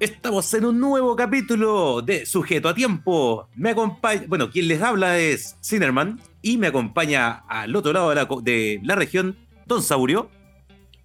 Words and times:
Estamos 0.00 0.54
en 0.54 0.64
un 0.64 0.80
nuevo 0.80 1.14
capítulo 1.14 2.00
de 2.00 2.24
Sujeto 2.24 2.70
a 2.70 2.74
Tiempo. 2.74 3.50
Me 3.54 3.68
acompaña, 3.68 4.22
bueno, 4.28 4.50
quien 4.50 4.66
les 4.66 4.80
habla 4.80 5.18
es 5.18 5.58
Cinerman 5.62 6.18
y 6.40 6.56
me 6.56 6.68
acompaña 6.68 7.44
al 7.46 7.76
otro 7.76 7.92
lado 7.92 8.08
de 8.08 8.14
la, 8.14 8.26
de 8.40 8.80
la 8.82 8.94
región, 8.94 9.36
Don 9.66 9.82
Saurio. 9.82 10.30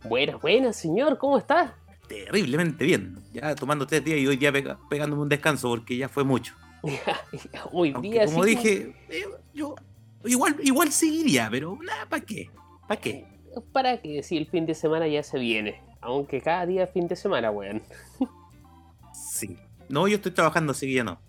Buenas, 0.05 0.39
buenas, 0.39 0.77
señor, 0.77 1.17
¿cómo 1.17 1.37
está? 1.37 1.75
Terriblemente 2.07 2.85
bien. 2.85 3.19
Ya 3.33 3.53
tomando 3.53 3.85
tres 3.85 4.01
días 4.01 4.17
y 4.17 4.27
hoy 4.27 4.37
ya 4.37 4.53
pegándome 4.89 5.23
un 5.23 5.29
descanso 5.29 5.67
porque 5.67 5.97
ya 5.97 6.07
fue 6.07 6.23
mucho. 6.23 6.55
hoy 7.73 7.93
día 8.01 8.27
Como 8.27 8.45
dije, 8.45 8.95
eh, 9.09 9.25
yo 9.53 9.75
igual, 10.23 10.55
igual 10.63 10.89
seguiría, 10.93 11.49
pero 11.51 11.77
nada, 11.83 12.05
¿para 12.05 12.23
qué? 12.23 12.49
¿Para 12.87 13.01
qué? 13.01 13.25
¿Para 13.73 14.01
qué? 14.01 14.23
Si 14.23 14.37
el 14.37 14.47
fin 14.47 14.65
de 14.65 14.73
semana 14.73 15.05
ya 15.05 15.21
se 15.21 15.37
viene. 15.37 15.81
Aunque 15.99 16.39
cada 16.39 16.65
día 16.65 16.85
es 16.85 16.91
fin 16.91 17.09
de 17.09 17.17
semana, 17.17 17.51
weón. 17.51 17.81
No, 19.89 20.07
yo 20.07 20.15
estoy 20.15 20.31
trabajando, 20.31 20.71
así 20.71 20.87
que 20.87 20.93
ya 20.93 21.03
no. 21.03 21.19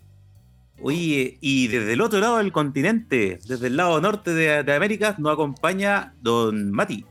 Oye, 0.81 1.37
y 1.41 1.67
desde 1.67 1.93
el 1.93 2.01
otro 2.01 2.19
lado 2.19 2.37
del 2.37 2.51
continente, 2.51 3.39
desde 3.47 3.67
el 3.67 3.77
lado 3.77 3.99
norte 3.99 4.33
de, 4.33 4.73
América, 4.73 5.15
nos 5.17 5.33
acompaña 5.33 6.13
Don 6.21 6.71
Mati. 6.71 7.05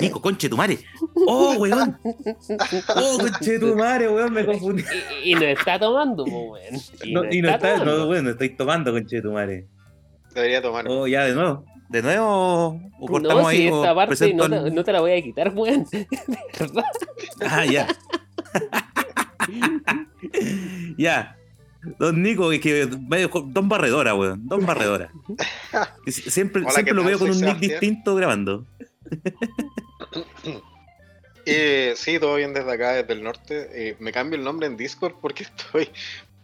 Nico, 0.00 0.20
conche 0.20 0.48
tu 0.48 0.56
madre. 0.56 0.78
Oh, 1.14 1.54
weón. 1.58 1.96
Oh, 2.04 3.18
conche 3.18 3.58
tu 3.60 3.76
madre, 3.76 4.08
weón, 4.08 4.32
me 4.32 4.44
confundí. 4.44 4.82
Y, 5.22 5.34
no 5.34 5.42
está 5.42 5.78
tomando, 5.78 6.24
weón. 6.24 6.74
Y 7.04 7.12
no, 7.12 7.24
y 7.30 7.40
no 7.40 7.50
está, 7.50 7.84
no, 7.84 8.08
weón, 8.08 8.24
no 8.24 8.30
estoy 8.30 8.50
tomando, 8.56 8.90
conche 8.90 9.22
tu 9.22 9.30
madre. 9.30 9.68
Debería 10.34 10.60
tomar. 10.60 10.86
Oh, 10.88 11.06
ya, 11.06 11.24
de 11.24 11.34
nuevo. 11.34 11.64
¿De 11.88 12.02
nuevo? 12.02 12.80
¿O 12.98 13.06
cortamos 13.06 13.44
no, 13.44 13.50
si 13.50 13.56
ahí? 13.56 13.66
Esta 13.68 13.94
parte 13.94 14.34
no, 14.34 14.50
te, 14.50 14.70
no, 14.70 14.84
te, 14.84 14.92
la 14.92 15.00
voy 15.00 15.12
a 15.12 15.22
quitar, 15.22 15.52
weón. 15.54 15.86
¿Verdad? 16.58 16.84
Ah, 17.40 17.64
ya. 17.64 17.86
ya. 20.98 21.36
Don 21.98 22.22
Nico, 22.22 22.52
es 22.52 22.60
que 22.60 22.86
Don 22.86 23.68
Barredora, 23.68 24.14
weón. 24.14 24.46
Don 24.48 24.66
Barredora. 24.66 25.10
Siempre, 26.06 26.64
siempre 26.70 26.94
lo 26.94 27.04
veo 27.04 27.18
con 27.18 27.30
un 27.30 27.40
nick 27.40 27.58
distinto 27.58 28.14
grabando. 28.14 28.66
Eh, 31.50 31.94
sí, 31.96 32.18
todo 32.18 32.34
bien 32.34 32.52
desde 32.52 32.70
acá, 32.70 32.92
desde 32.92 33.14
el 33.14 33.22
norte. 33.22 33.70
Eh, 33.72 33.96
me 34.00 34.12
cambio 34.12 34.38
el 34.38 34.44
nombre 34.44 34.66
en 34.66 34.76
Discord 34.76 35.14
porque 35.18 35.44
estoy 35.56 35.88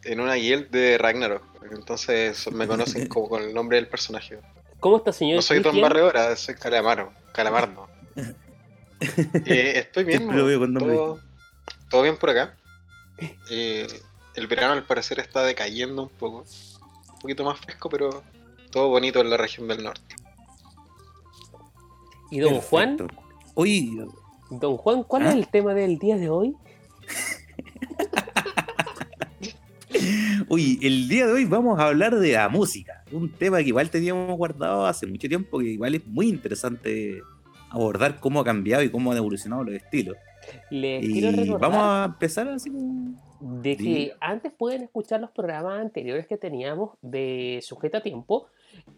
en 0.02 0.18
una 0.18 0.32
guild 0.32 0.70
de 0.70 0.96
Ragnarok. 0.96 1.42
Entonces 1.72 2.50
me 2.50 2.66
conocen 2.66 3.06
como 3.08 3.28
con 3.28 3.42
el 3.42 3.52
nombre 3.52 3.76
del 3.76 3.86
personaje. 3.86 4.38
¿Cómo 4.80 4.96
está, 4.96 5.12
señor? 5.12 5.36
No 5.36 5.42
soy 5.42 5.58
Don 5.58 5.78
Barredora, 5.78 6.34
soy 6.36 6.54
Calamaro. 6.54 7.12
Calamardo. 7.34 7.86
Eh, 9.44 9.72
estoy 9.76 10.04
bien, 10.04 10.34
lo 10.34 10.46
veo 10.46 10.60
con 10.60 10.72
nombre 10.72 10.96
todo 11.94 12.02
bien 12.02 12.16
por 12.16 12.30
acá. 12.30 12.56
Eh, 13.50 13.86
el 14.34 14.46
verano 14.46 14.72
al 14.72 14.84
parecer 14.84 15.20
está 15.20 15.42
decayendo 15.42 16.02
un 16.02 16.08
poco. 16.08 16.44
Un 17.14 17.18
poquito 17.20 17.44
más 17.44 17.58
fresco, 17.60 17.88
pero 17.88 18.22
todo 18.70 18.88
bonito 18.88 19.20
en 19.20 19.30
la 19.30 19.36
región 19.36 19.68
del 19.68 19.82
norte. 19.82 20.16
¿Y 22.30 22.40
don 22.40 22.60
Juan? 22.60 22.96
Uy. 23.54 24.04
Don 24.50 24.76
Juan, 24.76 25.04
¿cuál 25.04 25.22
es 25.22 25.28
¿Ah? 25.28 25.36
el 25.36 25.48
tema 25.48 25.74
del 25.74 25.98
día 25.98 26.16
de 26.16 26.28
hoy? 26.28 26.56
Uy, 30.48 30.78
el 30.82 31.08
día 31.08 31.26
de 31.26 31.32
hoy 31.32 31.44
vamos 31.44 31.78
a 31.78 31.86
hablar 31.86 32.16
de 32.16 32.32
la 32.32 32.48
música. 32.48 33.04
Un 33.12 33.30
tema 33.30 33.58
que 33.58 33.68
igual 33.68 33.90
teníamos 33.90 34.36
guardado 34.36 34.86
hace 34.86 35.06
mucho 35.06 35.28
tiempo, 35.28 35.58
que 35.58 35.66
igual 35.66 35.94
es 35.94 36.06
muy 36.06 36.28
interesante 36.28 37.22
abordar 37.70 38.20
cómo 38.20 38.40
ha 38.40 38.44
cambiado 38.44 38.82
y 38.82 38.90
cómo 38.90 39.12
han 39.12 39.18
evolucionado 39.18 39.64
los 39.64 39.74
estilos. 39.74 40.16
Les 40.70 41.04
quiero 41.04 41.30
recordar 41.30 41.70
vamos 41.70 41.82
a 41.82 42.04
empezar 42.06 42.48
así 42.48 42.70
de 43.40 43.76
que 43.76 44.14
antes 44.20 44.52
pueden 44.52 44.82
escuchar 44.82 45.20
los 45.20 45.30
programas 45.30 45.80
anteriores 45.80 46.26
que 46.26 46.38
teníamos 46.38 46.90
de 47.02 47.60
Sujeto 47.62 47.98
a 47.98 48.00
Tiempo, 48.00 48.46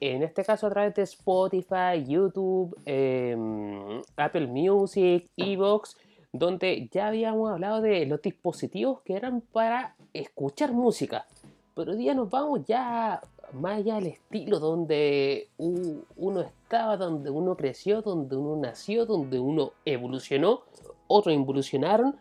en 0.01 0.23
este 0.23 0.45
caso 0.45 0.67
a 0.69 0.71
través 0.71 0.95
de 0.95 1.03
Spotify, 1.03 2.05
YouTube, 2.07 2.77
em, 2.85 4.01
Apple 4.17 4.47
Music, 4.47 5.29
Evox, 5.37 5.97
donde 6.33 6.89
ya 6.93 7.09
habíamos 7.09 7.51
hablado 7.51 7.81
de 7.81 8.07
los 8.07 8.23
dispositivos 8.23 9.01
que 9.03 9.15
eran 9.15 9.41
para 9.41 9.97
escuchar 10.13 10.73
música. 10.73 11.27
Pero 11.75 11.93
hoy 11.93 11.99
día 11.99 12.15
nos 12.15 12.31
vamos 12.31 12.65
ya 12.67 13.21
más 13.53 13.79
allá 13.79 13.97
del 13.97 14.07
estilo 14.09 14.59
donde 14.59 15.49
uno 15.59 16.41
estaba, 16.41 16.97
donde 16.97 17.31
uno 17.31 17.57
creció, 17.57 18.03
donde 18.03 18.37
uno 18.37 18.61
nació, 18.61 19.07
donde 19.07 19.39
uno 19.39 19.73
evolucionó 19.85 20.63
otros 21.07 21.35
involucionaron, 21.35 22.17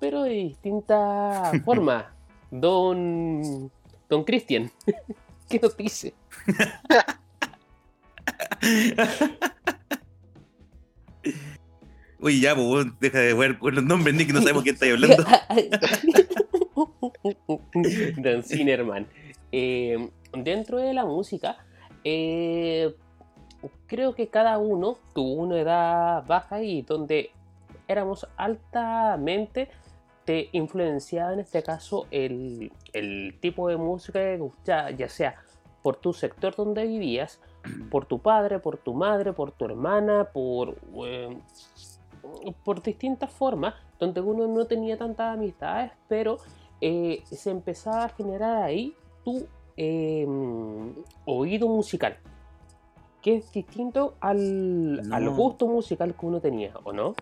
pero 0.00 0.22
de 0.22 0.30
distinta 0.30 1.52
forma. 1.64 2.14
Don. 2.50 3.70
Don 4.08 4.24
Cristian, 4.24 4.70
¿qué 5.48 5.58
nos 5.58 5.76
dice? 5.78 6.14
Uy, 12.20 12.40
ya, 12.40 12.54
pues, 12.54 12.86
deja 13.00 13.18
de 13.18 13.34
ver 13.34 13.58
los 13.60 13.84
nombres, 13.84 14.14
Nick, 14.14 14.32
no 14.32 14.40
sabemos 14.40 14.62
quién 14.62 14.74
está 14.74 14.86
hablando. 14.86 15.24
Don 18.16 18.42
Cinerman. 18.42 19.06
Eh, 19.52 20.10
dentro 20.32 20.78
de 20.78 20.94
la 20.94 21.04
música, 21.04 21.58
eh, 22.02 22.94
creo 23.86 24.14
que 24.14 24.28
cada 24.28 24.58
uno 24.58 24.98
tuvo 25.14 25.34
una 25.42 25.60
edad 25.60 26.26
baja 26.26 26.62
y 26.62 26.82
donde 26.82 27.30
éramos 27.88 28.28
altamente 28.36 29.68
te 30.24 30.48
influenciaba 30.52 31.32
en 31.32 31.40
este 31.40 31.62
caso 31.62 32.06
el, 32.10 32.70
tipo 33.40 33.68
de 33.68 33.76
música 33.76 34.20
que 34.20 34.38
gustaba, 34.38 34.90
ya 34.90 35.08
sea 35.08 35.36
por 35.82 35.96
tu 35.96 36.14
sector 36.14 36.56
donde 36.56 36.86
vivías, 36.86 37.40
por 37.90 38.06
tu 38.06 38.18
padre, 38.18 38.58
por 38.58 38.78
tu 38.78 38.94
madre, 38.94 39.32
por 39.32 39.52
tu 39.52 39.66
hermana, 39.66 40.30
por, 40.32 40.76
eh, 41.06 41.38
por 42.64 42.82
distintas 42.82 43.30
formas, 43.30 43.74
donde 43.98 44.20
uno 44.20 44.46
no 44.46 44.64
tenía 44.64 44.96
tantas 44.96 45.34
amistades, 45.36 45.92
pero 46.08 46.38
eh, 46.80 47.22
se 47.30 47.50
empezaba 47.50 48.04
a 48.04 48.08
generar 48.08 48.62
ahí 48.62 48.94
tu 49.24 49.46
em, 49.76 50.94
oído 51.26 51.68
musical, 51.68 52.16
que 53.20 53.36
es 53.36 53.52
distinto 53.52 54.14
al, 54.20 55.02
al 55.12 55.30
gusto 55.30 55.66
musical 55.66 56.14
que 56.14 56.26
uno 56.26 56.40
tenía, 56.40 56.72
¿o 56.82 56.92
no? 56.92 57.14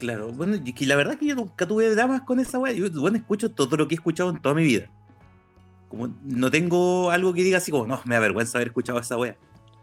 Claro, 0.00 0.32
bueno, 0.32 0.56
y 0.56 0.86
la 0.86 0.96
verdad 0.96 1.12
es 1.12 1.20
que 1.20 1.26
yo 1.26 1.34
nunca 1.34 1.66
tuve 1.66 1.94
dramas 1.94 2.22
con 2.22 2.40
esa 2.40 2.58
weá. 2.58 2.72
Yo, 2.72 2.90
bueno, 2.90 3.18
escucho 3.18 3.50
todo 3.50 3.76
lo 3.76 3.86
que 3.86 3.94
he 3.94 3.98
escuchado 3.98 4.30
en 4.30 4.40
toda 4.40 4.54
mi 4.54 4.64
vida. 4.64 4.90
Como 5.90 6.08
no 6.24 6.50
tengo 6.50 7.10
algo 7.10 7.34
que 7.34 7.44
diga 7.44 7.58
así 7.58 7.70
como, 7.70 7.86
no, 7.86 8.00
me 8.06 8.14
da 8.14 8.20
vergüenza 8.22 8.56
haber 8.56 8.68
escuchado 8.68 8.98
esa 8.98 9.18
weá. 9.18 9.36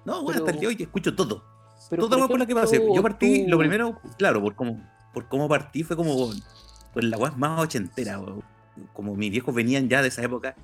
No, 0.06 0.24
bueno, 0.24 0.40
hasta 0.40 0.50
el 0.50 0.60
día 0.60 0.70
de 0.70 0.76
hoy 0.76 0.82
escucho 0.82 1.16
todo. 1.16 1.44
todo 1.92 2.10
por, 2.18 2.30
por 2.30 2.40
la 2.40 2.48
que 2.48 2.56
pasé. 2.56 2.84
Yo 2.96 3.04
partí, 3.04 3.46
lo 3.46 3.60
primero, 3.60 4.02
claro, 4.18 4.42
por 4.42 4.56
cómo, 4.56 4.84
por 5.14 5.28
cómo 5.28 5.48
partí 5.48 5.84
fue 5.84 5.96
como 5.96 6.32
pues 6.94 7.06
la 7.06 7.16
weá 7.16 7.32
más 7.38 7.60
ochentera. 7.60 8.20
Como 8.94 9.16
mis 9.16 9.30
viejos 9.30 9.54
venían 9.54 9.88
ya 9.88 10.02
de 10.02 10.08
esa 10.08 10.24
época. 10.24 10.56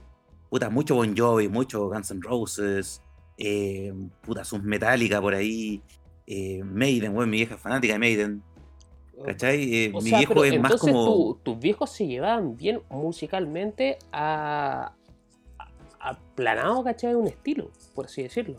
Puta, 0.49 0.71
mucho 0.71 0.95
Bon 0.95 1.15
Jovi, 1.15 1.47
mucho 1.47 1.89
Guns 1.89 2.09
N' 2.09 2.21
Roses, 2.23 3.03
eh, 3.37 3.93
puta, 4.21 4.43
sus 4.43 4.63
Metallica 4.63 5.21
por 5.21 5.35
ahí, 5.35 5.83
eh, 6.25 6.63
Maiden, 6.63 7.15
weón, 7.15 7.29
mi 7.29 7.37
vieja 7.37 7.55
fanática 7.55 7.93
de 7.93 7.99
Maiden 7.99 8.43
¿Cachai? 9.25 9.75
Eh, 9.75 9.93
mi 10.01 10.11
viejo 10.11 10.43
es 10.43 10.59
más 10.59 10.75
como. 10.77 11.35
tus 11.43 11.59
viejos 11.59 11.91
se 11.91 12.07
llevaban 12.07 12.57
bien 12.57 12.81
musicalmente 12.89 13.99
a. 14.11 14.93
aplanado, 15.99 16.83
¿cachai? 16.83 17.13
Un 17.15 17.27
estilo, 17.27 17.71
por 17.93 18.05
así 18.05 18.23
decirlo. 18.23 18.55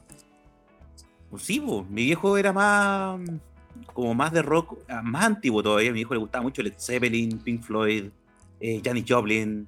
Pues 1.31 1.43
sí, 1.43 1.61
mi 1.61 2.05
viejo 2.05 2.39
era 2.39 2.53
más. 2.53 3.21
como 3.93 4.15
más 4.15 4.33
de 4.33 4.43
rock, 4.43 4.79
ah, 4.89 5.03
más 5.03 5.25
antiguo 5.25 5.63
todavía. 5.63 5.91
A 5.91 5.93
mi 5.93 5.99
viejo 5.99 6.15
le 6.15 6.21
gustaba 6.21 6.43
mucho 6.43 6.63
Led 6.63 6.75
Zeppelin, 6.79 7.39
Pink 7.39 7.63
Floyd, 7.63 8.05
eh, 8.61 8.81
Janis 8.83 9.05
Joplin, 9.07 9.67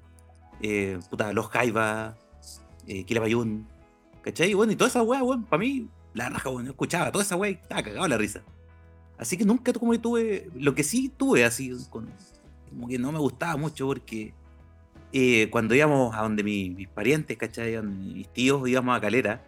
eh, 0.63 0.99
puta, 1.11 1.33
Los 1.33 1.49
Jaiba, 1.49 2.17
eh, 2.87 3.05
Kila 3.05 3.21
Bayun. 3.21 3.67
¿Cachai? 4.23 4.55
Bueno, 4.55 4.73
y 4.73 4.77
toda 4.77 4.89
esa 4.89 5.03
weá, 5.03 5.23
weón, 5.23 5.45
para 5.45 5.61
mí, 5.61 5.89
la 6.15 6.29
raja, 6.29 6.49
bueno, 6.49 6.71
escuchaba 6.71 7.13
toda 7.13 7.25
esa 7.25 7.37
weá 7.37 7.51
y 7.51 7.55
estaba 7.55 7.83
cagado 7.83 8.09
la 8.09 8.17
risa. 8.17 8.43
Así 9.19 9.37
que 9.37 9.45
nunca 9.45 9.73
como 9.73 9.93
que 9.93 9.99
tuve, 9.99 10.51
lo 10.55 10.75
que 10.75 10.85
sí 10.85 11.11
tuve 11.17 11.45
así, 11.45 11.73
como 11.91 12.89
que 12.89 12.99
no 12.99 13.13
me 13.13 13.19
gustaba 13.19 13.57
mucho 13.57 13.87
porque 13.87 14.35
eh, 15.13 15.49
cuando 15.51 15.75
íbamos 15.75 16.15
a 16.15 16.23
donde 16.23 16.43
mis 16.43 16.89
parientes, 16.89 17.37
¿cachai? 17.37 17.81
mis 17.83 18.29
tíos 18.29 18.69
íbamos 18.69 18.97
a 18.97 19.01
Calera 19.01 19.45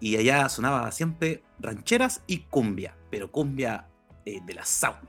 y 0.00 0.16
allá 0.16 0.48
sonaba 0.48 0.90
siempre 0.90 1.42
rancheras 1.60 2.22
y 2.26 2.38
cumbia, 2.38 2.96
pero 3.10 3.30
cumbia 3.30 3.86
eh, 4.24 4.40
de 4.44 4.54
la 4.54 4.64
sound. 4.64 5.08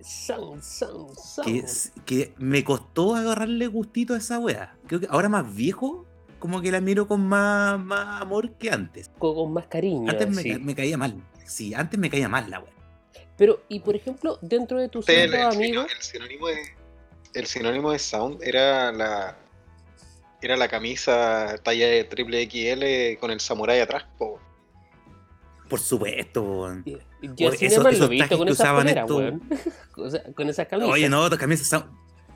Sound, 0.00 0.62
sound, 0.62 1.16
sound. 1.16 1.46
Que, 1.46 1.64
que, 2.04 2.34
me 2.36 2.62
costó 2.62 3.14
agarrarle 3.14 3.66
gustito 3.68 4.12
a 4.12 4.18
esa 4.18 4.38
wea. 4.38 4.76
Creo 4.86 5.00
que 5.00 5.06
ahora 5.08 5.28
más 5.28 5.54
viejo, 5.54 6.04
como 6.38 6.60
que 6.60 6.70
la 6.70 6.80
miro 6.80 7.08
con 7.08 7.26
más, 7.26 7.82
más 7.82 8.20
amor 8.20 8.52
que 8.52 8.70
antes. 8.70 9.10
Con, 9.18 9.52
más 9.52 9.66
cariño. 9.68 10.10
Antes 10.10 10.28
me, 10.28 10.58
me, 10.58 10.74
caía 10.74 10.98
mal. 10.98 11.22
Sí, 11.46 11.72
antes 11.72 11.98
me 11.98 12.10
caía 12.10 12.28
mal 12.28 12.50
la 12.50 12.60
wea. 12.60 12.75
Pero, 13.36 13.62
y 13.68 13.80
por 13.80 13.96
ejemplo, 13.96 14.38
dentro 14.40 14.78
de 14.78 14.88
tus 14.88 15.06
amigos. 15.08 15.86
El 15.94 16.02
sinónimo, 16.02 16.46
de, 16.48 16.62
el 17.34 17.46
sinónimo 17.46 17.92
de 17.92 17.98
sound 17.98 18.42
era 18.42 18.92
la 18.92 19.36
era 20.40 20.56
la 20.56 20.68
camisa 20.68 21.56
talla 21.62 21.88
de 21.88 22.04
triple 22.04 22.44
XL 22.48 23.18
con 23.18 23.30
el 23.30 23.40
samurai 23.40 23.80
atrás, 23.80 24.04
po. 24.18 24.38
Por 25.68 25.80
supuesto, 25.80 26.72
Yo 27.34 27.50
siempre 27.52 27.96
lo 27.96 28.04
he 28.04 28.08
visto 28.08 28.38
con 28.38 28.48
esa 28.48 28.74
polera, 28.74 29.04
weón. 29.04 29.42
con 30.34 30.48
esas 30.48 30.68
camisas. 30.68 30.92
Oye, 30.92 31.08
no, 31.08 31.28
las 31.28 31.38
camisas, 31.38 31.84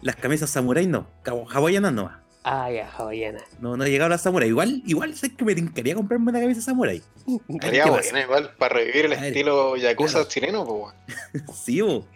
las 0.03 0.17
camisas 0.17 0.51
samurai 0.51 0.87
no, 0.87 1.07
hawaianas 1.25 1.93
no. 1.93 2.11
Ah, 2.43 2.71
ya, 2.71 2.91
hawaiana. 2.91 3.41
No, 3.61 3.77
no 3.77 3.85
he 3.85 3.91
llegado 3.91 4.07
a 4.07 4.11
la 4.11 4.19
samurai. 4.19 4.49
Igual, 4.49 4.83
igual 4.87 5.15
sé 5.15 5.35
que 5.35 5.45
me 5.45 5.55
quería 5.73 5.95
comprarme 5.95 6.31
una 6.31 6.41
camisa 6.41 6.63
samurai. 6.63 7.03
Sería 7.61 7.87
buena, 7.87 8.23
igual, 8.23 8.55
para 8.57 8.77
revivir 8.77 9.07
el 9.07 9.13
estilo 9.13 9.77
yakuza 9.77 10.27
chileno, 10.27 10.65
po. 10.65 10.93
sí, 11.55 11.83
po. 11.83 12.07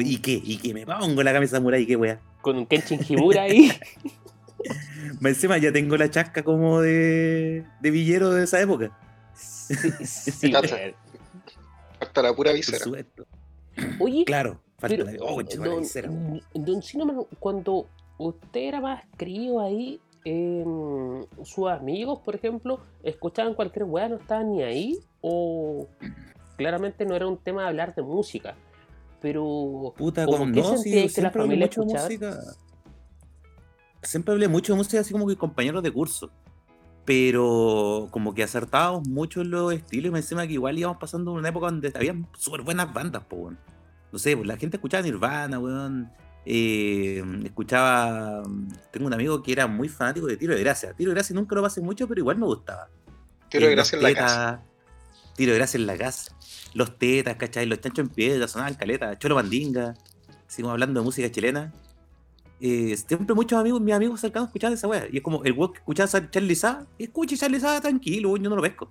¿Y 0.00 0.18
qué? 0.18 0.40
¿Y 0.42 0.56
qué? 0.58 0.72
Me 0.72 0.86
pongo 0.86 1.22
la 1.22 1.32
camisa 1.32 1.56
samurai, 1.56 1.86
¿qué 1.86 1.96
wea? 1.96 2.20
Con 2.40 2.56
un 2.56 2.66
Kenshin 2.66 3.00
Himura 3.08 3.42
ahí. 3.42 3.70
Encima 5.22 5.58
ya 5.58 5.72
tengo 5.72 5.96
la 5.96 6.10
chasca 6.10 6.42
como 6.42 6.80
de, 6.80 7.64
de 7.80 7.90
villero 7.90 8.30
de 8.30 8.44
esa 8.44 8.60
época. 8.60 8.96
Sí, 9.34 9.74
sí 10.04 10.52
Falta 11.98 12.22
la 12.22 12.34
pura 12.34 12.52
visera. 12.52 12.84
Oye, 14.00 14.24
claro, 14.24 14.60
falta 14.78 15.04
la, 15.04 15.12
oh, 15.20 15.42
don, 15.42 15.80
visera. 15.80 16.10
Don 16.54 16.82
cuando 17.38 17.88
usted 18.28 18.60
era 18.60 18.80
más 18.80 19.04
crío 19.16 19.60
ahí, 19.60 20.00
em, 20.24 21.24
sus 21.42 21.68
amigos, 21.68 22.20
por 22.20 22.34
ejemplo, 22.34 22.80
escuchaban 23.02 23.54
cualquier 23.54 23.84
weá, 23.84 24.08
no 24.08 24.16
estaban 24.16 24.52
ni 24.52 24.62
ahí, 24.62 24.98
o 25.20 25.86
claramente 26.56 27.04
no 27.04 27.14
era 27.14 27.26
un 27.26 27.38
tema 27.38 27.62
de 27.62 27.68
hablar 27.68 27.94
de 27.94 28.02
música. 28.02 28.54
Pero, 29.20 29.94
Puta, 29.96 30.26
como 30.26 30.46
no, 30.46 30.76
sí, 30.76 31.08
que 31.08 31.22
la 31.22 31.30
familia 31.30 31.66
escuchaba? 31.66 32.08
Siempre 34.02 34.32
hablé 34.32 34.48
mucho 34.48 34.72
de 34.72 34.78
música 34.78 35.00
así 35.00 35.12
como 35.12 35.28
que 35.28 35.36
compañeros 35.36 35.82
de 35.82 35.92
curso. 35.92 36.30
Pero 37.04 38.08
como 38.10 38.34
que 38.34 38.42
acertábamos 38.42 39.08
mucho 39.08 39.40
en 39.40 39.50
los 39.50 39.72
estilos 39.72 40.08
y 40.08 40.10
me 40.12 40.18
encima 40.18 40.46
que 40.46 40.52
igual 40.54 40.78
íbamos 40.78 40.98
pasando 40.98 41.32
una 41.32 41.48
época 41.48 41.66
donde 41.66 41.92
había 41.94 42.14
súper 42.36 42.62
buenas 42.62 42.92
bandas, 42.92 43.24
pues, 43.28 43.56
No 44.12 44.18
sé, 44.18 44.36
pues 44.36 44.46
la 44.46 44.56
gente 44.56 44.76
escuchaba 44.76 45.02
Nirvana, 45.02 45.58
weón. 45.58 46.10
Eh, 46.44 47.22
escuchaba. 47.44 48.42
Tengo 48.90 49.06
un 49.06 49.14
amigo 49.14 49.42
que 49.42 49.52
era 49.52 49.66
muy 49.66 49.88
fanático 49.88 50.26
de 50.26 50.36
Tiro 50.36 50.54
de 50.54 50.60
Gracia. 50.60 50.92
Tiro 50.94 51.10
de 51.10 51.14
Gracia 51.14 51.34
nunca 51.34 51.54
lo 51.54 51.62
pasé 51.62 51.80
mucho, 51.80 52.08
pero 52.08 52.20
igual 52.20 52.38
me 52.38 52.46
gustaba. 52.46 52.88
Tiro 53.48 53.66
de 53.66 53.72
Gracia 53.72 53.96
en 53.96 54.02
la 54.02 54.14
casa. 54.14 54.62
Tiro 55.36 55.52
de 55.52 55.58
Gracia 55.58 55.78
en 55.78 55.86
la 55.86 55.96
casa. 55.96 56.36
Los 56.74 56.98
tetas, 56.98 57.36
¿cachai? 57.36 57.66
Los 57.66 57.80
chanchos 57.80 58.06
en 58.06 58.08
piedra, 58.08 58.48
sonaban 58.48 58.74
caleta. 58.74 59.18
Cholo 59.18 59.34
Bandinga. 59.36 59.94
Seguimos 60.46 60.72
hablando 60.72 61.00
de 61.00 61.04
música 61.04 61.30
chilena 61.30 61.72
eh, 62.64 62.96
siempre 62.96 63.34
muchos 63.34 63.58
amigos, 63.58 63.80
mis 63.80 63.92
amigos 63.92 64.20
cercanos 64.20 64.48
escuchaban 64.48 64.74
esa 64.74 64.86
weá. 64.86 65.08
Y 65.10 65.16
es 65.16 65.22
como 65.22 65.42
el 65.42 65.52
weón 65.52 65.72
que 65.72 65.78
escuchaba 65.80 66.30
Charlie 66.30 66.54
Sá, 66.54 66.86
escuche 66.96 67.36
Charlie 67.36 67.58
Sá 67.58 67.80
tranquilo, 67.80 68.36
yo 68.36 68.48
no 68.48 68.54
lo 68.54 68.62
pesco. 68.62 68.88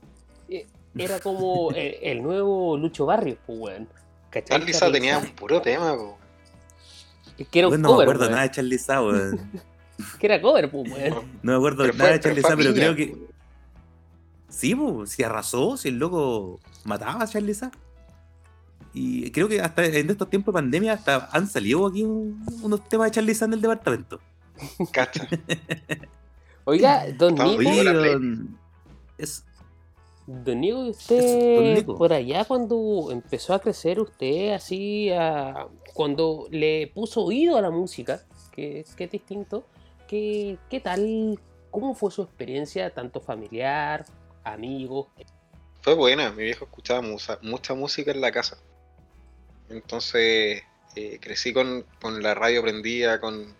Eh, 0.49 0.67
era 0.93 1.21
como 1.21 1.71
el, 1.71 2.21
nuevo 2.21 2.75
Lucho 2.75 3.05
Barrio, 3.05 3.37
pues 3.45 3.57
weón. 3.57 3.87
Charlie 4.43 4.73
Sá 4.73 4.91
tenía 4.91 5.17
un 5.17 5.27
puro 5.27 5.61
tema, 5.61 5.95
weón. 7.41 7.47
Que 7.51 7.59
era 7.59 7.67
un 7.67 7.81
no 7.81 7.97
me 7.97 8.03
acuerdo 8.03 8.29
nada 8.29 8.43
de 8.43 8.51
Charlie 8.51 8.77
Sá, 8.77 9.01
weón. 9.01 9.39
que 10.19 10.25
era 10.25 10.41
cover, 10.41 10.69
pues 10.69 10.91
weón. 10.91 11.13
No 11.43 11.51
me 11.51 11.57
acuerdo 11.57 11.87
nada 11.93 12.11
de 12.11 12.19
Charlie 12.19 12.41
Sá, 12.41 12.55
pero 12.55 12.73
creo 12.73 12.95
que. 12.95 13.17
Sí, 14.49 14.75
pues, 14.75 15.11
si 15.11 15.23
arrasó, 15.23 15.77
si 15.77 15.89
el 15.89 15.97
loco 15.97 16.59
mataba 16.83 17.23
a 17.23 17.27
Charlie 17.27 17.53
Sá. 17.53 17.71
Y 18.93 19.31
creo 19.31 19.47
que 19.47 19.61
hasta 19.61 19.85
en 19.85 20.09
estos 20.09 20.29
tiempos 20.29 20.53
de 20.53 20.57
pandemia 20.57 20.93
hasta 20.93 21.29
han 21.31 21.47
salido 21.47 21.87
aquí 21.87 22.03
unos 22.03 22.89
temas 22.89 23.07
de 23.07 23.11
Charlie 23.11 23.37
en 23.39 23.53
el 23.53 23.61
departamento. 23.61 24.19
Cacha. 24.91 25.27
Oiga, 26.65 27.05
don 27.17 27.35
Nico. 27.35 27.83
Don, 27.83 28.57
es, 29.17 29.45
don 30.43 30.61
Nico, 30.61 30.79
usted 30.79 31.85
por 31.85 32.13
allá 32.13 32.45
cuando 32.45 33.09
empezó 33.11 33.53
a 33.53 33.59
crecer 33.59 33.99
usted 33.99 34.53
así, 34.53 35.09
cuando 35.93 36.47
le 36.49 36.87
puso 36.87 37.23
oído 37.23 37.57
a 37.57 37.61
la 37.61 37.71
música, 37.71 38.21
que, 38.51 38.85
que 38.95 39.03
es 39.05 39.11
distinto, 39.11 39.65
¿qué, 40.07 40.57
¿qué 40.69 40.79
tal? 40.79 41.39
¿Cómo 41.69 41.95
fue 41.95 42.11
su 42.11 42.21
experiencia, 42.21 42.93
tanto 42.93 43.21
familiar, 43.21 44.05
amigos? 44.43 45.07
Fue 45.81 45.95
buena, 45.95 46.31
mi 46.31 46.43
viejo 46.43 46.65
escuchaba 46.65 47.01
mucha 47.41 47.73
música 47.73 48.11
en 48.11 48.21
la 48.21 48.31
casa. 48.31 48.57
Entonces 49.69 50.63
eh, 50.95 51.19
crecí 51.21 51.53
con, 51.53 51.85
la 52.21 52.33
radio 52.33 52.61
prendida, 52.61 53.19
con, 53.19 53.55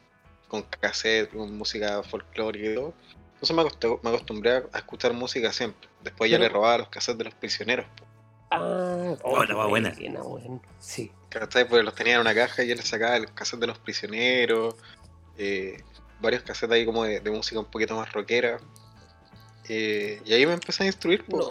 con 0.47 0.63
cassette, 0.63 1.31
con 1.31 1.57
música 1.57 2.03
folclórica 2.03 2.69
y 2.69 2.75
todo. 2.75 2.93
Entonces 3.33 3.55
me, 4.03 4.09
acostumbré, 4.09 4.63
a 4.71 4.77
escuchar 4.77 5.13
música 5.13 5.51
siempre. 5.51 5.89
Después 6.03 6.31
ya 6.31 6.39
le 6.39 6.49
robaba 6.49 6.79
los 6.79 6.89
cassettes 6.89 7.17
de 7.17 7.23
los 7.25 7.33
prisioneros. 7.35 7.85
Ah, 8.49 9.15
oh, 9.23 9.43
la 9.43 9.65
buena. 9.65 9.93
buena. 9.93 10.61
Sí. 10.79 11.11
Pues 11.69 11.85
los 11.85 11.95
tenía 11.95 12.15
en 12.15 12.21
una 12.21 12.35
caja 12.35 12.63
y 12.63 12.67
yo 12.67 12.75
les 12.75 12.87
sacaba 12.87 13.17
los 13.19 13.31
cassettes 13.31 13.61
de 13.61 13.67
los 13.67 13.79
prisioneros. 13.79 14.75
Eh, 15.37 15.81
varios 16.19 16.43
cassettes 16.43 16.75
ahí 16.75 16.85
como 16.85 17.03
de, 17.03 17.21
música 17.31 17.59
un 17.59 17.65
poquito 17.65 17.95
más 17.95 18.11
rockera. 18.11 18.59
Eh, 19.69 20.21
y 20.25 20.33
ahí 20.33 20.45
me 20.45 20.53
empecé 20.53 20.83
a 20.83 20.87
instruir. 20.87 21.23
Pues, 21.25 21.45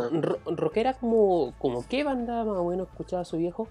¿Rockera 0.45 0.95
como, 0.95 1.55
como 1.59 1.87
qué 1.89 2.05
banda 2.05 2.45
más 2.45 2.59
o 2.59 2.65
menos 2.69 2.89
escuchaba 2.89 3.25
su 3.25 3.39
viejo? 3.39 3.69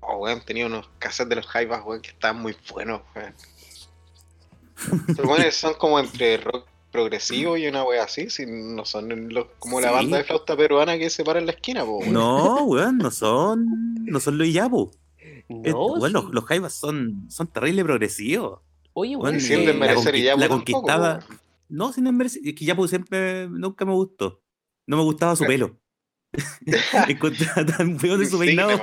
Oh, 0.00 0.16
weón, 0.16 0.42
tenía 0.44 0.66
unos 0.66 0.88
cassettes 0.98 1.28
de 1.28 1.36
los 1.36 1.46
Jaivas, 1.46 1.84
weón, 1.84 2.00
que 2.00 2.10
estaban 2.10 2.42
muy 2.42 2.56
buenos, 2.72 3.02
weón. 3.14 3.34
Pero 5.16 5.52
son 5.52 5.74
como 5.74 6.00
entre 6.00 6.38
rock 6.38 6.66
progresivo 6.90 7.56
y 7.56 7.66
una 7.66 7.84
wea 7.84 8.04
así, 8.04 8.30
si 8.30 8.44
no 8.46 8.84
son 8.84 9.32
los, 9.32 9.46
como 9.58 9.80
la 9.80 9.90
banda 9.90 10.18
de 10.18 10.24
flauta 10.24 10.56
peruana 10.56 10.98
que 10.98 11.10
se 11.10 11.24
para 11.24 11.38
en 11.38 11.46
la 11.46 11.52
esquina, 11.52 11.84
po, 11.84 12.00
No, 12.06 12.64
weón, 12.64 12.98
no 12.98 13.10
son, 13.10 13.94
no 14.04 14.20
son 14.20 14.38
los 14.38 14.46
Iyapu. 14.46 14.90
No, 15.48 16.08
los, 16.08 16.24
los 16.24 16.44
Jaivas 16.44 16.74
son, 16.74 17.26
son 17.28 17.46
terrible 17.48 17.84
progresivos. 17.84 18.60
Oye, 18.92 19.16
weón, 19.16 19.40
sin 19.40 19.64
desmerecer 19.66 20.16
la, 20.18 20.36
la 20.36 20.48
conquistada. 20.48 21.26
no, 21.68 21.92
sin 21.92 22.04
desmerecer, 22.04 22.42
es 22.44 22.54
que 22.54 22.64
Iyapu 22.64 22.86
siempre 22.86 23.48
nunca 23.48 23.84
me 23.84 23.92
gustó. 23.92 24.42
No 24.86 24.96
me 24.96 25.02
gustaba 25.02 25.36
su 25.36 25.44
pelo. 25.44 25.79
Encontraba 27.08 27.66
tan 27.66 27.98
feo 27.98 28.16
de 28.16 28.26
su 28.26 28.38
peinado. 28.38 28.80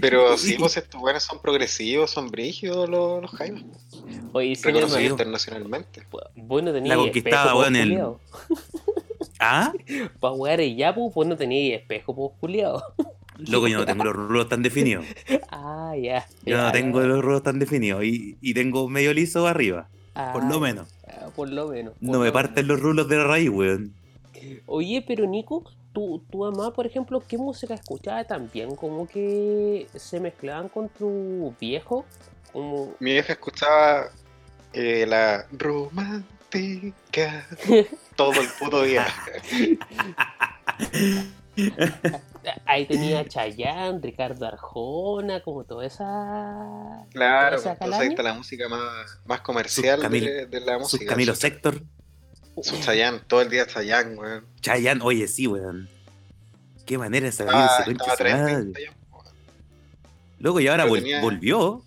Pero 0.00 0.36
sí, 0.38 0.56
pues 0.58 0.76
estos 0.76 1.00
buenos 1.00 1.22
son 1.22 1.40
progresivos, 1.40 2.10
son 2.10 2.28
brígidos 2.28 2.88
los, 2.88 3.22
los 3.22 3.30
Jaime. 3.32 3.64
Oye, 4.32 4.54
sí, 4.54 4.64
Reconocidos 4.64 5.02
internacionalmente. 5.02 6.06
Bueno, 6.36 6.72
tenía 6.72 6.96
La 6.96 7.02
conquistada, 7.02 7.56
weón, 7.56 7.76
el. 7.76 8.02
¿Ah? 9.40 9.72
Para 10.20 10.34
jugar 10.34 10.60
el 10.60 10.76
Yapu, 10.76 11.12
pues 11.12 11.28
no 11.28 11.36
tenía 11.36 11.76
espejo, 11.76 12.14
pues 12.14 12.32
culiado. 12.38 12.82
Loco, 13.38 13.66
yo 13.66 13.78
no 13.78 13.86
tengo 13.86 14.04
los 14.04 14.14
rulos 14.14 14.48
tan 14.48 14.62
definidos. 14.62 15.06
Ah, 15.50 15.94
ya. 16.00 16.26
Yo 16.44 16.56
no 16.56 16.70
tengo 16.70 17.00
los 17.00 17.22
rulos 17.22 17.42
tan 17.42 17.58
definidos 17.58 18.04
y, 18.04 18.38
y 18.40 18.54
tengo 18.54 18.88
medio 18.88 19.12
liso 19.12 19.46
arriba. 19.48 19.88
por 20.32 20.44
lo 20.44 20.56
ah, 20.56 20.60
menos. 20.60 20.88
Ah, 21.08 21.30
por 21.34 21.48
lo 21.48 21.68
menos. 21.68 21.94
no 22.00 22.20
me 22.20 22.30
parten 22.30 22.68
los 22.68 22.78
rulos 22.78 23.08
de 23.08 23.16
la 23.16 23.24
raíz, 23.24 23.48
weón. 23.48 23.92
Oye, 24.66 25.02
pero 25.06 25.26
Nico, 25.26 25.64
tu, 25.94 26.22
tu 26.30 26.38
mamá, 26.38 26.72
por 26.72 26.86
ejemplo, 26.86 27.22
¿qué 27.26 27.38
música 27.38 27.72
escuchaba 27.72 28.24
también? 28.24 28.76
Como 28.76 29.06
que 29.06 29.86
se 29.94 30.20
mezclaban 30.20 30.68
con 30.68 30.90
tu 30.90 31.54
viejo. 31.58 32.04
Como... 32.52 32.92
Mi 32.98 33.12
vieja 33.12 33.32
escuchaba 33.32 34.10
eh, 34.72 35.06
la 35.06 35.46
romántica 35.52 36.26
todo 38.16 38.32
el 38.40 38.48
puto 38.58 38.82
día. 38.82 39.06
Ahí 42.66 42.86
tenía 42.86 43.24
Chayanne, 43.26 44.00
Ricardo 44.02 44.46
Arjona, 44.46 45.40
como 45.40 45.62
toda 45.64 45.86
esa. 45.86 47.06
Claro, 47.12 47.56
esa 47.56 47.72
entonces 47.72 48.00
ahí 48.00 48.08
está 48.08 48.24
la 48.24 48.34
música 48.34 48.68
más, 48.68 49.20
más 49.24 49.40
comercial 49.40 50.10
de, 50.10 50.46
de, 50.46 50.60
la 50.60 50.78
música. 50.78 51.06
Camilo 51.06 51.36
Sector. 51.36 51.80
Su 52.62 52.80
Chayanne, 52.80 53.20
todo 53.26 53.42
el 53.42 53.50
día 53.50 53.66
Chayanne, 53.66 54.16
weón. 54.16 54.46
Chayanne, 54.60 55.00
oye, 55.02 55.26
sí, 55.28 55.46
weón. 55.46 55.88
Qué 56.86 56.98
manera 56.98 57.26
de 57.26 57.32
salir 57.32 57.52
ah, 57.54 57.84
ese 57.86 58.90
Luego, 60.38 60.60
y 60.60 60.68
ahora 60.68 60.84
volvió 60.84 61.82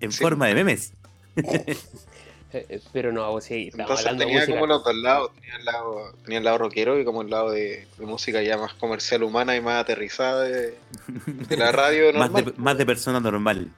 en 0.00 0.12
forma 0.12 0.46
de 0.46 0.54
memes. 0.54 0.92
Eh, 2.52 2.66
eh, 2.68 2.80
pero 2.92 3.12
no, 3.12 3.40
sí, 3.40 3.70
Entonces 3.72 4.16
tenía 4.16 4.44
como 4.44 4.66
los 4.66 4.82
dos 4.82 4.96
lados. 4.96 5.30
Tenía 5.36 5.56
el 5.56 5.64
lado, 5.64 6.12
tenía 6.24 6.38
el 6.38 6.44
lado 6.44 6.58
rockero 6.58 6.98
y 6.98 7.04
como 7.04 7.22
el 7.22 7.30
lado 7.30 7.52
de, 7.52 7.86
música 7.98 8.42
ya 8.42 8.58
más 8.58 8.74
comercial 8.74 9.22
humana 9.22 9.54
y 9.54 9.60
más 9.60 9.80
aterrizada 9.80 10.42
de, 10.42 10.76
la 11.50 11.70
radio 11.70 12.12
normal. 12.12 12.30
más, 12.32 12.44
de, 12.44 12.52
más 12.56 12.78
de 12.78 12.86
persona 12.86 13.20
normal. 13.20 13.70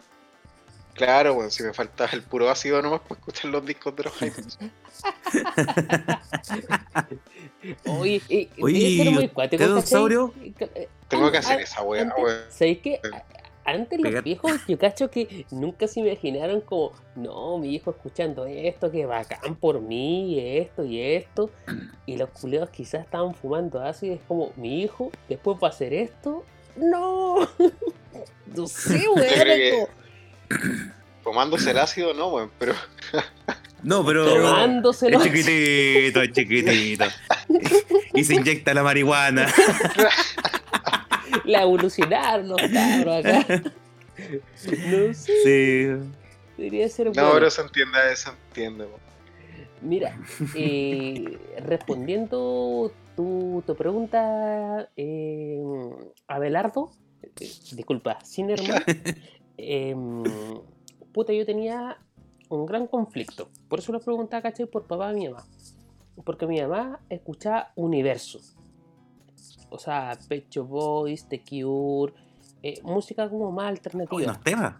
Claro, 0.94 1.34
bueno, 1.34 1.50
si 1.50 1.62
me 1.62 1.72
faltaba 1.72 2.10
el 2.12 2.22
puro 2.22 2.50
ácido 2.50 2.82
nomás 2.82 3.00
para 3.00 3.18
escuchar 3.18 3.50
los 3.50 3.64
discos 3.64 3.96
de 3.96 4.04
los 4.04 4.12
Jaimens. 4.18 4.58
Oye, 7.86 8.20
Oye 8.60 9.28
¿qué 9.50 9.58
dinosaurio? 9.58 10.32
Tengo 11.08 11.30
que 11.30 11.38
hacer 11.38 11.60
esa 11.60 11.82
weá, 11.82 12.12
weón. 12.16 12.42
¿Sabéis 12.50 12.78
qué? 12.78 13.00
antes 13.64 14.00
los 14.00 14.24
viejos, 14.24 14.52
yo 14.66 14.78
cacho 14.78 15.10
que 15.10 15.46
nunca 15.50 15.86
se 15.86 16.00
imaginaron 16.00 16.60
como, 16.60 16.92
no, 17.14 17.58
mi 17.58 17.74
hijo 17.74 17.90
escuchando 17.90 18.46
esto, 18.46 18.90
que 18.90 19.06
bacán 19.06 19.54
por 19.56 19.80
mí, 19.80 20.38
esto 20.40 20.84
y 20.84 21.00
esto. 21.00 21.50
Y 22.04 22.16
los 22.16 22.30
culeos 22.30 22.68
quizás 22.70 23.04
estaban 23.04 23.32
fumando 23.34 23.80
así, 23.80 24.10
es 24.10 24.20
como, 24.26 24.52
mi 24.56 24.82
hijo 24.82 25.12
después 25.28 25.56
va 25.62 25.68
a 25.68 25.70
hacer 25.70 25.94
esto. 25.94 26.44
No, 26.76 27.48
no 28.56 28.66
sé, 28.66 29.04
weón. 29.08 29.88
Fumándose 31.22 31.70
el 31.70 31.78
ácido, 31.78 32.14
no, 32.14 32.28
weón, 32.28 32.50
pero. 32.58 32.74
No, 33.82 34.04
pero. 34.04 34.26
Tomándose 34.26 35.08
el 35.08 35.20
chiquitito, 35.20 36.24
chiquitito. 36.26 37.04
y 38.14 38.24
se 38.24 38.34
inyecta 38.34 38.74
la 38.74 38.82
marihuana. 38.82 39.52
la 41.44 41.62
evolucionar 41.62 42.44
los 42.44 42.60
cabros 42.72 43.24
acá. 43.24 43.62
No 44.68 45.14
sé. 45.14 45.32
Sí. 45.44 46.12
Debería 46.56 46.88
ser 46.88 47.08
bueno. 47.08 47.28
No, 47.28 47.34
pero 47.34 47.50
se 47.50 47.62
entiende, 47.62 47.98
se 48.14 48.30
entiende. 48.30 48.86
Mira, 49.80 50.16
eh, 50.54 51.38
respondiendo 51.64 52.92
tu, 53.16 53.64
tu 53.66 53.74
pregunta, 53.74 54.88
eh, 54.96 55.60
Abelardo, 56.28 56.92
eh, 57.22 57.50
disculpa, 57.72 58.20
Sinerman, 58.24 58.84
eh, 59.56 59.94
puta, 61.12 61.32
yo 61.32 61.44
tenía 61.46 61.98
un 62.48 62.66
gran 62.66 62.86
conflicto. 62.86 63.48
Por 63.68 63.78
eso 63.78 63.92
lo 63.92 64.00
preguntaba, 64.00 64.42
caché, 64.42 64.66
por 64.66 64.86
papá 64.86 65.12
y 65.12 65.14
mi 65.16 65.28
mamá. 65.28 65.44
Porque 66.24 66.46
mi 66.46 66.60
mamá 66.60 67.00
escuchaba 67.08 67.72
Universo 67.76 68.40
o 69.72 69.78
sea, 69.78 70.16
Pecho 70.28 70.64
Boys, 70.64 71.26
The 71.28 71.42
Cure, 71.42 72.12
eh, 72.62 72.80
música 72.84 73.28
como 73.28 73.50
más 73.50 73.68
alternativa. 73.68 74.38
temas. 74.44 74.74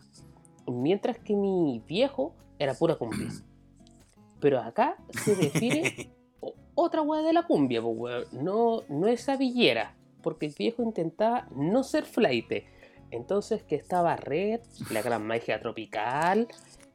Mientras 0.66 1.18
que 1.18 1.34
mi 1.34 1.82
viejo 1.88 2.34
era 2.58 2.74
pura 2.74 2.96
cumbia. 2.96 3.28
Pero 4.40 4.60
acá 4.60 4.96
se 5.24 5.34
define 5.34 6.10
otra 6.74 7.02
weá 7.02 7.22
de 7.22 7.32
la 7.32 7.46
cumbia, 7.46 7.80
pues, 7.80 8.32
No, 8.32 8.82
no 8.88 9.06
esa 9.06 9.36
villera, 9.36 9.94
porque 10.22 10.46
el 10.46 10.54
viejo 10.56 10.82
intentaba 10.82 11.48
no 11.56 11.82
ser 11.82 12.04
flight. 12.04 12.64
Entonces 13.12 13.62
que 13.62 13.76
estaba 13.76 14.16
Red, 14.16 14.60
La 14.90 15.02
Gran 15.02 15.24
Magia 15.26 15.60
Tropical, 15.60 16.48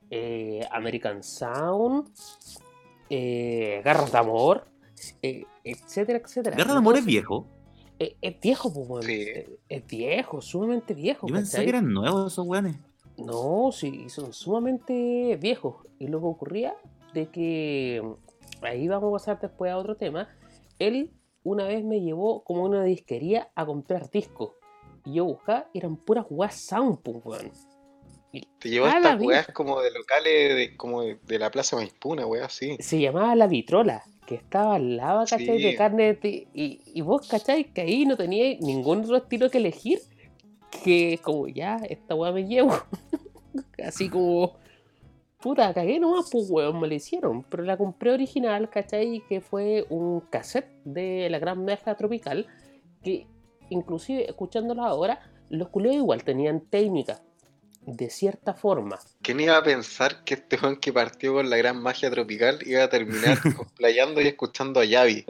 eh, 0.10 0.62
American 0.72 1.24
Sound, 1.24 2.10
eh, 3.10 3.82
Garras 3.86 4.12
de 4.12 4.18
Amor, 4.18 4.66
etcétera, 5.64 6.20
etcétera. 6.20 6.58
¿Garras 6.58 6.74
de 6.74 6.80
Amor 6.80 6.98
es 6.98 7.06
viejo? 7.06 7.48
Es, 8.00 8.40
viejo, 8.42 8.74
pues, 8.74 9.08
Es, 9.70 9.88
viejo, 9.88 10.42
sumamente 10.42 10.94
viejo. 10.94 11.28
Yo 11.28 11.36
pensé 11.36 11.64
que 11.64 11.70
eran 11.70 11.94
nuevos 11.94 12.34
esos 12.34 12.46
weones. 12.46 12.78
No, 13.18 13.72
sí, 13.72 14.10
son 14.10 14.34
sumamente 14.34 15.38
viejos. 15.40 15.86
Y 16.00 16.08
lo 16.08 16.20
que 16.20 16.26
ocurría 16.26 16.76
de 17.14 17.28
que 17.30 18.04
ahí 18.62 18.88
vamos 18.88 19.10
a 19.10 19.12
pasar 19.14 19.40
después 19.40 19.72
a 19.72 19.78
otro 19.78 19.96
tema. 19.96 20.30
Él 20.80 21.12
una 21.44 21.66
vez 21.66 21.84
me 21.84 22.02
llevó 22.02 22.44
como 22.44 22.64
una 22.64 22.84
disquería 22.84 23.50
a 23.56 23.66
comprar 23.66 24.10
discos. 24.10 24.57
Y 25.08 25.14
yo 25.14 25.26
buscaba, 25.26 25.70
eran 25.74 25.96
puras 25.96 26.26
weas 26.30 26.56
sound, 26.56 27.00
pues, 27.00 27.66
Te 28.60 28.70
llevó 28.70 28.88
estas 28.88 29.22
weas 29.22 29.48
como 29.48 29.82
de 29.82 29.92
locales 29.92 30.56
de, 30.56 30.76
como 30.76 31.02
de, 31.04 31.40
la 31.40 31.50
Plaza 31.50 31.78
Maispuna, 31.78 32.26
wea 32.28 32.46
así. 32.46 32.76
Se 32.82 33.00
llamaba 33.00 33.34
La 33.36 33.48
Vitrola 33.48 34.04
que 34.26 34.36
estaba 34.36 34.76
al 34.76 34.98
lado, 34.98 35.20
¿cachai? 35.22 35.62
De 35.62 35.76
carne. 35.76 36.20
y, 36.22 36.82
y, 36.94 37.02
vos, 37.02 37.26
¿cachai? 37.30 37.64
Que 37.64 37.82
ahí 37.82 38.06
no 38.06 38.18
teníais 38.18 38.60
ningún 38.60 39.06
otro 39.06 39.16
estilo 39.16 39.50
que 39.50 39.60
elegir. 39.60 40.02
Que 40.84 41.22
como 41.24 41.48
ya, 41.48 41.78
esta 41.90 42.14
weá 42.14 42.34
me 42.34 42.46
llevo. 42.46 42.74
Así 43.84 44.10
como. 44.10 44.58
Puta, 45.40 45.74
cagué 45.74 46.00
nomás, 46.00 46.30
pues 46.30 46.50
weón, 46.50 46.82
me 46.82 46.90
lo 46.90 46.94
hicieron. 46.96 47.44
Pero 47.44 47.64
la 47.64 47.78
compré 47.78 48.12
original, 48.12 48.70
¿cachai? 48.70 49.24
Que 49.30 49.40
fue 49.40 49.86
un 49.88 50.20
cassette 50.20 50.68
de 50.84 51.30
la 51.30 51.40
gran 51.40 51.64
meja 51.64 51.96
tropical. 51.96 52.48
Que 53.02 53.28
inclusive 53.70 54.30
escuchándola 54.30 54.86
ahora, 54.86 55.20
los 55.50 55.70
culeos 55.70 55.96
igual 55.96 56.24
tenían 56.24 56.62
técnica 56.62 57.22
de 57.88 58.10
cierta 58.10 58.54
forma. 58.54 59.00
¿Quién 59.22 59.40
iba 59.40 59.56
a 59.58 59.64
pensar 59.64 60.26
que 60.26 60.34
este 60.34 60.58
Juan 60.58 60.76
que 60.76 60.92
partió 60.92 61.34
con 61.34 61.50
la 61.50 61.56
gran 61.56 61.82
magia 61.82 62.12
tropical 62.12 62.60
iba 62.66 62.84
a 62.84 62.90
terminar 62.90 63.40
cosplayando 63.58 64.22
y 64.22 64.28
escuchando 64.28 64.82
a 64.82 64.86
Yavi? 64.86 65.26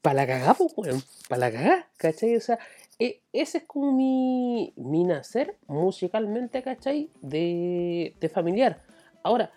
Para 0.00 0.14
la 0.14 0.26
cagá, 0.26 0.54
pues, 0.54 0.72
weón. 0.76 1.02
Para 1.28 1.40
la 1.40 1.52
cagá, 1.52 1.88
¿cachai? 1.98 2.34
O 2.36 2.40
sea, 2.40 2.58
e, 2.98 3.20
ese 3.34 3.58
es 3.58 3.64
como 3.64 3.92
mi, 3.92 4.72
mi 4.76 5.04
nacer 5.04 5.58
musicalmente, 5.66 6.62
¿cachai? 6.62 7.10
De, 7.20 8.14
de 8.18 8.28
familiar. 8.30 8.82
Ahora, 9.22 9.52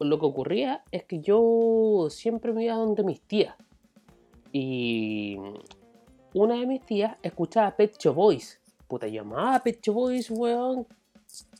lo 0.00 0.18
que 0.18 0.26
ocurría 0.26 0.82
es 0.90 1.04
que 1.04 1.20
yo 1.20 2.08
siempre 2.10 2.52
me 2.52 2.64
iba 2.64 2.74
donde 2.74 3.04
mis 3.04 3.20
tías. 3.20 3.54
Y 4.52 5.38
una 6.38 6.54
de 6.54 6.66
mis 6.66 6.84
tías 6.84 7.16
escuchaba 7.22 7.76
Pet 7.76 7.96
Shop 7.98 8.14
Boys 8.14 8.60
puta, 8.86 9.06
llamaba 9.06 9.62
Pecho 9.62 9.92
Boys, 9.92 10.30
weón, 10.30 10.86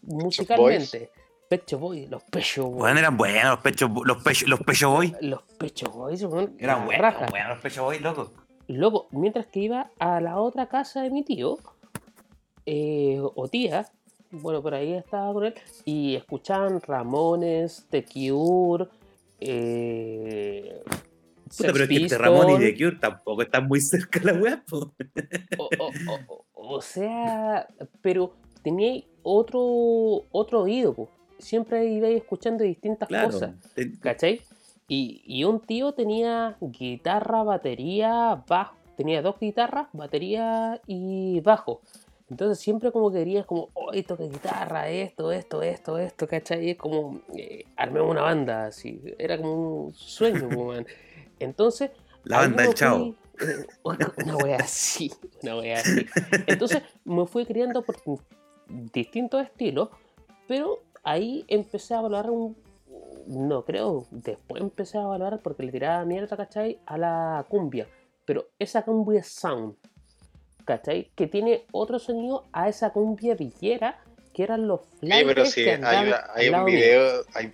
musicalmente. 0.02 1.10
Pecho 1.48 1.78
Boys, 1.78 2.08
los 2.10 2.22
Pecho 2.24 2.64
Boys. 2.64 2.78
Bueno, 2.78 2.98
eran 2.98 3.16
buenos 3.16 3.44
los 3.44 3.60
Pecho, 3.60 3.88
los 4.04 4.22
pecho, 4.22 4.46
los 4.48 4.60
pecho 4.60 4.90
Boys. 4.90 5.12
Los 5.20 5.42
Pecho 5.58 5.90
Boys, 5.90 6.24
weón. 6.24 6.56
Eran 6.58 6.86
buenos, 6.86 7.14
buenos 7.30 7.48
los 7.50 7.60
Pecho 7.60 7.84
Boys, 7.84 8.00
loco. 8.00 8.32
Loco, 8.68 9.08
mientras 9.12 9.46
que 9.46 9.60
iba 9.60 9.90
a 9.98 10.20
la 10.20 10.40
otra 10.40 10.68
casa 10.68 11.02
de 11.02 11.10
mi 11.10 11.22
tío, 11.22 11.58
eh, 12.64 13.20
o 13.20 13.48
tía, 13.48 13.88
bueno, 14.30 14.60
por 14.60 14.74
ahí 14.74 14.92
estaba 14.92 15.32
con 15.32 15.44
él, 15.44 15.54
y 15.84 16.16
escuchaban 16.16 16.80
Ramones, 16.80 17.86
The 17.90 18.04
Cure, 18.04 18.88
eh, 19.38 20.82
Puta, 21.48 21.72
pero 21.72 21.84
es 21.84 22.08
que 22.10 22.18
Ramón 22.18 22.50
y 22.50 22.58
The 22.58 22.74
Cure 22.76 22.96
tampoco 22.96 23.42
están 23.42 23.68
muy 23.68 23.80
cerca 23.80 24.18
de 24.18 24.32
la 24.32 24.38
web. 24.38 24.62
O, 26.54 26.82
sea, 26.82 27.68
pero 28.02 28.34
tenía 28.62 29.04
otro, 29.22 30.24
otro 30.32 30.62
oído, 30.62 31.08
siempre 31.38 31.86
iba 31.86 32.08
escuchando 32.08 32.64
distintas 32.64 33.08
cosas, 33.08 33.54
¿cachai? 34.00 34.40
Y, 34.88 35.22
y, 35.24 35.44
un 35.44 35.60
tío 35.60 35.92
tenía 35.92 36.56
guitarra, 36.60 37.42
batería, 37.42 38.42
bajo, 38.48 38.76
tenía 38.96 39.22
dos 39.22 39.38
guitarras, 39.40 39.88
batería 39.92 40.80
y 40.86 41.40
bajo. 41.40 41.80
Entonces 42.28 42.58
siempre 42.58 42.90
como 42.90 43.12
querías 43.12 43.46
como, 43.46 43.68
oh, 43.74 43.92
esto 43.92 44.16
que 44.16 44.24
guitarra, 44.28 44.88
esto, 44.88 45.30
esto, 45.30 45.62
esto, 45.62 45.98
esto, 45.98 46.26
¿cachai? 46.26 46.70
Es 46.70 46.76
como, 46.76 47.20
eh, 47.36 47.64
armé 47.76 48.00
una 48.00 48.22
banda, 48.22 48.66
así, 48.66 49.00
era 49.18 49.36
como 49.36 49.86
un 49.86 49.94
sueño, 49.94 50.48
man. 50.48 50.86
Entonces. 51.38 51.90
La 52.24 52.38
banda 52.38 52.62
del 52.62 52.74
chavo. 52.74 53.14
Una 53.82 54.36
wea 54.36 54.56
así, 54.56 55.12
una 55.42 55.58
wea 55.58 55.78
así. 55.78 56.06
Entonces 56.46 56.82
me 57.04 57.26
fui 57.26 57.44
criando 57.44 57.82
por 57.82 57.96
distintos 58.68 59.44
estilos, 59.44 59.90
pero 60.48 60.82
ahí 61.02 61.44
empecé 61.48 61.94
a 61.94 62.00
valorar 62.00 62.30
un. 62.30 62.56
No 63.26 63.64
creo, 63.64 64.06
después 64.10 64.62
empecé 64.62 64.98
a 64.98 65.02
valorar 65.02 65.40
porque 65.42 65.64
le 65.64 65.72
tiraba 65.72 66.04
mierda, 66.04 66.36
¿cachai? 66.36 66.78
A 66.86 66.96
la 66.96 67.44
cumbia. 67.48 67.88
Pero 68.24 68.46
esa 68.58 68.82
cumbia 68.82 69.22
sound, 69.22 69.74
¿cachai? 70.64 71.10
Que 71.14 71.26
tiene 71.26 71.66
otro 71.72 71.98
sonido 71.98 72.44
a 72.52 72.68
esa 72.68 72.92
cumbia 72.92 73.34
villera 73.34 74.00
que 74.32 74.44
eran 74.44 74.66
los 74.66 74.80
flyers. 74.98 75.18
Sí, 75.18 75.24
pero 75.26 75.46
sí, 75.46 75.68
hay, 75.84 76.12
hay 76.34 76.48
un 76.48 76.64
video, 76.64 77.22
hay 77.34 77.52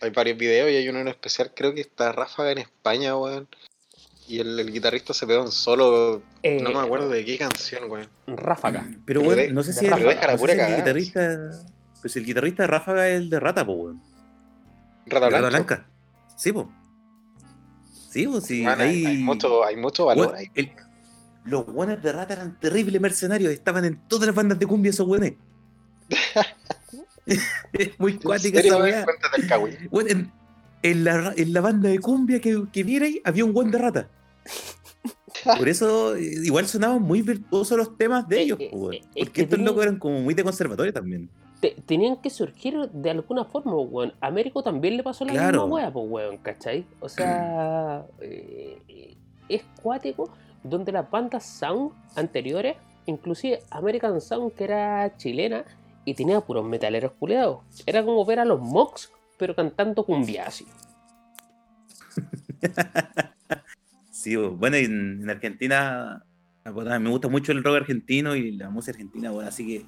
hay 0.00 0.10
varios 0.10 0.38
videos 0.38 0.70
y 0.70 0.76
hay 0.76 0.88
uno 0.88 1.00
en 1.00 1.08
especial, 1.08 1.52
creo 1.54 1.74
que 1.74 1.80
está 1.80 2.12
Ráfaga 2.12 2.52
en 2.52 2.58
España, 2.58 3.16
weón. 3.16 3.48
Y 4.28 4.40
el, 4.40 4.70
guitarrista 4.72 5.14
se 5.14 5.26
pegó 5.26 5.42
un 5.42 5.52
solo. 5.52 6.20
Eh, 6.42 6.60
no 6.60 6.70
me 6.70 6.80
acuerdo 6.80 7.08
de 7.08 7.24
qué 7.24 7.38
canción, 7.38 7.90
weón. 7.90 8.08
Ráfaga. 8.26 8.88
Pero, 9.04 9.20
weón, 9.20 9.54
no 9.54 9.62
sé 9.62 9.72
si, 9.72 9.86
el, 9.86 9.90
no 9.92 9.96
el 10.10 10.76
guitarrista. 10.76 11.50
Pues 12.00 12.16
el 12.16 12.24
guitarrista 12.24 12.64
de 12.64 12.66
Ráfaga 12.66 13.08
es 13.08 13.16
el 13.16 13.30
de 13.30 13.40
Rata, 13.40 13.64
po, 13.64 13.72
weón. 13.72 14.02
Rata 15.06 15.28
Blanca. 15.28 15.36
Rata 15.36 15.48
Blanca. 15.48 15.86
Sí, 16.36 16.52
po. 16.52 16.70
Sí, 18.10 18.26
po, 18.26 18.40
sí. 18.40 18.66
hay, 18.66 19.06
hay, 19.06 19.18
mucho, 19.18 19.64
hay 19.64 19.76
mucho 19.76 20.06
valor 20.06 20.34
ahí. 20.34 20.50
los 21.44 21.66
weones 21.68 22.02
de 22.02 22.12
Rata 22.12 22.34
eran 22.34 22.58
terribles 22.58 23.00
mercenarios. 23.00 23.52
Estaban 23.52 23.84
en 23.84 24.08
todas 24.08 24.26
las 24.26 24.34
bandas 24.34 24.58
de 24.58 24.66
cumbia 24.66 24.90
esos 24.90 25.06
weones. 25.06 25.34
es 27.26 27.40
muy 27.98 28.18
cuática 28.18 28.60
esa 28.60 28.78
weá. 28.78 29.06
En, 30.82 31.02
la, 31.02 31.32
en, 31.36 31.52
la, 31.52 31.60
banda 31.62 31.88
de 31.88 31.98
cumbia 31.98 32.40
que, 32.40 32.62
que 32.70 32.80
ahí 32.80 33.20
había 33.24 33.44
un 33.44 33.52
buen 33.52 33.72
de 33.72 33.78
rata. 33.78 34.08
Por 35.58 35.68
eso, 35.68 36.16
igual 36.16 36.68
sonaban 36.68 37.02
muy 37.02 37.22
virtuosos 37.22 37.76
los 37.76 37.96
temas 37.96 38.28
de 38.28 38.36
eh, 38.36 38.42
ellos, 38.42 38.60
eh, 38.60 38.70
eh, 38.72 39.00
porque 39.18 39.42
estos 39.42 39.58
locos 39.58 39.82
eran 39.82 39.98
como 39.98 40.20
muy 40.20 40.34
de 40.34 40.44
conservatorio 40.44 40.92
también. 40.92 41.28
tenían 41.86 42.18
que 42.18 42.30
surgir 42.30 42.88
de 42.92 43.10
alguna 43.10 43.44
forma, 43.46 43.74
weón. 43.74 44.12
A 44.20 44.28
Américo 44.28 44.62
también 44.62 44.96
le 44.96 45.02
pasó 45.02 45.24
la 45.24 45.32
misma 45.32 45.64
weá, 45.64 45.92
pues, 45.92 46.06
weón, 46.08 46.36
¿cachai? 46.36 46.86
O 47.00 47.08
sea, 47.08 48.06
es 49.48 49.62
cuático 49.82 50.30
donde 50.62 50.92
las 50.92 51.10
bandas 51.10 51.44
sound 51.44 51.90
anteriores 52.14 52.76
inclusive 53.06 53.60
American 53.70 54.20
Sound, 54.20 54.52
que 54.52 54.64
era 54.64 55.16
chilena 55.16 55.64
y 56.06 56.14
tenía 56.14 56.40
puros 56.40 56.64
metaleros 56.64 57.12
culeados. 57.18 57.58
Era 57.84 58.02
como 58.04 58.24
ver 58.24 58.38
a 58.38 58.44
los 58.46 58.60
Mox, 58.60 59.12
pero 59.36 59.54
cantando 59.54 60.04
cumbia 60.04 60.46
así. 60.46 60.64
sí, 64.10 64.36
bueno, 64.36 64.76
en, 64.76 65.28
Argentina 65.28 66.24
me 66.64 67.10
gusta 67.10 67.28
mucho 67.28 67.52
el 67.52 67.62
rock 67.62 67.76
argentino 67.76 68.34
y 68.36 68.52
la 68.52 68.70
música 68.70 68.92
argentina, 68.92 69.30
bueno, 69.30 69.48
así 69.48 69.66
que 69.66 69.86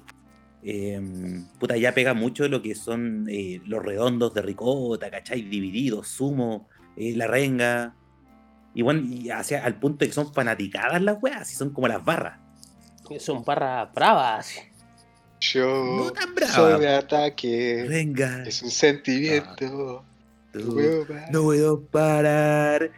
em, 0.61 1.47
puta, 1.57 1.77
ya 1.77 1.93
pega 1.93 2.13
mucho 2.13 2.47
lo 2.47 2.61
que 2.61 2.75
son 2.75 3.25
eh, 3.29 3.61
los 3.65 3.83
redondos 3.83 4.33
de 4.33 4.41
ricota, 4.41 5.09
¿cachai? 5.09 5.41
Divididos, 5.41 6.09
sumo, 6.09 6.67
eh, 6.97 7.15
la 7.15 7.27
renga. 7.27 7.95
Y 8.73 8.81
bueno, 8.81 9.01
y 9.01 9.29
hacia, 9.29 9.63
al 9.63 9.79
punto 9.79 9.99
de 9.99 10.07
que 10.07 10.13
son 10.13 10.33
fanaticadas 10.33 11.01
las 11.01 11.17
weas, 11.21 11.51
y 11.51 11.55
son 11.55 11.71
como 11.71 11.87
las 11.87 12.03
barras. 12.03 12.39
Son 13.19 13.43
barras 13.43 13.91
bravas. 13.93 14.68
Yo 15.39 16.11
soy 16.53 16.79
de 16.81 16.89
ataque. 16.89 17.85
Venga. 17.87 18.43
Es 18.43 18.61
un 18.61 18.71
sentimiento. 18.71 20.03
no 21.31 21.43
puedo 21.43 21.81
parar. 21.81 22.91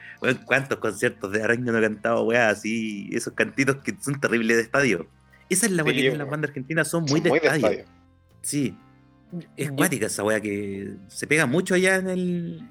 ¿cuántos 0.45 0.79
conciertos 0.79 1.31
de 1.31 1.43
araña 1.43 1.71
no 1.71 1.77
he 1.77 1.81
cantado, 1.81 2.23
weá? 2.23 2.49
Así, 2.49 3.09
esos 3.11 3.33
cantitos 3.33 3.77
que 3.77 3.95
son 3.99 4.19
terribles 4.19 4.57
de 4.57 4.63
estadio. 4.63 5.07
Esa 5.49 5.65
es 5.67 5.71
la 5.73 5.83
weá 5.83 5.93
que 5.93 6.01
tienen 6.01 6.17
las 6.17 6.29
bandas 6.29 6.49
argentinas, 6.49 6.87
son, 6.87 7.03
muy, 7.03 7.19
de, 7.19 7.29
estadio. 7.29 7.85
Sí. 8.41 8.75
Es 9.55 9.71
cuática 9.71 10.07
esa 10.07 10.23
weá 10.23 10.41
que 10.41 10.93
se 11.07 11.27
pega 11.27 11.45
mucho 11.45 11.75
allá 11.75 11.97
en 11.97 12.09
el. 12.09 12.69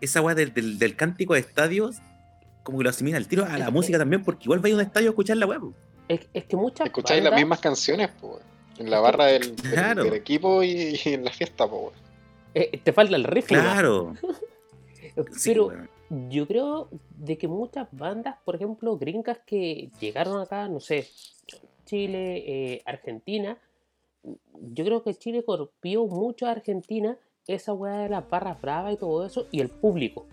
esa 0.00 0.20
weá 0.20 0.34
del, 0.34 0.78
del, 0.78 0.96
cántico 0.96 1.34
de 1.34 1.40
estadios, 1.40 1.98
como 2.64 2.78
que 2.78 2.84
lo 2.84 2.90
asimila 2.90 3.18
al 3.18 3.28
tiro 3.28 3.44
a 3.44 3.56
la 3.56 3.70
música 3.70 3.98
también, 3.98 4.24
porque 4.24 4.44
igual 4.44 4.64
va 4.64 4.68
a 4.68 4.74
un 4.74 4.80
estadio 4.80 5.08
a 5.08 5.10
escuchar 5.10 5.36
la 5.36 5.46
weá. 5.46 5.60
Es, 6.08 6.44
que 6.44 6.56
muchas 6.56 6.86
Escucháis 6.86 7.22
las 7.22 7.34
mismas 7.34 7.60
canciones, 7.60 8.10
pues. 8.20 8.42
En 8.78 8.90
la 8.90 9.00
barra 9.00 9.26
del, 9.26 9.54
equipo 10.14 10.62
y, 10.62 10.98
en 11.04 11.24
la 11.24 11.32
fiesta, 11.32 11.68
pues. 11.68 11.94
te 12.82 12.92
falta 12.92 13.16
el 13.16 13.24
riff. 13.24 13.46
Claro. 13.46 14.14
Pero 15.44 15.72
yo 16.28 16.46
creo 16.46 16.88
de 17.16 17.36
que 17.36 17.48
muchas 17.48 17.88
bandas, 17.92 18.36
por 18.44 18.54
ejemplo, 18.54 18.96
gringas 18.96 19.38
que 19.44 19.90
llegaron 20.00 20.40
acá, 20.40 20.68
no 20.68 20.80
sé, 20.80 21.08
Chile, 21.84 22.44
eh, 22.46 22.82
Argentina, 22.84 23.58
yo 24.22 24.84
creo 24.84 25.02
que 25.02 25.14
Chile 25.14 25.44
corpió 25.44 26.06
mucho 26.06 26.46
a 26.46 26.52
Argentina 26.52 27.16
esa 27.46 27.72
weá 27.72 27.98
de 27.98 28.08
las 28.08 28.28
barras 28.28 28.60
bravas 28.60 28.94
y 28.94 28.96
todo 28.96 29.24
eso, 29.24 29.46
y 29.50 29.60
el 29.60 29.70
público. 29.70 30.26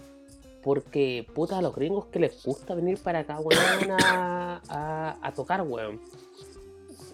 Porque, 0.66 1.28
puta, 1.32 1.60
a 1.60 1.62
los 1.62 1.76
gringos 1.76 2.08
que 2.08 2.18
les 2.18 2.42
gusta 2.42 2.74
venir 2.74 2.98
para 2.98 3.20
acá, 3.20 3.40
weón, 3.40 3.92
a, 4.02 5.16
a, 5.22 5.32
tocar, 5.32 5.62
weón. 5.62 6.02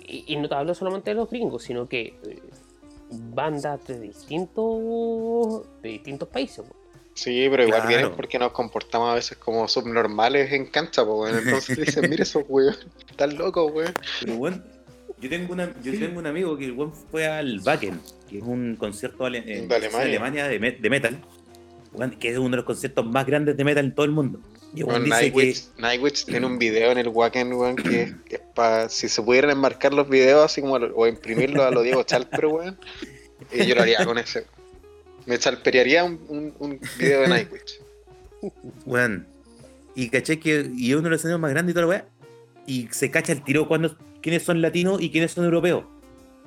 Y, 0.08 0.38
no 0.38 0.48
te 0.48 0.55
hablo 0.55 0.74
solamente 0.74 1.10
de 1.10 1.15
los 1.15 1.29
gringos, 1.29 1.63
sino 1.63 1.89
que 1.89 2.17
eh, 2.25 2.41
bandas 3.10 3.86
de 3.88 4.00
distintos, 4.00 5.63
de 5.81 5.89
distintos 5.89 6.29
países, 6.29 6.60
weón. 6.60 6.81
Sí, 7.13 7.46
pero 7.51 7.65
igual 7.65 7.89
vienen 7.89 8.13
porque 8.15 8.39
nos 8.39 8.53
comportamos 8.53 9.12
a 9.12 9.15
veces 9.15 9.38
como 9.38 9.67
subnormales 9.67 10.53
en 10.53 10.67
cancha, 10.67 11.03
pues, 11.03 11.34
weón. 11.34 11.46
Entonces 11.46 11.77
dicen, 11.77 12.10
mire 12.10 12.24
esos 12.24 12.46
weón, 12.48 12.77
están 13.10 13.36
locos, 13.36 13.70
weón. 13.74 13.93
Pero, 14.22 14.36
weón, 14.38 14.63
yo 15.20 15.29
tengo, 15.29 15.51
una, 15.51 15.75
yo 15.84 15.91
tengo 15.91 16.20
un 16.20 16.25
amigo 16.25 16.58
que 16.58 16.63
el 16.63 16.91
fue 17.12 17.27
al 17.27 17.60
Wacken, 17.60 18.00
que 18.29 18.38
es 18.38 18.43
un 18.43 18.77
concierto 18.77 19.29
de 19.29 19.67
Alemania, 20.00 20.48
de, 20.48 20.58
de 20.58 20.89
metal 20.89 21.22
que 22.20 22.30
es 22.30 22.38
uno 22.38 22.52
de 22.52 22.58
los 22.58 22.66
conciertos 22.66 23.06
más 23.06 23.26
grandes 23.26 23.58
de 23.58 23.64
metal 23.64 23.86
en 23.86 23.96
todo 23.96 24.06
el 24.06 24.12
mundo. 24.12 24.40
Y 24.74 24.84
Nightwish, 24.84 26.26
tiene 26.26 26.46
un 26.46 26.58
video 26.58 26.92
en 26.92 26.98
el 26.98 27.10
Wacken, 27.10 27.51
weón, 27.54 27.75
que, 27.75 28.14
es 28.30 28.42
para. 28.56 28.88
Si 28.88 29.10
se 29.10 29.22
pudieran 29.22 29.51
enmarcar 29.51 29.94
los 29.94 30.08
videos 30.08 30.46
así 30.46 30.62
como 30.62 30.75
o 30.75 31.08
imprimirlos 31.08 31.66
a 31.66 31.72
lo 31.72 31.82
Diego 31.82 32.04
Chalper, 32.04 32.46
weón, 32.46 32.77
y 33.51 33.66
yo 33.66 33.75
lo 33.75 33.82
haría 33.82 34.06
con 34.06 34.18
ese. 34.18 34.46
Me 35.25 35.38
chalperearía 35.38 36.04
un, 36.06 36.54
un, 36.58 36.80
video 36.98 37.22
de 37.22 37.27
Nightwish. 37.27 37.82
Weón. 38.86 39.27
Y 39.94 40.10
caché 40.10 40.40
que. 40.40 40.72
Y 40.74 40.92
es 40.92 40.96
uno 40.96 41.04
de 41.04 41.10
los 41.12 41.20
escenarios 41.20 41.42
más 41.42 41.51
grandes 41.51 41.72
y 41.72 41.74
todo 41.74 41.84
lo 41.84 41.90
weón. 41.90 42.06
Y 42.66 42.88
se 42.92 43.12
cacha 43.12 43.34
el 43.34 43.44
tiro 43.44 43.68
cuando 43.68 43.98
quiénes 44.22 44.44
son 44.44 44.62
latinos 44.62 45.01
y 45.01 45.12
quiénes 45.12 45.32
son 45.32 45.44
europeos. 45.44 45.84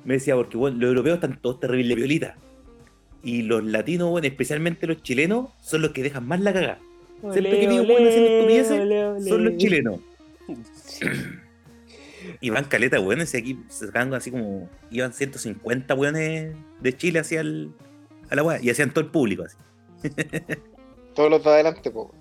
Me 0.03 0.15
decía, 0.15 0.35
porque 0.35 0.57
bueno, 0.57 0.77
los 0.79 0.89
europeos 0.89 1.15
están 1.15 1.39
todos 1.39 1.59
terribles 1.59 1.95
violitas. 1.95 2.35
Y 3.25 3.41
los 3.41 3.63
latinos, 3.63 4.11
bueno, 4.11 4.27
especialmente 4.27 4.85
los 4.85 5.01
chilenos, 5.01 5.49
son 5.59 5.81
los 5.81 5.91
que 5.91 6.03
dejan 6.03 6.27
más 6.27 6.39
la 6.41 6.53
cagada. 6.53 6.79
Siempre 7.31 7.59
que 7.59 7.67
digo, 7.67 7.83
bueno, 7.83 8.07
estupideces, 8.07 9.27
son 9.27 9.45
los 9.45 9.57
chilenos. 9.57 9.99
y 12.39 12.49
van 12.51 12.65
caleta, 12.65 12.99
bueno, 12.99 13.23
ese 13.23 13.39
aquí 13.39 13.59
se 13.67 13.87
sacan 13.87 14.13
así 14.13 14.29
como. 14.29 14.69
Iban 14.91 15.11
150 15.11 15.95
weones 15.95 16.55
de 16.79 16.97
Chile 16.97 17.17
hacia 17.17 17.41
el, 17.41 17.71
a 18.29 18.35
la 18.35 18.43
weá 18.43 18.61
y 18.61 18.69
hacían 18.69 18.91
todo 18.91 19.03
el 19.03 19.09
público 19.09 19.43
así. 19.43 19.57
todos 21.15 21.31
los 21.31 21.43
de 21.43 21.49
adelante, 21.49 21.89
po. 21.89 22.13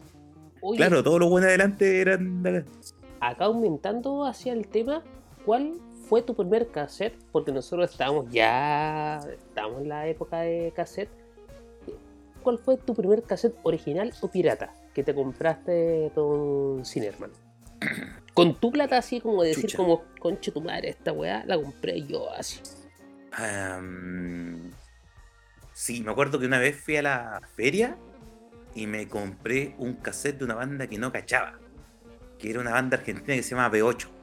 claro, 0.74 1.04
todos 1.04 1.20
los 1.20 1.28
buenos 1.28 1.48
de 1.48 1.54
adelante 1.54 2.00
eran 2.00 2.42
de 2.42 2.64
Acá 3.20 3.44
aumentando 3.44 4.24
hacia 4.24 4.54
el 4.54 4.68
tema, 4.68 5.02
¿cuál 5.44 5.74
fue 6.08 6.22
tu 6.22 6.34
primer 6.34 6.68
cassette? 6.68 7.16
Porque 7.32 7.52
nosotros 7.52 7.90
estábamos 7.90 8.30
ya, 8.30 9.18
estábamos 9.18 9.82
en 9.82 9.88
la 9.88 10.06
época 10.06 10.40
de 10.40 10.72
cassette. 10.74 11.10
¿Cuál 12.42 12.58
fue 12.58 12.76
tu 12.76 12.94
primer 12.94 13.22
cassette 13.22 13.56
original 13.62 14.12
o 14.20 14.28
pirata 14.28 14.74
que 14.92 15.02
te 15.02 15.14
compraste 15.14 16.12
con 16.14 16.84
Cinerman? 16.84 17.32
Con 18.34 18.58
tu 18.58 18.72
plata 18.72 18.98
así 18.98 19.20
como 19.20 19.44
decir 19.44 19.76
como, 19.76 20.02
conche 20.18 20.50
tu 20.50 20.60
madre, 20.60 20.88
esta 20.88 21.12
weá 21.12 21.44
la 21.46 21.56
compré 21.56 22.02
yo 22.02 22.32
así. 22.32 22.60
sí, 25.72 26.02
me 26.02 26.10
acuerdo 26.10 26.40
que 26.40 26.46
una 26.46 26.58
vez 26.58 26.76
fui 26.76 26.96
a 26.96 27.02
la 27.02 27.40
feria 27.54 27.96
y 28.74 28.88
me 28.88 29.06
compré 29.06 29.76
un 29.78 29.94
cassette 29.94 30.38
de 30.38 30.46
una 30.46 30.56
banda 30.56 30.88
que 30.88 30.98
no 30.98 31.12
cachaba. 31.12 31.60
Que 32.36 32.50
era 32.50 32.58
una 32.58 32.72
banda 32.72 32.96
argentina 32.96 33.36
que 33.36 33.44
se 33.44 33.50
llama 33.50 33.70
B8. 33.70 34.13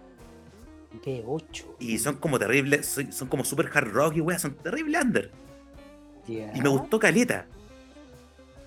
De 1.06 1.24
8. 1.26 1.78
Y 1.80 1.98
son 2.00 2.18
como 2.18 2.38
terribles, 2.38 3.00
son 3.12 3.28
como 3.28 3.46
super 3.46 3.70
hard 3.74 3.92
rock 3.92 4.18
y 4.18 4.22
weá, 4.22 4.38
son 4.38 4.56
terribles 4.56 5.04
under. 5.04 5.32
Y 6.28 6.62
me 6.62 6.70
gustó 6.70 7.00
Caleta. 7.00 7.46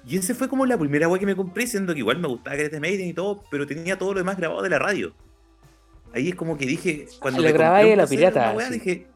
Y 0.07 0.19
ese 0.19 0.35
fue 0.35 0.49
como 0.49 0.67
la 0.67 0.77
primera 0.77 1.09
weá 1.09 1.19
que 1.19 1.27
me 1.27 1.37
compré, 1.37 1.67
siendo 1.67 1.93
que 1.95 2.01
igual 2.01 2.19
me 2.19 2.29
gustaba 2.29 2.57
Caleta 2.57 2.81
Maiden 2.81 3.09
y 3.09 3.15
todo, 3.15 3.43
pero 3.51 3.67
tenía 3.67 3.99
todo 3.99 4.13
lo 4.13 4.21
demás 4.21 4.37
grabado 4.37 4.63
de 4.63 4.71
la 4.71 4.79
radio. 4.79 5.15
Ahí 6.13 6.29
es 6.29 6.35
como 6.35 6.57
que 6.57 6.67
dije, 6.67 7.07
cuando 7.21 7.43
lo 7.43 7.53
grababa 7.53 7.85
la 7.85 8.07
pirata. 8.07 8.55
dije, 8.71 9.07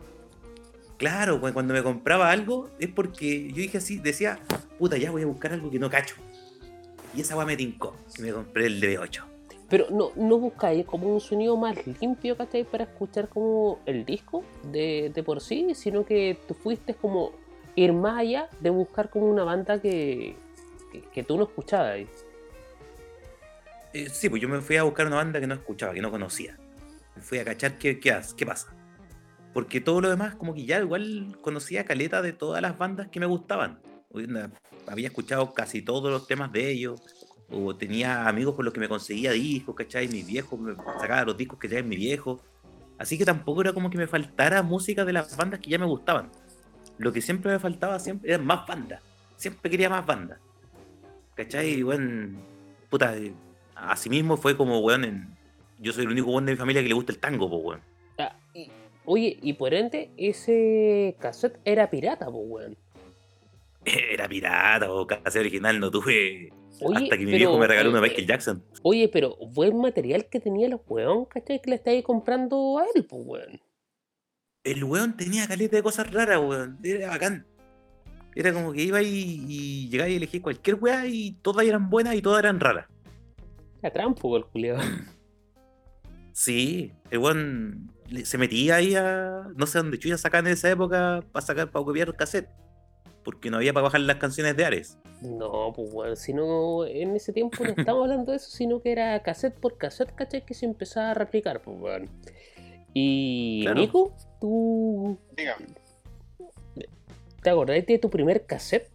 claro, 0.97 1.41
cuando 1.41 1.75
me 1.75 1.83
compraba 1.83 2.31
algo 2.31 2.71
es 2.79 2.89
porque 2.89 3.49
yo 3.49 3.57
dije 3.57 3.79
así, 3.79 3.99
decía, 3.99 4.41
puta, 4.79 4.97
ya 4.97 5.11
voy 5.11 5.23
a 5.23 5.27
buscar 5.27 5.53
algo 5.53 5.71
que 5.71 5.79
no 5.79 5.91
cacho. 5.91 6.17
Y 7.15 7.21
esa 7.21 7.37
weá 7.37 7.47
me 7.47 7.57
tincó 7.57 7.97
y 8.19 8.23
me 8.23 8.33
compré 8.33 8.67
el 8.67 8.81
DB8. 8.81 9.38
Pero 9.69 9.87
no, 9.91 10.13
no 10.17 10.39
buscáis 10.39 10.87
como 10.87 11.13
un 11.13 11.21
sonido 11.21 11.57
más 11.57 11.77
limpio, 12.01 12.37
¿cachai? 12.37 12.65
Para 12.65 12.85
escuchar 12.85 13.29
como 13.29 13.81
el 13.85 14.05
disco 14.05 14.43
de, 14.73 15.13
por 15.25 15.41
sí, 15.41 15.75
sino 15.75 16.07
que 16.07 16.39
tú 16.49 16.55
fuiste 16.55 16.95
como 16.95 17.33
ir 17.77 17.93
más 17.93 18.19
allá 18.19 18.49
de 18.61 18.71
buscar 18.71 19.11
como 19.11 19.27
una 19.27 19.45
banda 19.45 19.81
que, 19.81 20.37
que, 21.13 21.23
tú 21.23 21.37
no 21.37 21.45
escuchabas. 21.45 21.99
Eh, 23.93 24.09
sí, 24.11 24.29
pues 24.31 24.41
yo 24.41 24.49
me 24.49 24.61
fui 24.61 24.77
a 24.77 24.85
buscar 24.85 25.07
una 25.07 25.17
banda 25.17 25.39
que 25.39 25.47
no 25.47 25.55
escuchaba, 25.55 25.93
que 25.93 26.01
no 26.01 26.11
conocía. 26.11 26.57
Me 27.15 27.23
fui 27.23 27.39
a 27.39 27.45
cachar 27.45 27.77
qué, 27.77 28.01
qué, 28.01 28.19
qué 28.37 28.47
pasa. 28.47 28.75
Porque 29.53 29.81
todo 29.81 30.01
lo 30.01 30.09
demás, 30.09 30.35
como 30.35 30.55
que 30.55 30.65
ya 30.65 30.79
igual 30.79 31.37
conocía 31.43 31.85
caleta 31.85 32.23
de 32.23 32.33
todas 32.33 32.63
las 32.63 32.79
bandas 32.79 33.09
que 33.09 33.21
me 33.21 33.27
gustaban. 33.27 33.81
Había 34.87 35.09
escuchado 35.09 35.53
casi 35.53 35.83
todos 35.83 36.11
los 36.11 36.27
temas 36.27 36.53
de 36.53 36.71
ellos 36.71 37.18
o 37.51 37.75
tenía 37.75 38.29
amigos 38.29 38.55
con 38.55 38.65
los 38.65 38.75
que 38.75 38.81
me 38.81 38.89
conseguía 38.89 39.33
discos, 39.33 39.75
¿cachai? 39.75 40.09
Mis 40.09 40.27
viejos 40.27 40.59
me 40.59 40.75
sacaban 40.75 41.27
los 41.27 41.37
discos 41.37 41.59
que 41.59 41.79
en 41.79 41.89
mi 41.89 41.97
viejo. 41.97 42.41
Así 42.99 43.17
que 43.17 43.25
tampoco 43.25 43.63
era 43.63 43.73
como 43.73 43.91
que 43.91 43.97
me 43.97 44.07
faltara 44.07 44.63
música 44.63 45.05
de 45.05 45.13
las 45.13 45.37
bandas 45.37 45.61
que 45.61 45.71
ya 45.71 45.79
me 45.79 45.87
gustaban. 45.87 46.31
Lo 46.99 47.13
que 47.13 47.23
siempre 47.23 47.53
me 47.53 47.59
faltaba 47.59 47.99
siempre 48.01 48.31
eran 48.33 48.45
más 48.45 48.67
bandas. 48.67 49.03
Siempre 49.37 49.71
quería 49.71 49.89
más 49.89 50.05
bandas. 50.05 50.39
¿Cachai? 51.35 51.75
Y 51.75 51.83
bueno, 51.83 52.39
puta, 52.91 53.17
eh, 53.17 53.33
así 53.77 54.11
mismo 54.11 54.37
fue 54.37 54.57
como, 54.57 54.81
weón, 54.81 55.05
en, 55.05 55.39
yo 55.79 55.93
soy 55.93 56.05
el 56.05 56.11
único 56.11 56.31
weón 56.31 56.45
de 56.45 56.53
mi 56.53 56.59
familia 56.59 56.83
que 56.83 56.89
le 56.89 56.95
gusta 56.95 57.13
el 57.13 57.19
tango, 57.19 57.49
pues, 57.49 57.63
weón. 57.65 57.81
Ah, 58.19 58.37
oye, 59.05 59.39
y 59.41 59.53
por 59.55 59.73
ende, 59.73 60.11
ese 60.17 61.17
cassette 61.21 61.61
era 61.65 61.89
pirata, 61.89 62.27
pues, 62.27 62.45
weón. 62.47 62.77
Era 63.85 64.29
pirata, 64.29 64.93
o 64.93 65.07
cassette 65.07 65.41
original, 65.41 65.81
no 65.81 65.91
tuve 65.91 66.53
hasta 66.95 67.19
que 67.19 67.25
mi 67.25 67.33
viejo 67.33 67.59
me 67.59 67.67
regaló 67.67 67.91
una 67.91 68.01
Michael 68.01 68.27
Jackson. 68.27 68.65
Oye, 68.83 69.09
pero 69.09 69.37
buen 69.37 69.79
material 69.79 70.27
que 70.29 70.41
tenía 70.41 70.67
el 70.67 70.79
weón, 70.89 71.25
¿cachai? 71.27 71.61
Que 71.61 71.71
le 71.71 71.77
estáis 71.77 72.05
comprando 72.05 72.79
a 72.79 72.85
él, 72.95 73.05
pues, 73.05 73.23
weón. 73.25 73.61
El 74.65 74.85
weón 74.85 75.17
tenía 75.17 75.47
caleta 75.47 75.77
de 75.77 75.83
cosas 75.83 76.13
raras, 76.13 76.41
weón. 76.41 76.79
Era 76.83 77.09
bacán. 77.09 77.47
Era 78.35 78.53
como 78.53 78.73
que 78.73 78.83
iba 78.83 79.03
y, 79.03 79.45
y 79.49 79.89
llegaba 79.89 80.09
y 80.09 80.17
elegía 80.17 80.43
cualquier 80.43 80.77
weá 80.77 81.07
y 81.07 81.33
todas 81.43 81.67
eran 81.67 81.91
buenas 81.91 82.15
y 82.15 82.23
todas 82.23 82.41
eran 82.41 82.61
raras. 82.61 82.87
Era 83.81 83.93
trampo, 83.93 84.37
el 84.37 84.45
culiado. 84.45 84.81
Sí, 86.39 86.93
el 87.11 87.19
weón. 87.19 87.93
se 88.23 88.39
metía 88.39 88.77
ahí 88.77 88.95
a. 88.95 89.49
No 89.57 89.67
sé 89.67 89.79
dónde 89.79 89.99
chuya 89.99 90.17
sacar 90.17 90.47
en 90.47 90.53
esa 90.53 90.71
época 90.71 91.25
para 91.33 91.45
sacar, 91.45 91.69
para 91.69 91.85
copiar 91.85 92.15
cassette. 92.15 92.49
Porque 93.29 93.51
no 93.51 93.59
había 93.59 93.75
para 93.75 93.85
bajar 93.85 94.01
las 94.01 94.17
canciones 94.17 94.57
de 94.57 94.65
Ares. 94.65 94.97
No, 95.21 95.71
pues 95.77 95.93
bueno, 95.93 96.17
sino 96.17 96.87
en 96.87 97.15
ese 97.15 97.31
tiempo 97.35 97.63
no 97.63 97.75
estamos 97.77 98.05
hablando 98.05 98.33
de 98.33 98.39
eso, 98.39 98.49
sino 98.49 98.81
que 98.81 98.91
era 98.91 99.23
cassette 99.23 99.53
por 99.53 99.77
cassette, 99.77 100.15
¿cachai? 100.15 100.47
Que 100.47 100.55
se 100.55 100.65
empezaba 100.65 101.11
a 101.11 101.15
replicar, 101.15 101.61
pues 101.61 101.79
bueno. 101.79 102.07
Y 102.95 103.67
Nico, 103.75 104.17
tú. 104.41 105.19
Dígame. 105.37 105.67
¿Te 107.43 107.51
acordás 107.51 107.85
de 107.85 107.99
tu 107.99 108.09
primer 108.09 108.47
cassette? 108.47 108.89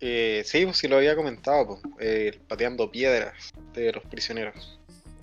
Eh, 0.00 0.42
sí, 0.44 0.66
pues 0.66 0.76
sí 0.76 0.86
lo 0.86 0.98
había 0.98 1.16
comentado, 1.16 1.66
pues, 1.66 1.80
eh, 1.98 2.38
pateando 2.46 2.90
piedras 2.90 3.54
de 3.72 3.90
los 3.90 4.04
prisioneros. 4.04 4.78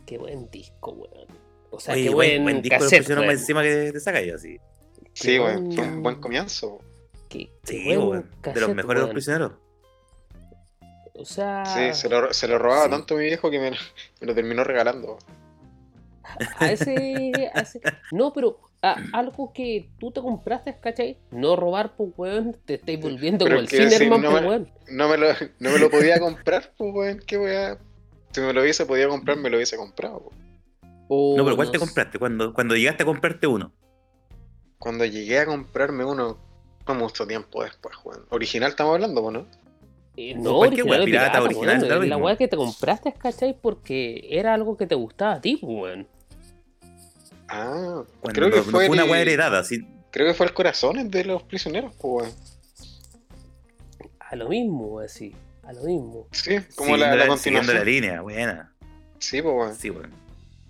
Qué 0.07 0.17
buen 0.17 0.49
disco, 0.49 0.93
weón. 0.93 1.27
O 1.69 1.79
sea, 1.79 1.93
qué 1.93 2.09
buen, 2.09 2.41
buen 2.41 2.63
disco 2.63 2.79
cassette, 2.79 2.89
de 2.89 2.97
los 2.97 3.25
prisioneros 3.25 3.41
encima 3.41 3.61
que 3.61 3.91
te 3.91 3.99
saca 3.99 4.23
yo, 4.23 4.37
así. 4.37 4.57
Sí, 5.13 5.37
weón, 5.37 5.71
fue 5.71 5.87
un 5.87 6.01
buen 6.01 6.19
comienzo. 6.19 6.79
Qué, 7.33 7.49
sí, 7.63 7.97
weón, 7.97 8.29
de 8.43 8.61
los 8.61 8.75
mejores 8.75 9.01
de 9.01 9.05
los 9.07 9.13
prisioneros. 9.13 9.53
O 11.15 11.25
sea. 11.25 11.65
Sí, 11.65 11.99
se 11.99 12.09
lo, 12.09 12.31
se 12.31 12.47
lo 12.47 12.59
robaba 12.59 12.89
tanto 12.89 13.15
mi 13.15 13.25
viejo 13.25 13.49
que 13.49 13.59
me, 13.59 13.71
me 14.21 14.27
lo 14.27 14.35
terminó 14.35 14.63
regalando. 14.63 15.17
A 16.59 16.71
ese, 16.71 17.51
a 17.53 17.61
ese, 17.61 17.81
No, 18.11 18.33
pero 18.33 18.59
algo 18.81 19.51
que 19.53 19.89
tú 19.99 20.11
te 20.11 20.21
compraste, 20.21 20.77
¿cachai? 20.79 21.17
No 21.31 21.55
robar, 21.55 21.95
pues, 21.95 22.11
weón, 22.17 22.55
te 22.65 22.75
estáis 22.75 22.99
volviendo 22.99 23.45
como 23.45 23.59
el 23.59 23.67
Cinerman, 23.67 24.21
no, 24.21 24.31
pues, 24.31 24.43
weón. 24.43 24.71
No 24.89 25.09
me, 25.09 25.17
lo, 25.17 25.27
no 25.59 25.71
me 25.71 25.79
lo 25.79 25.89
podía 25.89 26.19
comprar, 26.19 26.71
pues, 26.77 26.93
weón, 26.93 27.19
qué 27.25 27.37
weón. 27.37 27.79
Si 28.31 28.41
me 28.41 28.53
lo 28.53 28.61
hubiese 28.61 28.85
podido 28.85 29.09
comprar, 29.09 29.37
me 29.37 29.49
lo 29.49 29.57
hubiese 29.57 29.75
comprado. 29.77 30.31
Oh, 31.07 31.35
no, 31.37 31.43
pero 31.43 31.55
¿cuál 31.55 31.71
te 31.71 31.79
compraste? 31.79 32.19
Cuando, 32.19 32.53
cuando 32.53 32.75
llegaste 32.75 33.03
a 33.03 33.05
comprarte 33.05 33.47
uno. 33.47 33.73
Cuando 34.77 35.05
llegué 35.05 35.39
a 35.39 35.45
comprarme 35.45 36.03
uno, 36.03 36.37
fue 36.85 36.95
mucho 36.95 37.25
tiempo 37.25 37.63
después, 37.63 37.95
weón. 38.03 38.25
Original 38.29 38.71
estamos 38.71 38.95
hablando, 38.95 39.31
¿no? 39.31 39.45
Eh, 40.15 40.35
no, 40.35 40.59
original, 40.59 41.05
pirata, 41.05 41.41
original, 41.41 42.09
La 42.09 42.17
weá 42.17 42.35
que 42.35 42.47
te 42.47 42.55
compraste, 42.55 43.13
¿cachai? 43.13 43.57
Porque 43.59 44.27
era 44.29 44.53
algo 44.53 44.77
que 44.77 44.85
te 44.85 44.95
gustaba 44.95 45.33
a 45.33 45.41
ti, 45.41 45.57
pues, 45.57 45.73
weón. 45.73 46.07
Ah, 47.47 48.03
creo 48.31 48.51
que 48.51 48.61
fue, 48.61 48.89
una 48.89 49.05
weá 49.05 49.21
heredada, 49.21 49.63
sí. 49.63 49.87
Creo 50.11 50.27
que 50.27 50.33
fue 50.33 50.45
el 50.45 50.53
corazón 50.53 51.09
de 51.09 51.25
los 51.25 51.43
prisioneros, 51.43 51.95
pues, 51.95 52.35
A 54.19 54.35
lo 54.35 54.49
mismo, 54.49 54.99
así. 54.99 55.33
A 55.63 55.73
lo 55.73 55.83
mismo. 55.83 56.27
Sí, 56.31 56.57
como 56.75 56.97
la, 56.97 57.15
la, 57.15 57.27
continuación. 57.27 57.75
la 57.75 57.83
línea, 57.83 58.21
buena. 58.21 58.73
Sí, 59.17 59.41
pues, 59.41 59.77
Sí, 59.77 59.89
bueno. 59.89 60.09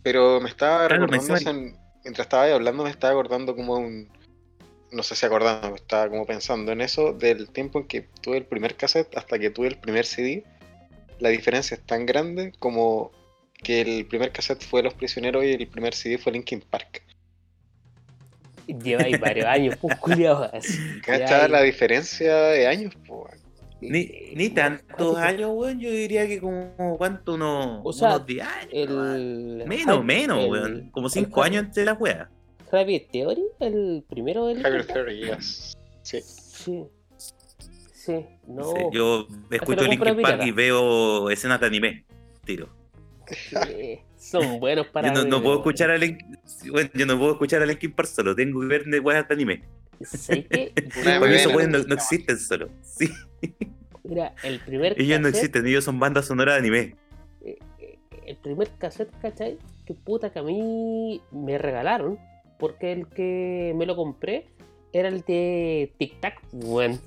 Pero 0.04 0.40
me 0.40 0.50
estaba 0.50 0.88
recordando, 0.88 1.34
mientras 2.04 2.26
estaba 2.26 2.44
ahí 2.44 2.52
hablando, 2.52 2.84
me 2.84 2.90
estaba 2.90 3.14
acordando 3.14 3.56
como 3.56 3.76
un. 3.76 4.10
No 4.94 5.04
sé 5.04 5.16
si 5.16 5.26
acordando, 5.26 5.76
estaba 5.76 6.08
como 6.10 6.26
pensando 6.26 6.72
en 6.72 6.82
eso 6.82 7.14
del 7.14 7.50
tiempo 7.50 7.80
en 7.80 7.88
que 7.88 8.02
tuve 8.22 8.38
el 8.38 8.46
primer 8.46 8.76
cassette 8.76 9.18
hasta 9.18 9.40
que 9.40 9.50
tuve 9.50 9.68
el 9.68 9.78
primer 9.78 10.06
CD. 10.06 10.44
La 11.20 11.30
diferencia 11.30 11.76
es 11.76 11.82
tan 11.82 12.06
grande 12.06 12.54
como 12.60 13.12
que 13.64 13.82
el 13.82 14.06
primer 14.06 14.32
cassette 14.32 14.64
fue 14.64 14.84
Los 14.84 14.94
Prisioneros 14.94 15.44
y 15.44 15.52
el 15.54 15.68
primer 15.68 15.96
CD 15.96 16.18
fue 16.18 16.34
Linkin 16.34 16.62
Park. 16.62 17.02
Lleva 18.68 19.04
ahí 19.04 19.16
varios 19.18 19.46
años, 19.46 19.76
pues 19.82 19.98
culiado. 19.98 20.50
¿Cachai 21.06 21.50
la 21.50 21.62
diferencia 21.62 22.36
de 22.36 22.68
años? 22.68 22.94
Pues, 23.06 23.44
ni, 23.90 24.34
ni 24.36 24.50
tantos 24.50 25.18
años, 25.18 25.52
weón. 25.54 25.80
Yo 25.80 25.92
diría 25.92 26.28
que 26.28 26.40
como, 26.40 26.98
¿cuánto? 26.98 27.34
Unos, 27.34 27.82
o 27.84 27.94
sea, 27.94 28.16
unos 28.16 28.26
10 28.26 28.48
años. 28.48 28.70
El... 28.72 29.64
Menos, 29.68 30.04
menos, 30.04 30.48
weón. 30.48 30.90
Como 30.92 31.10
5 31.10 31.44
años 31.44 31.66
entre 31.66 31.86
las 31.86 32.00
weas. 32.00 32.30
Javier 32.78 33.08
Theory, 33.12 33.44
el 33.60 34.04
primero 34.10 34.48
del. 34.48 34.62
Javier 34.62 34.86
Theory, 34.86 35.26
yes. 35.26 35.78
Sí. 36.02 36.22
Sí. 36.22 36.86
Sí, 37.94 38.26
no. 38.48 38.92
yo 38.92 39.28
escucho 39.50 39.86
Linkin 39.86 40.22
Park 40.22 40.42
y 40.46 40.52
veo 40.52 41.30
escenas 41.30 41.62
de 41.62 41.68
anime. 41.68 42.06
Tiro 42.44 42.70
son 44.18 44.60
buenos 44.60 44.88
para. 44.88 45.14
Yo 45.14 45.26
no, 45.26 45.42
puedo 45.42 45.58
escuchar 45.58 45.92
a 45.92 45.98
Linkin, 45.98 46.38
bueno, 46.72 46.90
yo 46.94 47.06
no 47.06 47.18
puedo 47.18 47.32
escuchar 47.34 47.62
a 47.62 47.66
Linkin 47.66 47.92
Park 47.92 48.10
solo, 48.10 48.36
tengo 48.36 48.60
que 48.62 48.68
ver 48.68 48.86
de 48.86 49.00
weas 49.00 49.28
de 49.28 49.34
anime. 49.34 49.64
¿Sé 50.02 50.46
que? 50.46 50.74
eso 50.76 51.52
no, 51.52 51.80
no, 51.80 51.96
existen 51.96 52.38
solo. 52.38 52.70
Sí. 52.84 53.10
Mira, 54.04 54.34
el 54.44 54.60
primer. 54.60 55.00
Ellos 55.00 55.20
no 55.22 55.30
existen, 55.30 55.66
ellos 55.66 55.84
son 55.84 56.00
bandas 56.00 56.26
sonoras 56.26 56.56
de 56.56 56.60
anime. 56.60 56.96
Eh, 57.42 57.58
eh, 57.80 58.00
el 58.26 58.38
primer 58.38 58.70
cassette, 58.78 59.12
¿cachai? 59.22 59.58
Que 59.86 59.94
puta 59.94 60.32
que 60.32 60.40
a 60.40 60.44
mí 60.44 61.22
me 61.32 61.58
regalaron. 61.58 62.20
Porque 62.64 62.94
el 62.94 63.08
que 63.10 63.74
me 63.76 63.86
lo 63.86 63.98
compré 63.98 64.48
era 64.94 65.10
el 65.10 65.20
de 65.24 65.94
Tic 65.98 66.18
Tac, 66.22 66.42
bueno 66.54 66.98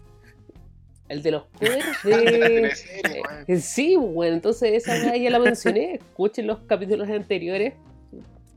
el 1.09 1.23
de 1.23 1.31
los 1.31 1.45
covers 1.59 2.03
de. 2.05 2.73
Eh, 3.49 3.57
sí, 3.59 3.97
bueno, 3.97 4.35
entonces 4.35 4.87
esa 4.87 5.17
ya 5.17 5.31
la 5.31 5.39
mencioné. 5.39 5.95
Escuchen 5.95 6.47
los 6.47 6.59
capítulos 6.67 7.09
anteriores. 7.09 7.73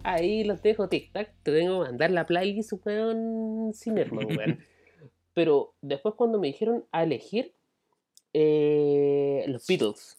Ahí 0.03 0.43
los 0.43 0.62
dejo 0.62 0.89
tic-tac. 0.89 1.31
Te 1.41 1.53
tengo 1.53 1.83
que 1.83 1.89
mandar 1.89 2.12
la 2.12 2.25
playlist, 2.25 2.73
weón, 2.85 3.71
sin 3.73 3.93
weón. 3.93 4.59
Pero 5.33 5.75
después, 5.81 6.15
cuando 6.15 6.38
me 6.38 6.47
dijeron 6.47 6.83
a 6.91 7.03
elegir 7.03 7.53
eh, 8.33 9.45
los 9.47 9.65
Beatles, 9.67 10.17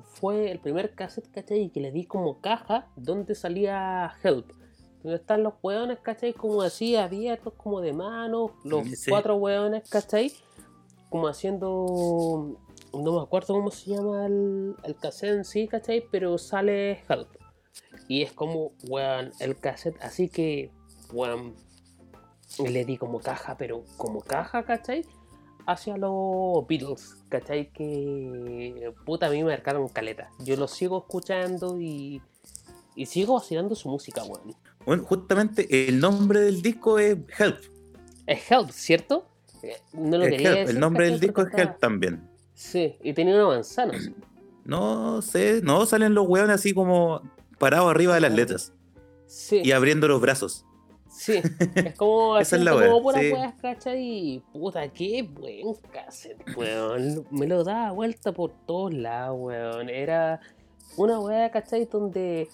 fue 0.00 0.50
el 0.50 0.58
primer 0.58 0.94
cassette, 0.96 1.30
¿cachai? 1.30 1.70
Que 1.70 1.80
le 1.80 1.92
di 1.92 2.06
como 2.06 2.40
caja 2.40 2.90
donde 2.96 3.36
salía 3.36 4.12
Help. 4.24 4.50
Donde 5.02 5.16
están 5.16 5.42
los 5.42 5.54
weones, 5.62 5.98
¿cachai? 6.00 6.32
Como 6.32 6.62
así 6.62 6.96
abiertos, 6.96 7.54
como 7.56 7.80
de 7.80 7.92
mano. 7.92 8.52
Los 8.64 8.86
cuatro 9.08 9.36
weones, 9.36 9.88
¿cachai? 9.88 10.32
como 11.12 11.28
haciendo. 11.28 12.56
No 12.94 13.12
me 13.12 13.20
acuerdo 13.20 13.54
cómo 13.54 13.70
se 13.70 13.90
llama 13.90 14.26
el, 14.26 14.74
el 14.82 14.96
cassette 14.96 15.34
en 15.34 15.44
sí, 15.44 15.68
¿cachai? 15.68 16.04
Pero 16.10 16.36
sale 16.38 17.02
Help. 17.08 17.28
Y 18.08 18.22
es 18.22 18.32
como, 18.32 18.72
weón, 18.88 19.30
el 19.38 19.56
cassette. 19.56 20.02
Así 20.02 20.28
que, 20.28 20.70
weón, 21.12 21.54
le 22.58 22.84
di 22.84 22.96
como 22.96 23.20
caja, 23.20 23.56
pero 23.56 23.84
como 23.96 24.20
caja, 24.20 24.64
¿cachai? 24.64 25.06
Hacia 25.66 25.96
los 25.96 26.66
Beatles, 26.66 27.16
¿cachai? 27.28 27.70
Que 27.72 28.92
puta 29.06 29.26
a 29.26 29.30
mí 29.30 29.42
me 29.42 29.50
marcaron 29.50 29.88
caleta. 29.88 30.30
Yo 30.40 30.56
lo 30.56 30.66
sigo 30.66 30.98
escuchando 30.98 31.80
y, 31.80 32.20
y 32.94 33.06
sigo 33.06 33.34
vacilando 33.34 33.74
su 33.74 33.88
música, 33.88 34.22
weón. 34.24 34.54
Bueno, 34.86 35.04
justamente 35.04 35.88
el 35.88 36.00
nombre 36.00 36.40
del 36.40 36.62
disco 36.62 36.98
es 36.98 37.18
Help. 37.38 37.58
Es 38.26 38.50
Help, 38.50 38.70
¿cierto? 38.70 39.26
No 39.92 40.18
lo 40.18 40.24
quería 40.24 40.62
El 40.62 40.80
nombre 40.80 41.06
del 41.06 41.20
disco 41.20 41.42
es 41.42 41.54
Help 41.54 41.78
también. 41.78 42.28
Sí, 42.54 42.96
y 43.02 43.12
tenía 43.12 43.34
una 43.34 43.46
manzana. 43.46 43.98
No 44.64 45.22
sé, 45.22 45.60
no 45.64 45.84
salen 45.86 46.14
los 46.14 46.28
hueones 46.28 46.54
así 46.54 46.72
como 46.72 47.20
parados 47.58 47.90
arriba 47.90 48.14
de 48.14 48.20
las 48.20 48.32
letras. 48.32 48.72
Sí. 49.26 49.60
Y 49.64 49.72
abriendo 49.72 50.06
los 50.06 50.20
brazos. 50.20 50.64
Sí, 51.08 51.42
es 51.74 51.94
como 51.96 52.38
Esa 52.38 52.56
es 52.56 52.62
la 52.62 52.72
como 52.72 53.02
pura 53.02 53.20
sí. 53.20 53.32
¿cachai? 53.60 54.00
Y 54.00 54.38
puta, 54.52 54.88
qué 54.88 55.22
buen 55.22 55.74
cassette, 55.92 56.56
weón. 56.56 57.26
Me 57.30 57.46
lo 57.46 57.64
daba 57.64 57.90
vuelta 57.90 58.32
por 58.32 58.52
todos 58.66 58.94
lados, 58.94 59.36
weón. 59.38 59.88
Era 59.88 60.40
una 60.96 61.18
weá, 61.18 61.50
¿cachai? 61.50 61.86
Donde 61.86 62.48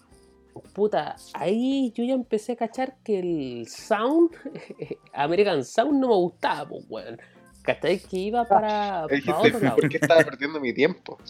puta, 0.75 1.17
ahí 1.35 1.93
yo 1.95 2.05
ya 2.05 2.15
empecé 2.15 2.53
a 2.53 2.57
cachar 2.57 2.97
que 3.03 3.19
el 3.19 3.67
sound, 3.69 4.31
American 5.13 5.65
Sound, 5.65 6.01
no 6.01 6.09
me 6.09 6.15
gustaba, 6.15 6.69
pues, 6.69 6.85
weón. 6.89 7.21
¿Cachai? 7.63 7.99
Que 7.99 8.17
iba 8.17 8.45
para, 8.45 9.07
para 9.27 9.39
otro 9.39 9.61
lado. 9.61 9.77
¿Por 9.77 9.89
qué 9.89 9.99
estaba 9.99 10.23
perdiendo 10.23 10.61
mi 10.61 10.73
tiempo? 10.73 11.19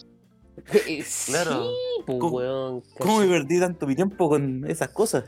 Eh, 0.88 1.04
claro. 1.26 1.70
Sí, 1.70 2.02
pues, 2.04 2.18
¿Cómo, 2.18 2.36
weón. 2.36 2.82
¿Cómo 2.98 3.20
me 3.20 3.28
perdí 3.28 3.60
tanto 3.60 3.86
mi 3.86 3.94
tiempo 3.94 4.28
con 4.28 4.68
esas 4.68 4.88
cosas? 4.88 5.24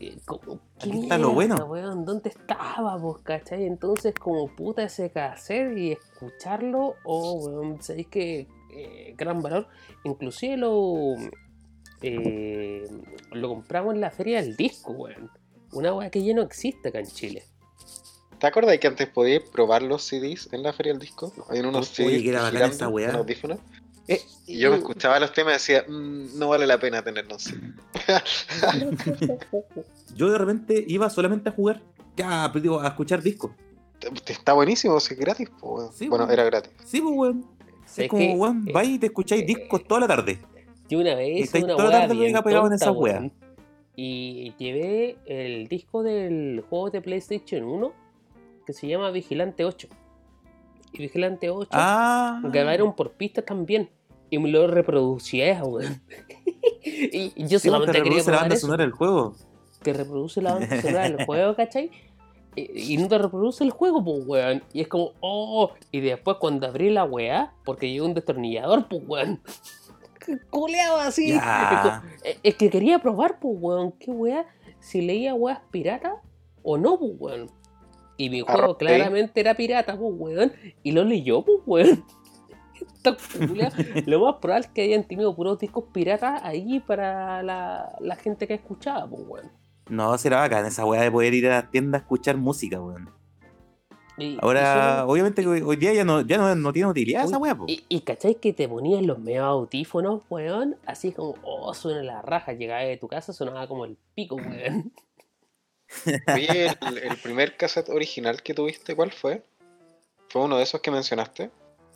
Eh, 0.00 0.16
¿Qué 0.78 0.90
está 0.90 1.18
lo 1.18 1.32
bueno. 1.32 1.56
Weón? 1.66 2.06
¿Dónde 2.06 2.30
estaba, 2.30 2.96
vos, 2.96 3.20
cachai? 3.22 3.66
Entonces, 3.66 4.14
como 4.14 4.48
puta 4.48 4.84
ese 4.84 5.10
cassette 5.10 5.76
y 5.76 5.92
escucharlo, 5.92 6.94
oh, 7.04 7.34
weón, 7.34 7.82
sabéis 7.82 8.08
que 8.08 8.48
eh, 8.72 9.14
gran 9.16 9.40
valor. 9.42 9.68
Inclusive 10.04 10.56
lo, 10.56 11.14
eh, 12.02 12.88
lo 13.32 13.48
compramos 13.48 13.94
en 13.94 14.00
la 14.00 14.10
feria 14.10 14.42
del 14.42 14.56
disco, 14.56 14.92
weón. 14.92 15.30
Una 15.72 15.94
weá 15.94 16.10
que 16.10 16.24
ya 16.24 16.34
no 16.34 16.42
existe 16.42 16.88
acá 16.88 16.98
en 16.98 17.06
Chile. 17.06 17.44
¿Te 18.38 18.46
acuerdas 18.46 18.78
que 18.78 18.86
antes 18.86 19.08
podías 19.08 19.42
probar 19.42 19.82
los 19.82 20.02
CDs 20.02 20.48
en 20.52 20.62
la 20.62 20.72
feria 20.72 20.92
del 20.92 21.00
disco? 21.00 21.32
Hay 21.48 21.60
unos 21.60 21.88
CDs 21.88 22.22
que 22.22 22.30
era 22.30 22.66
esa 22.66 22.88
weá. 22.88 23.24
Eh, 24.08 24.20
y 24.46 24.58
yo 24.58 24.70
me 24.70 24.78
escuchaba 24.78 25.20
los 25.20 25.32
temas 25.32 25.68
y 25.68 25.74
decía, 25.74 25.84
mm, 25.86 26.38
no 26.38 26.48
vale 26.48 26.66
la 26.66 26.80
pena 26.80 27.04
tenerlos. 27.04 27.52
yo 30.16 30.30
de 30.30 30.38
repente 30.38 30.84
iba 30.88 31.08
solamente 31.10 31.50
a 31.50 31.52
jugar, 31.52 31.80
ya, 32.16 32.48
digo, 32.48 32.80
a 32.80 32.88
escuchar 32.88 33.22
discos. 33.22 33.52
Está 34.26 34.54
buenísimo, 34.54 34.96
es 34.96 35.08
gratis, 35.10 35.48
bueno, 35.60 36.28
era 36.28 36.42
gratis. 36.44 36.72
Sí, 36.84 37.00
pues, 37.00 37.14
weón. 37.14 37.46
Es 37.96 38.08
como, 38.08 38.34
weón, 38.34 38.64
vais 38.64 38.88
y 38.88 38.98
te 38.98 39.06
escucháis 39.06 39.46
discos 39.46 39.86
toda 39.86 40.00
la 40.00 40.08
tarde. 40.08 40.40
Y 40.90 40.96
una 40.96 41.14
vez, 41.14 41.54
una 41.54 41.76
weá 41.76 42.06
bien 42.08 42.34
tonta, 42.34 42.66
en 42.66 42.72
esa 42.72 42.92
y 44.02 44.54
llevé 44.56 45.18
el 45.26 45.68
disco 45.68 46.02
del 46.02 46.64
juego 46.68 46.90
de 46.90 47.00
PlayStation 47.02 47.64
1 47.64 47.92
que 48.66 48.72
se 48.72 48.88
llama 48.88 49.10
Vigilante 49.10 49.64
8. 49.64 49.88
Y 50.92 50.98
Vigilante 50.98 51.50
8 51.50 51.68
ah. 51.72 52.40
grabaron 52.44 52.94
por 52.96 53.12
pistas 53.12 53.44
también. 53.44 53.90
Y 54.30 54.38
me 54.38 54.48
lo 54.48 54.66
reproducía, 54.68 55.62
weón. 55.64 56.00
y 56.82 57.46
yo 57.46 57.58
solamente 57.58 58.02
quería 58.02 58.22
la 58.24 58.36
banda 58.36 58.56
sonora 58.56 58.84
del 58.84 58.92
juego. 58.92 59.34
Que 59.82 59.92
reproduce 59.92 60.40
la 60.40 60.54
banda 60.54 60.80
sonora 60.80 61.02
del 61.02 61.24
juego, 61.26 61.54
¿cachai? 61.54 61.90
Y, 62.56 62.96
no 62.96 63.06
te 63.06 63.18
reproduce 63.18 63.62
el 63.64 63.70
juego, 63.70 64.02
pues, 64.04 64.26
weón. 64.26 64.62
Y 64.72 64.80
es 64.80 64.88
como, 64.88 65.12
oh. 65.20 65.72
Y 65.92 66.00
después 66.00 66.38
cuando 66.40 66.66
abrí 66.66 66.90
la 66.90 67.04
weá, 67.04 67.52
porque 67.64 67.90
llegó 67.90 68.06
un 68.06 68.14
destornillador, 68.14 68.88
pues, 68.88 69.02
weón. 69.06 69.40
Culeado 70.50 70.98
así. 70.98 71.38
Es, 72.42 72.54
que 72.56 72.70
quería 72.70 72.98
probar, 72.98 73.38
pues, 73.38 73.56
weón. 73.58 73.92
¿Qué 73.92 74.10
weá? 74.10 74.46
Si 74.78 75.00
leía 75.00 75.34
weas 75.34 75.60
pirata 75.70 76.16
o 76.62 76.78
no, 76.78 76.98
pues, 76.98 77.12
weón. 77.18 77.50
Y 78.16 78.28
mi 78.28 78.40
juego 78.40 78.76
claramente 78.76 79.40
era 79.40 79.54
pirata, 79.54 79.96
pues, 79.96 80.12
weón. 80.16 80.52
Y 80.82 80.92
lo 80.92 81.04
leyó, 81.04 81.44
pues, 81.44 81.58
weón. 81.66 82.04
lo 84.06 84.20
más 84.20 84.36
probable 84.36 84.66
es 84.66 84.72
que 84.72 84.82
hayan 84.82 85.04
tenido 85.04 85.34
puros 85.34 85.58
discos 85.58 85.84
piratas 85.92 86.42
ahí 86.44 86.80
para 86.80 87.42
la, 87.42 87.96
la 88.00 88.16
gente 88.16 88.46
que 88.46 88.54
escuchaba, 88.54 89.08
pues, 89.08 89.22
weón. 89.26 89.52
No, 89.88 90.16
será 90.18 90.38
bacán 90.38 90.66
esa 90.66 90.84
weá 90.84 91.02
de 91.02 91.10
poder 91.10 91.34
ir 91.34 91.48
a 91.48 91.62
la 91.62 91.70
tienda 91.70 91.98
a 91.98 92.00
escuchar 92.02 92.36
música, 92.36 92.80
weón. 92.80 93.10
Ahora, 94.40 95.04
obviamente 95.06 95.46
hoy 95.46 95.76
día 95.76 95.92
ya 95.92 96.04
no, 96.04 96.20
ya 96.22 96.54
no, 96.54 96.72
tiene 96.72 96.88
utilidad 96.88 97.24
esa 97.24 97.38
weá, 97.38 97.56
y, 97.66 97.84
y 97.88 98.00
cachai 98.00 98.36
que 98.36 98.52
te 98.52 98.68
ponían 98.68 99.06
los 99.06 99.18
medio 99.18 99.44
audífonos, 99.44 100.22
weón, 100.28 100.76
así 100.86 101.12
como, 101.12 101.36
oh, 101.42 101.72
suena 101.74 102.02
la 102.02 102.22
raja, 102.22 102.52
llegaba 102.52 102.82
de 102.82 102.96
tu 102.96 103.08
casa, 103.08 103.32
sonaba 103.32 103.66
como 103.66 103.84
el 103.84 103.96
pico, 104.14 104.36
weón. 104.36 104.92
Oye, 106.34 106.66
el, 106.66 107.16
primer 107.22 107.56
cassette 107.56 107.88
original 107.88 108.42
que 108.42 108.54
tuviste, 108.54 108.94
¿cuál 108.94 109.10
fue? 109.10 109.42
¿Fue 110.28 110.42
uno 110.42 110.56
de 110.56 110.62
esos 110.62 110.80
que 110.80 110.90
mencionaste? 110.90 111.50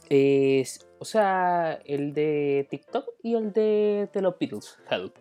Es, 0.08 0.86
o 0.98 1.04
sea, 1.04 1.80
el 1.84 2.12
de 2.12 2.66
TikTok 2.70 3.08
y 3.22 3.34
el 3.34 3.52
de, 3.52 4.08
de 4.12 4.20
los 4.20 4.38
Beatles, 4.38 4.76
Help. 4.90 5.16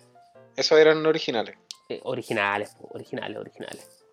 ¿Esos 0.56 0.80
eran 0.80 1.06
originales? 1.06 1.56
Eh, 1.90 2.02
originales, 2.04 2.76
originales, 2.92 3.38
originales. 3.38 4.06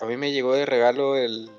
A 0.00 0.06
mí 0.06 0.16
me 0.16 0.32
llegó 0.32 0.54
de 0.54 0.66
regalo 0.66 1.16
el 1.16 1.50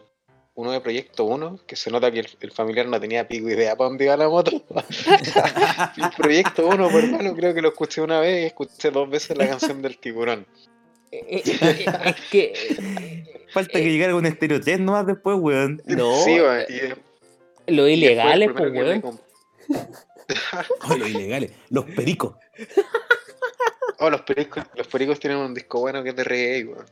uno 0.55 0.71
de 0.71 0.79
Proyecto 0.79 1.25
1, 1.25 1.59
que 1.67 1.75
se 1.75 1.91
nota 1.91 2.09
que 2.11 2.25
el, 2.39 2.51
familiar 2.51 2.87
no 2.87 2.99
tenía 2.99 3.27
pico 3.27 3.49
idea 3.49 3.75
para 3.75 3.89
dónde 3.89 4.05
iba 4.05 4.15
la 4.15 4.29
moto. 4.29 4.51
el 4.51 6.09
Proyecto 6.17 6.67
1, 6.67 6.89
por 6.89 7.03
hermano, 7.03 7.35
creo 7.35 7.53
que 7.53 7.61
lo 7.61 7.69
escuché 7.69 8.01
una 8.01 8.21
vez 8.21 8.43
y 8.43 8.45
escuché 8.47 8.89
dos 8.89 9.09
veces 9.09 9.37
la 9.37 9.47
canción 9.47 9.81
del 9.81 9.97
tiburón. 9.97 10.47
Eh, 11.11 11.43
eh, 11.45 11.85
es 12.05 12.15
que. 12.31 13.23
Falta 13.51 13.79
que 13.79 13.91
llegara 13.91 14.15
un 14.15 14.25
estéreo 14.25 14.59
nomás 14.79 15.05
después, 15.05 15.37
weón. 15.39 15.81
No. 15.85 16.23
Sí, 16.23 16.39
weón. 16.39 16.65
lo 17.67 17.87
ilegal 17.87 18.43
es, 18.43 18.51
pues, 18.53 18.71
weón. 18.71 19.03
oh, 20.89 20.97
los 20.97 21.09
ilegales, 21.09 21.51
los 21.69 21.85
pericos. 21.85 22.35
Oh, 23.99 24.09
los 24.09 24.21
pericos, 24.21 24.63
los 24.75 24.87
pericos 24.87 25.19
tienen 25.19 25.39
un 25.39 25.53
disco 25.53 25.81
bueno 25.81 26.01
que 26.01 26.09
es 26.09 26.15
de 26.15 26.23
reggae, 26.23 26.65
weón. 26.65 26.85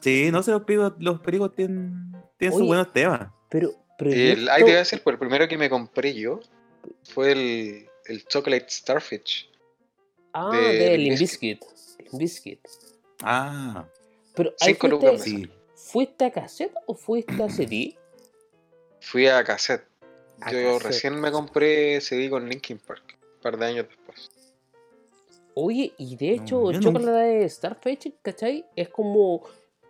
Sí, 0.00 0.30
no 0.30 0.42
sé, 0.42 0.52
los 0.52 0.62
pericos, 0.62 0.92
los 0.98 1.20
pericos 1.20 1.54
tienen, 1.54 2.12
tienen 2.36 2.58
sus 2.58 2.66
buenos 2.66 2.92
temas. 2.92 3.30
Pero, 3.48 3.72
pero 3.98 4.12
el, 4.12 4.48
ahí 4.48 4.58
te 4.58 4.64
voy 4.64 4.72
a 4.72 4.78
decir, 4.78 5.02
pues 5.02 5.14
el 5.14 5.18
primero 5.18 5.48
que 5.48 5.58
me 5.58 5.68
compré 5.68 6.14
yo 6.14 6.40
fue 7.02 7.32
el, 7.32 7.88
el 8.06 8.24
Chocolate 8.26 8.66
Starfish. 8.68 9.50
Ah, 10.32 10.56
de, 10.56 10.98
Limbiskit. 10.98 11.62
Limbiskit. 12.10 12.60
Ah. 13.22 13.86
Pero 14.34 14.54
ahí 14.60 14.74
fuiste, 14.74 15.18
sí. 15.18 15.50
¿Fuiste 15.74 16.24
a 16.26 16.30
cassette 16.30 16.74
o 16.86 16.94
fuiste 16.94 17.42
a 17.42 17.48
CD? 17.50 17.96
Fui 19.00 19.26
a 19.26 19.42
cassette. 19.42 19.84
yo 20.52 20.78
recién 20.78 21.20
me 21.20 21.32
compré 21.32 22.00
CD 22.00 22.30
con 22.30 22.48
Linkin 22.48 22.78
Park, 22.78 23.18
un 23.20 23.40
par 23.40 23.58
de 23.58 23.66
años 23.66 23.86
después. 23.88 24.30
Oye, 25.54 25.92
y 25.98 26.14
de 26.14 26.34
hecho, 26.34 26.70
el 26.70 26.78
Chocolate 26.78 27.10
de 27.10 27.48
Starfish, 27.48 28.12
¿cachai? 28.22 28.64
Es 28.76 28.90
como 28.90 29.42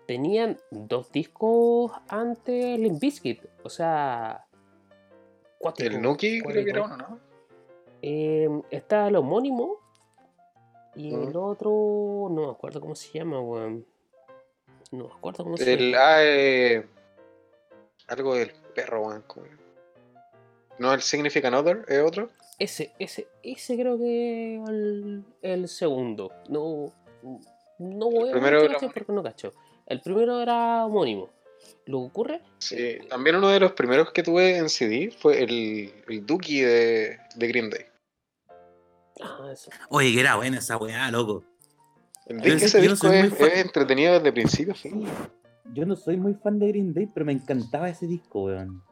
tenían 0.08 0.58
dos 0.70 1.12
discos 1.12 1.92
antes 2.08 2.78
Limp 2.78 2.98
Bizkit. 2.98 3.44
O 3.62 3.68
sea. 3.68 4.46
el 5.76 6.00
Nuki 6.00 6.40
creo 6.40 6.64
que 6.64 6.70
era 6.70 6.82
uno, 6.82 6.96
¿no? 6.96 7.20
Em, 8.00 8.62
está 8.70 9.08
el 9.08 9.16
homónimo. 9.16 9.76
Y 10.96 11.12
el 11.14 11.36
otro. 11.36 12.28
No 12.30 12.46
me 12.46 12.50
acuerdo 12.50 12.80
cómo 12.80 12.94
se 12.94 13.18
llama, 13.18 13.38
weón. 13.38 13.84
No 14.90 15.08
me 15.08 15.14
acuerdo 15.14 15.44
cómo 15.44 15.58
se 15.58 15.76
llama. 15.76 15.98
Ah, 16.00 16.24
eh, 16.24 16.86
algo 18.06 18.34
del 18.34 18.52
perro, 18.74 19.08
weón. 19.08 19.24
¿No 20.78 20.94
el 20.94 21.02
Significant 21.02 21.54
Other? 21.54 21.84
¿Es 21.86 22.00
otro? 22.00 22.30
Ese, 22.58 22.92
ese, 22.98 23.28
ese 23.42 23.76
creo 23.76 23.98
que 23.98 24.54
el, 24.56 25.22
el 25.42 25.68
segundo. 25.68 26.32
No. 26.48 26.94
No 27.78 28.10
voy 28.10 28.30
a 28.30 28.32
primero 28.32 28.66
porque 28.80 29.12
no 29.12 29.22
cacho. 29.22 29.52
El 29.88 30.03
primero 30.03 30.40
era 30.40 30.85
homónimo. 30.85 31.31
Lo 31.87 32.01
que 32.01 32.05
ocurre. 32.05 32.42
Sí, 32.59 32.98
también 33.09 33.37
uno 33.37 33.48
de 33.48 33.59
los 33.59 33.72
primeros 33.72 34.12
que 34.12 34.22
tuve 34.22 34.59
en 34.59 34.68
CD 34.68 35.11
fue 35.11 35.42
el, 35.42 35.92
el 36.07 36.27
Dookie 36.27 36.61
de, 36.61 37.18
de 37.35 37.48
Green 37.48 37.70
Day. 37.70 37.87
Ah, 39.20 39.48
eso. 39.51 39.70
Oye, 39.88 40.12
que 40.12 40.20
era 40.20 40.37
buena 40.37 40.59
esa 40.59 40.77
weá, 40.77 41.11
loco. 41.11 41.42
El 42.27 42.44
ese 42.44 42.81
disco 42.83 43.09
es, 43.09 43.33
entretenido 43.40 44.12
desde 44.12 44.33
principio 44.33 44.74
a 44.74 44.77
fin. 44.77 45.07
Yo 45.72 45.87
no 45.87 45.96
soy 45.96 46.18
muy 46.18 46.35
fan 46.35 46.59
de 46.59 46.68
Green 46.68 46.92
Day, 46.92 47.07
pero 47.07 47.24
me 47.24 47.33
encantaba 47.33 47.88
ese 47.88 48.07
disco, 48.07 48.44
weón. 48.44 48.83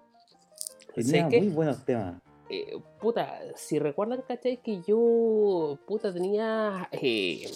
Tenía 0.95 1.29
muy 1.29 1.49
buenos 1.49 1.85
temas. 1.85 2.23
Eh, 2.49 2.79
puta, 3.01 3.41
si 3.55 3.79
recuerdan, 3.79 4.23
¿cachai? 4.27 4.63
Que 4.63 4.81
yo, 4.87 5.79
puta, 5.87 6.13
tenía 6.15 6.89
eh, 6.93 7.51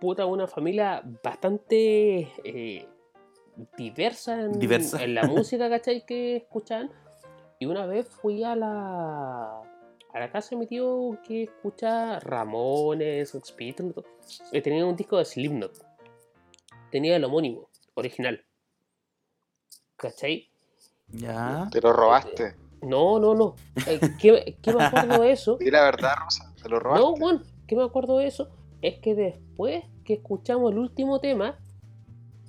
puta, 0.00 0.26
una 0.26 0.46
familia 0.46 1.02
bastante 1.22 2.32
eh, 2.44 2.88
diversa, 3.76 4.40
en, 4.40 5.14
la 5.14 5.22
música, 5.26 5.68
¿cachai? 5.68 6.04
Que 6.04 6.36
escuchan. 6.36 6.90
Y 7.58 7.66
una 7.66 7.86
vez 7.86 8.06
fui 8.08 8.44
a 8.44 8.54
la, 8.54 9.60
a 10.12 10.20
la 10.20 10.30
casa 10.30 10.50
de 10.50 10.56
mi 10.56 10.66
tío 10.66 11.18
que 11.26 11.44
escucha 11.44 12.20
Ramones, 12.20 13.34
Expedit, 13.34 13.80
y 14.52 14.60
tenía 14.60 14.84
un 14.84 14.96
disco 14.96 15.16
de 15.18 15.24
Slipknot. 15.24 15.72
Tenía 16.90 17.16
el 17.16 17.24
homónimo, 17.24 17.68
original. 17.94 18.44
¿Cachai? 19.96 20.50
Ya. 21.08 21.68
Te 21.72 21.80
lo 21.80 21.92
robaste. 21.92 22.56
No, 22.82 23.18
no, 23.18 23.34
no. 23.34 23.56
Eh, 23.86 24.00
¿qué, 24.20 24.56
me 24.72 24.84
acuerdo 24.84 25.22
de 25.22 25.32
eso? 25.32 25.58
Y 25.60 25.70
la 25.70 25.82
verdad, 25.84 26.14
Rosa, 26.18 26.52
te 26.62 26.68
lo 26.68 26.78
robaste. 26.78 27.06
No, 27.06 27.16
Juan, 27.16 27.42
¿qué 27.66 27.74
me 27.74 27.84
acuerdo 27.84 28.18
de 28.18 28.26
eso? 28.26 28.50
Es 28.86 28.98
que 28.98 29.14
después 29.14 29.84
que 30.04 30.14
escuchamos 30.14 30.70
el 30.70 30.78
último 30.78 31.18
tema, 31.18 31.58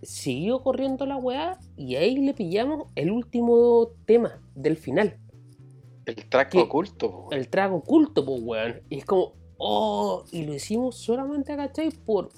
siguió 0.03 0.61
corriendo 0.61 1.05
la 1.07 1.17
weá 1.17 1.59
y 1.75 1.95
ahí 1.95 2.17
le 2.17 2.33
pillamos 2.35 2.87
el 2.95 3.11
último 3.11 3.89
tema 4.05 4.39
del 4.53 4.77
final. 4.77 5.17
El 6.05 6.15
track 6.29 6.55
oculto, 6.55 7.27
El 7.31 7.49
track 7.49 7.73
oculto, 7.73 8.23
pues 8.23 8.41
weón. 8.43 8.81
Y 8.89 8.99
es 8.99 9.05
como, 9.05 9.33
oh, 9.57 10.23
y 10.31 10.45
lo 10.45 10.53
hicimos 10.53 10.95
solamente, 10.95 11.55
¿cachai? 11.55 11.89
Por, 11.89 12.29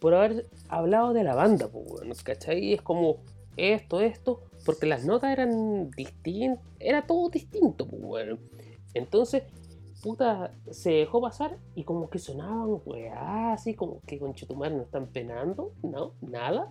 por 0.00 0.14
haber 0.14 0.46
hablado 0.68 1.12
de 1.12 1.22
la 1.22 1.34
banda, 1.34 1.68
pues 1.68 1.84
weón, 1.88 2.12
¿cachai? 2.24 2.72
Es 2.72 2.82
como 2.82 3.18
esto, 3.56 4.00
esto, 4.00 4.42
porque 4.64 4.86
las 4.86 5.04
notas 5.04 5.30
eran 5.30 5.90
distintas, 5.92 6.64
era 6.80 7.06
todo 7.06 7.30
distinto, 7.30 7.86
pues 7.86 8.02
weón. 8.02 8.40
Entonces, 8.94 9.44
puta, 10.06 10.52
se 10.70 10.90
dejó 10.90 11.20
pasar 11.20 11.56
y 11.74 11.82
como 11.82 12.08
que 12.08 12.20
sonaban 12.20 12.80
weá, 12.84 13.52
así 13.52 13.74
como 13.74 14.00
que 14.06 14.20
con 14.20 14.34
Chetumar 14.34 14.70
no 14.70 14.82
están 14.82 15.08
penando, 15.08 15.72
no, 15.82 16.12
nada. 16.20 16.70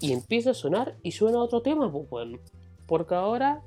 Y 0.00 0.14
empieza 0.14 0.52
a 0.52 0.54
sonar 0.54 0.96
y 1.02 1.12
suena 1.12 1.40
otro 1.40 1.60
tema, 1.60 1.92
pues 1.92 2.08
bueno. 2.08 2.38
Porque 2.86 3.14
ahora 3.14 3.60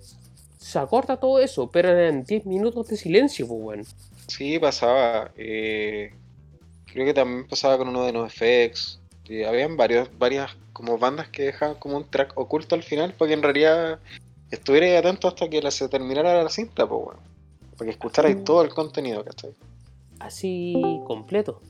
se 0.57 0.79
acorta 0.79 1.17
todo 1.17 1.39
eso, 1.39 1.69
pero 1.69 1.89
eran 1.89 2.23
10 2.23 2.47
minutos 2.47 2.87
de 2.87 2.97
silencio, 2.97 3.47
pues 3.47 3.61
bueno. 3.61 3.83
Sí, 4.25 4.57
pasaba. 4.57 5.31
Eh, 5.37 6.11
creo 6.85 7.05
que 7.05 7.13
también 7.13 7.47
pasaba 7.47 7.77
con 7.77 7.89
uno 7.89 8.03
de 8.03 8.13
los 8.13 8.33
FX. 8.33 8.99
habían 9.47 9.77
varios, 9.77 10.09
varias 10.17 10.57
como 10.73 10.97
bandas 10.97 11.29
que 11.29 11.43
dejaban 11.43 11.75
como 11.75 11.97
un 11.97 12.09
track 12.09 12.33
oculto 12.35 12.73
al 12.73 12.81
final 12.81 13.13
para 13.13 13.29
que 13.29 13.33
en 13.35 13.43
realidad 13.43 13.99
estuviera 14.49 14.97
atento 14.97 15.27
hasta 15.27 15.47
que 15.47 15.69
se 15.69 15.87
terminara 15.87 16.43
la 16.43 16.49
cinta, 16.49 16.89
pues 16.89 17.05
bueno. 17.05 17.34
Para 17.77 17.85
que 17.85 17.91
escucharais 17.91 18.43
todo 18.43 18.61
el 18.61 18.73
contenido, 18.73 19.23
¿cachai? 19.23 19.53
Así 20.19 20.75
completo. 21.05 21.61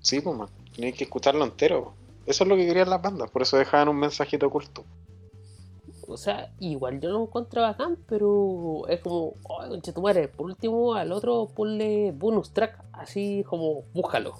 Sí, 0.00 0.20
pues, 0.20 0.36
man. 0.36 0.48
Tenéis 0.74 0.96
que 0.96 1.04
escucharlo 1.04 1.44
entero. 1.44 1.94
Eso 2.26 2.44
es 2.44 2.48
lo 2.48 2.56
que 2.56 2.66
querían 2.66 2.88
las 2.88 3.02
bandas, 3.02 3.30
por 3.30 3.42
eso 3.42 3.56
dejaban 3.56 3.88
un 3.88 3.96
mensajito 3.96 4.46
oculto. 4.46 4.84
O 6.06 6.16
sea, 6.16 6.52
igual 6.60 7.00
yo 7.00 7.10
lo 7.10 7.22
encuentro 7.22 7.62
bacán, 7.62 7.96
pero 8.06 8.86
es 8.88 9.00
como, 9.00 9.34
oh, 9.42 9.68
concha 9.68 9.92
tu 9.92 10.02
madre, 10.02 10.28
por 10.28 10.46
último 10.46 10.94
al 10.94 11.10
otro 11.10 11.48
ponle 11.54 12.12
bonus 12.12 12.52
track, 12.52 12.78
así 12.92 13.44
como, 13.48 13.84
búscalo. 13.92 14.34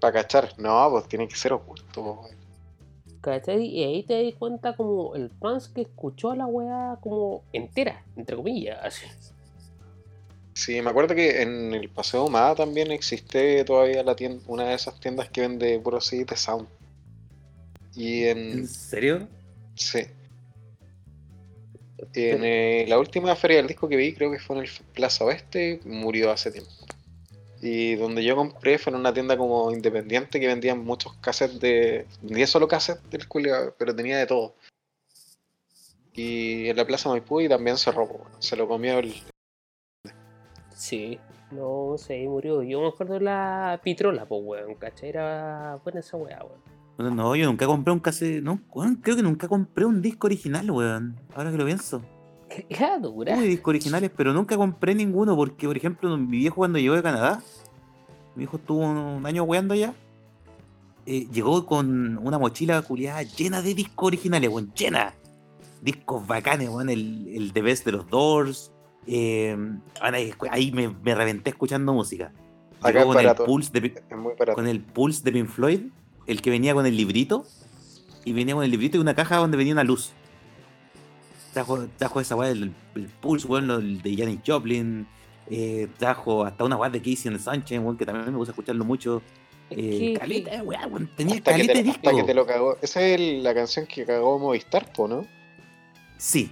Para 0.00 0.12
cachar, 0.12 0.52
no, 0.58 0.88
pues 0.90 1.08
tiene 1.08 1.26
que 1.26 1.36
ser 1.36 1.52
oculto, 1.52 2.20
¿Cachai? 3.24 3.64
Y 3.64 3.82
ahí 3.82 4.02
te 4.02 4.22
das 4.22 4.34
cuenta 4.34 4.76
como 4.76 5.14
el 5.14 5.30
fans 5.40 5.68
que 5.68 5.80
escuchó 5.80 6.32
a 6.32 6.36
la 6.36 6.44
weá 6.44 6.98
como 7.00 7.42
entera, 7.54 8.04
entre 8.16 8.36
comillas, 8.36 8.78
así. 8.82 9.06
Sí, 10.52 10.82
me 10.82 10.90
acuerdo 10.90 11.14
que 11.14 11.40
en 11.40 11.72
el 11.72 11.88
Paseo 11.88 12.26
Humada 12.26 12.54
también 12.54 12.92
existe 12.92 13.64
todavía 13.64 14.02
la 14.02 14.14
tienda, 14.14 14.44
una 14.46 14.64
de 14.64 14.74
esas 14.74 15.00
tiendas 15.00 15.30
que 15.30 15.40
vende 15.40 15.80
puro 15.80 16.02
CD 16.02 16.26
de 16.26 16.36
sound. 16.36 16.68
Y 17.94 18.24
en... 18.24 18.38
¿En 18.38 18.68
serio? 18.68 19.26
Sí. 19.74 20.00
En 22.12 22.44
eh, 22.44 22.84
la 22.86 22.98
última 22.98 23.34
feria 23.36 23.56
del 23.56 23.68
disco 23.68 23.88
que 23.88 23.96
vi, 23.96 24.12
creo 24.12 24.30
que 24.30 24.38
fue 24.38 24.56
en 24.56 24.64
el 24.64 24.70
Plaza 24.92 25.24
Oeste, 25.24 25.80
murió 25.86 26.30
hace 26.30 26.52
tiempo. 26.52 26.70
Y 27.66 27.94
donde 27.94 28.22
yo 28.22 28.36
compré 28.36 28.76
fue 28.76 28.92
en 28.92 28.98
una 28.98 29.14
tienda 29.14 29.38
como 29.38 29.72
independiente 29.72 30.38
que 30.38 30.46
vendían 30.46 30.84
muchos 30.84 31.14
cassettes 31.14 31.60
de. 31.60 32.06
Vendía 32.20 32.46
solo 32.46 32.68
cassettes 32.68 33.08
del 33.08 33.26
culiado, 33.26 33.74
pero 33.78 33.96
tenía 33.96 34.18
de 34.18 34.26
todo. 34.26 34.54
Y 36.12 36.68
en 36.68 36.76
la 36.76 36.86
Plaza 36.86 37.08
Maipú 37.08 37.40
y 37.40 37.48
también 37.48 37.78
se 37.78 37.90
robó. 37.90 38.26
Se 38.38 38.54
lo 38.54 38.68
comió 38.68 38.98
el. 38.98 39.14
Sí, 40.74 41.18
no 41.52 41.94
sé, 41.96 42.22
murió. 42.28 42.62
Yo 42.62 42.82
me 42.82 42.88
acuerdo 42.88 43.14
de 43.14 43.20
la 43.20 43.80
Pitrola, 43.82 44.26
pues, 44.26 44.42
weón, 44.44 44.74
¿cachai? 44.74 45.08
Era 45.08 45.80
buena 45.82 46.00
esa 46.00 46.18
weá, 46.18 46.44
weón. 46.44 47.16
No, 47.16 47.34
yo 47.34 47.46
nunca 47.46 47.64
compré 47.64 47.94
un 47.94 48.00
cassette. 48.00 48.42
No, 48.42 48.60
creo 49.02 49.16
que 49.16 49.22
nunca 49.22 49.48
compré 49.48 49.86
un 49.86 50.02
disco 50.02 50.26
original, 50.26 50.70
weón. 50.70 51.18
Ahora 51.34 51.50
que 51.50 51.56
lo 51.56 51.64
pienso. 51.64 52.02
Ya, 52.68 52.98
dura. 52.98 53.34
Tuve 53.34 53.46
discos 53.46 53.70
originales, 53.70 54.10
pero 54.16 54.32
nunca 54.32 54.56
compré 54.56 54.94
ninguno 54.94 55.36
porque, 55.36 55.66
por 55.66 55.76
ejemplo, 55.76 56.16
mi 56.16 56.38
viejo 56.38 56.56
cuando 56.56 56.78
llegó 56.78 56.94
de 56.94 57.02
Canadá, 57.02 57.42
mi 58.34 58.40
viejo 58.40 58.56
estuvo 58.56 58.80
un 58.80 59.24
año 59.26 59.44
weando 59.44 59.74
allá, 59.74 59.94
eh, 61.06 61.26
llegó 61.32 61.66
con 61.66 62.18
una 62.18 62.38
mochila 62.38 62.80
culiada 62.82 63.22
llena 63.22 63.62
de 63.62 63.74
discos 63.74 64.06
originales, 64.08 64.50
weón, 64.50 64.72
llena. 64.74 65.14
Discos 65.82 66.26
bacanes, 66.26 66.68
weón, 66.70 66.88
el, 66.88 67.28
el 67.34 67.52
The 67.52 67.62
Best 67.62 67.84
de 67.84 67.92
los 67.92 68.08
Doors. 68.08 68.72
Eh, 69.06 69.56
ahí 70.50 70.72
me, 70.72 70.88
me, 70.88 71.14
reventé 71.14 71.50
escuchando 71.50 71.92
música. 71.92 72.32
Llegó 72.86 73.12
con, 73.12 73.18
el 73.18 73.34
pulse 73.34 73.80
de, 73.80 73.94
con 74.54 74.66
el 74.66 74.80
Pulse 74.80 75.22
de 75.22 75.32
Pink 75.32 75.48
Floyd, 75.48 75.80
el 76.26 76.42
que 76.42 76.50
venía 76.50 76.74
con 76.74 76.86
el 76.86 76.96
librito, 76.96 77.46
y 78.24 78.32
venía 78.32 78.54
con 78.54 78.64
el 78.64 78.70
librito 78.70 78.96
y 78.96 79.00
una 79.00 79.14
caja 79.14 79.36
donde 79.36 79.56
venía 79.56 79.72
una 79.72 79.84
luz 79.84 80.12
trajo, 81.54 82.20
esa 82.20 82.36
weá 82.36 82.48
del 82.50 82.72
Pulse, 83.20 83.46
weón, 83.46 84.02
de 84.02 84.16
Janis 84.16 84.40
Joplin, 84.46 85.06
eh, 85.48 85.88
trajo 85.98 86.44
hasta 86.44 86.64
una 86.64 86.76
weá 86.76 86.90
de 86.90 86.98
Casey 86.98 87.32
en 87.32 87.38
Sánchez, 87.38 87.78
weón, 87.78 87.96
que 87.96 88.04
también 88.04 88.30
me 88.30 88.36
gusta 88.36 88.52
escucharlo 88.52 88.84
mucho. 88.84 89.22
Eh, 89.70 90.14
caleta, 90.18 90.62
weón, 90.62 91.10
tenía 91.16 91.40
caleta 91.40 91.72
de 91.72 91.82
disco. 91.82 92.16
que 92.16 92.22
te 92.22 92.34
lo 92.34 92.46
cagó. 92.46 92.76
Esa 92.82 93.00
es 93.00 93.42
la 93.42 93.54
canción 93.54 93.86
que 93.86 94.04
cagó 94.04 94.38
Movistar, 94.38 94.92
po, 94.92 95.08
¿no? 95.08 95.26
Sí. 96.18 96.50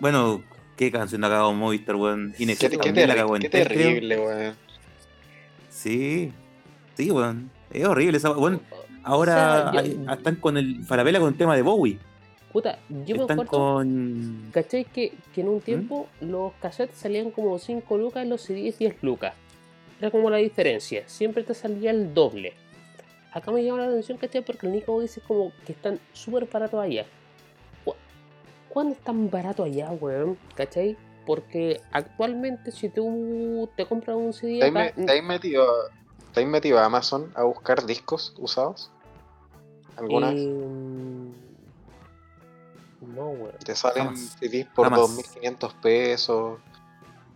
Bueno, 0.00 0.42
¿qué 0.76 0.90
canción 0.90 1.22
ha 1.24 1.28
cagado 1.28 1.52
Movistar, 1.52 1.96
weón? 1.96 2.34
Inés 2.38 2.58
qué, 2.58 2.70
qué, 2.70 3.06
la 3.06 3.14
cagó 3.14 3.36
en 3.36 3.42
qué 3.42 3.50
terrible, 3.50 4.18
weón. 4.18 4.54
Sí. 5.68 6.32
Sí, 6.96 7.10
weón. 7.10 7.50
Es 7.70 7.84
horrible 7.84 8.18
esa 8.18 8.30
weón. 8.32 8.60
Ahora 9.02 9.72
están 10.12 10.36
con 10.36 10.56
el 10.56 10.84
Farabela 10.84 11.20
con 11.20 11.28
el 11.28 11.38
tema 11.38 11.56
de 11.56 11.62
Bowie. 11.62 11.98
Puta, 12.52 12.78
yo 13.06 13.16
me 13.16 13.22
acuerdo. 13.22 13.50
Con... 13.50 14.50
¿Cachai? 14.52 14.84
Que, 14.84 15.12
que 15.34 15.40
en 15.42 15.48
un 15.48 15.58
¿Mm? 15.58 15.60
tiempo 15.60 16.08
los 16.20 16.52
cassettes 16.54 16.96
salían 16.96 17.30
como 17.30 17.58
5 17.58 17.96
lucas 17.96 18.24
y 18.24 18.28
los 18.28 18.42
CDs 18.42 18.78
10 18.78 19.02
lucas. 19.02 19.34
Era 20.00 20.10
como 20.10 20.30
la 20.30 20.38
diferencia. 20.38 21.04
Siempre 21.06 21.44
te 21.44 21.54
salía 21.54 21.90
el 21.90 22.12
doble. 22.14 22.54
Acá 23.32 23.52
me 23.52 23.62
llama 23.62 23.80
la 23.80 23.86
atención, 23.86 24.18
¿cachai? 24.18 24.42
Porque 24.42 24.66
el 24.66 24.72
Nico 24.72 25.00
dice 25.00 25.20
como 25.20 25.52
que 25.64 25.72
están 25.72 26.00
súper 26.12 26.46
baratos 26.46 26.80
allá. 26.80 27.06
¿Cuándo 28.70 28.94
están 28.94 29.30
baratos 29.30 29.66
allá, 29.66 29.90
weón? 29.90 30.38
¿Cachai? 30.54 30.96
Porque 31.26 31.80
actualmente 31.92 32.70
si 32.70 32.88
tú 32.88 33.68
te 33.76 33.84
compras 33.84 34.16
un 34.16 34.32
CD... 34.32 34.60
¿Te, 34.60 34.66
acá, 34.66 34.92
¿te 34.92 35.18
has 35.18 35.24
metido, 35.24 35.66
¿te 36.32 36.46
metido 36.46 36.78
a 36.78 36.84
Amazon 36.84 37.32
a 37.34 37.42
buscar 37.42 37.84
discos 37.84 38.34
usados? 38.38 38.90
¿Alguna 39.96 40.30
vez? 40.30 40.48
No, 43.14 43.32
Te 43.64 43.74
salen 43.74 44.16
CDs 44.16 44.66
por 44.74 44.88
2.500 44.90 45.74
pesos. 45.80 46.58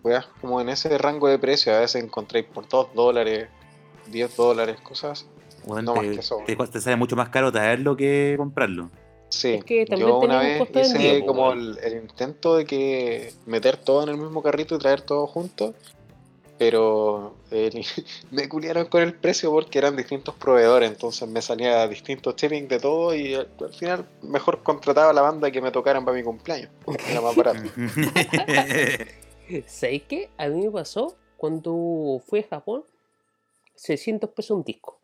Weas, 0.02 0.26
como 0.40 0.60
en 0.60 0.68
ese 0.68 0.96
rango 0.98 1.28
de 1.28 1.38
precio. 1.38 1.74
A 1.74 1.80
veces 1.80 2.02
encontréis 2.02 2.46
por 2.46 2.68
2 2.68 2.94
dólares, 2.94 3.48
10 4.10 4.36
dólares, 4.36 4.80
cosas. 4.80 5.26
no 5.66 5.76
te, 5.76 6.16
más 6.16 6.46
que 6.46 6.56
Te, 6.56 6.80
sale 6.80 6.96
mucho 6.96 7.16
más 7.16 7.30
caro 7.30 7.50
traerlo 7.50 7.96
que 7.96 8.34
comprarlo. 8.36 8.90
Sí, 9.30 9.60
yo 9.96 10.18
una 10.20 10.38
vez 10.38 10.62
hice 10.74 11.24
como 11.26 11.52
el, 11.52 11.78
el, 11.82 12.02
intento 12.04 12.56
de 12.56 12.66
que 12.66 13.32
meter 13.46 13.76
todo 13.76 14.04
en 14.04 14.10
el 14.10 14.16
mismo 14.16 14.42
carrito 14.42 14.76
y 14.76 14.78
traer 14.78 15.00
todo 15.00 15.26
junto 15.26 15.74
pero 16.58 17.34
eh, 17.50 17.84
me 18.30 18.48
culiaron 18.48 18.86
con 18.86 19.02
el 19.02 19.14
precio 19.14 19.50
porque 19.50 19.78
eran 19.78 19.96
distintos 19.96 20.34
proveedores, 20.34 20.90
entonces 20.90 21.28
me 21.28 21.42
salía 21.42 21.86
distintos 21.88 22.36
shipping 22.36 22.68
de 22.68 22.78
todo 22.78 23.14
y 23.14 23.34
al, 23.34 23.48
final 23.76 24.08
mejor 24.22 24.62
contrataba 24.62 25.12
la 25.12 25.22
banda 25.22 25.50
que 25.50 25.60
me 25.60 25.70
tocaran 25.70 26.04
para 26.04 26.16
mi 26.16 26.22
cumpleaños, 26.22 26.70
era 27.08 27.20
más 27.20 27.34
barato. 27.34 27.62
¿Sabéis 29.66 30.02
qué? 30.04 30.30
A 30.38 30.48
mí 30.48 30.64
me 30.64 30.70
pasó 30.70 31.16
cuando 31.36 32.22
fui 32.26 32.40
a 32.40 32.48
Japón, 32.48 32.84
600 33.74 34.30
pesos 34.30 34.56
un 34.56 34.64
disco. 34.64 35.00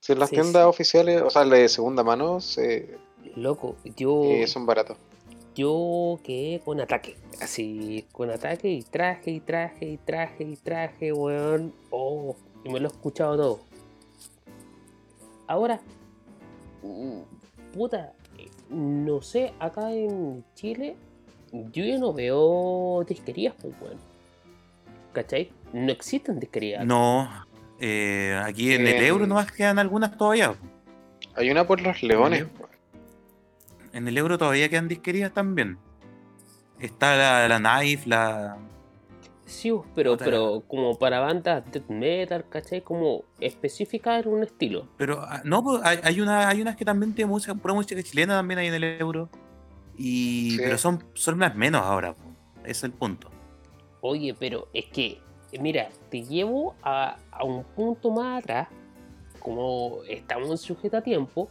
Si 0.00 0.12
en 0.12 0.18
las 0.18 0.28
tiendas 0.28 0.66
oficiales, 0.66 1.22
o 1.22 1.30
sea, 1.30 1.46
de 1.46 1.66
segunda 1.68 2.04
mano, 2.04 2.38
se... 2.38 2.98
Loco, 3.36 3.76
yo... 3.96 4.24
Eh, 4.24 4.46
son 4.46 4.66
baratos 4.66 4.98
yo 5.54 6.18
quedé 6.24 6.60
con 6.60 6.80
ataque. 6.80 7.16
Así, 7.40 8.06
con 8.12 8.30
ataque 8.30 8.70
y 8.70 8.82
traje 8.82 9.30
y 9.30 9.40
traje 9.40 9.86
y 9.86 9.96
traje 9.96 10.44
y 10.44 10.56
traje, 10.56 11.12
weón. 11.12 11.72
Oh, 11.90 12.36
y 12.64 12.70
me 12.70 12.80
lo 12.80 12.88
he 12.88 12.92
escuchado 12.92 13.36
todo. 13.36 13.60
Ahora, 15.46 15.80
mm, 16.82 17.20
puta, 17.72 18.12
no 18.70 19.20
sé, 19.20 19.52
acá 19.58 19.92
en 19.92 20.44
Chile, 20.54 20.96
yo 21.52 21.84
ya 21.84 21.98
no 21.98 22.12
veo 22.12 23.04
disquerías, 23.06 23.54
pues, 23.60 23.74
weón. 23.80 23.98
¿Cachai? 25.12 25.50
No 25.72 25.92
existen 25.92 26.40
disquerías. 26.40 26.84
No, 26.84 27.28
eh, 27.80 28.40
aquí 28.44 28.72
en 28.72 28.86
el 28.86 29.02
euro 29.04 29.26
nomás 29.26 29.50
quedan 29.52 29.78
algunas 29.78 30.16
todavía. 30.16 30.54
Hay 31.36 31.50
una 31.50 31.66
por 31.66 31.80
los 31.80 32.02
leones, 32.02 32.46
en 33.94 34.08
el 34.08 34.18
euro 34.18 34.36
todavía 34.36 34.68
quedan 34.68 34.88
disquerías 34.88 35.32
también. 35.32 35.78
Está 36.80 37.16
la, 37.16 37.48
la 37.48 37.58
Knife, 37.80 38.08
la. 38.08 38.58
Sí, 39.46 39.72
pero, 39.94 40.16
pero 40.16 40.64
como 40.66 40.98
para 40.98 41.20
bandas 41.20 41.64
death 41.70 41.88
metal, 41.88 42.44
¿cachai? 42.48 42.82
Como 42.82 43.24
específica 43.40 44.18
en 44.18 44.28
un 44.28 44.42
estilo. 44.42 44.88
Pero 44.96 45.20
ah, 45.20 45.42
no, 45.44 45.62
pues, 45.62 45.82
hay, 45.84 46.20
una, 46.20 46.48
hay 46.48 46.60
unas 46.60 46.76
que 46.76 46.84
también 46.84 47.14
tienen 47.14 47.30
música, 47.30 47.54
pura 47.54 47.74
música 47.74 48.02
chilena 48.02 48.34
también 48.34 48.58
hay 48.58 48.66
en 48.66 48.74
el 48.74 48.84
euro. 48.84 49.28
Y, 49.96 50.56
Pero 50.56 50.76
son, 50.76 51.04
son 51.14 51.38
las 51.38 51.54
menos 51.54 51.82
ahora, 51.82 52.16
es 52.64 52.82
el 52.82 52.90
punto. 52.90 53.30
Oye, 54.00 54.34
pero 54.36 54.68
es 54.74 54.86
que, 54.86 55.20
mira, 55.60 55.88
te 56.10 56.22
llevo 56.22 56.74
a, 56.82 57.16
a 57.30 57.44
un 57.44 57.62
punto 57.62 58.10
más 58.10 58.42
atrás, 58.42 58.68
como 59.38 60.00
estamos 60.08 60.50
en 60.50 60.58
sujeto 60.58 60.96
a 60.96 61.02
tiempo, 61.02 61.48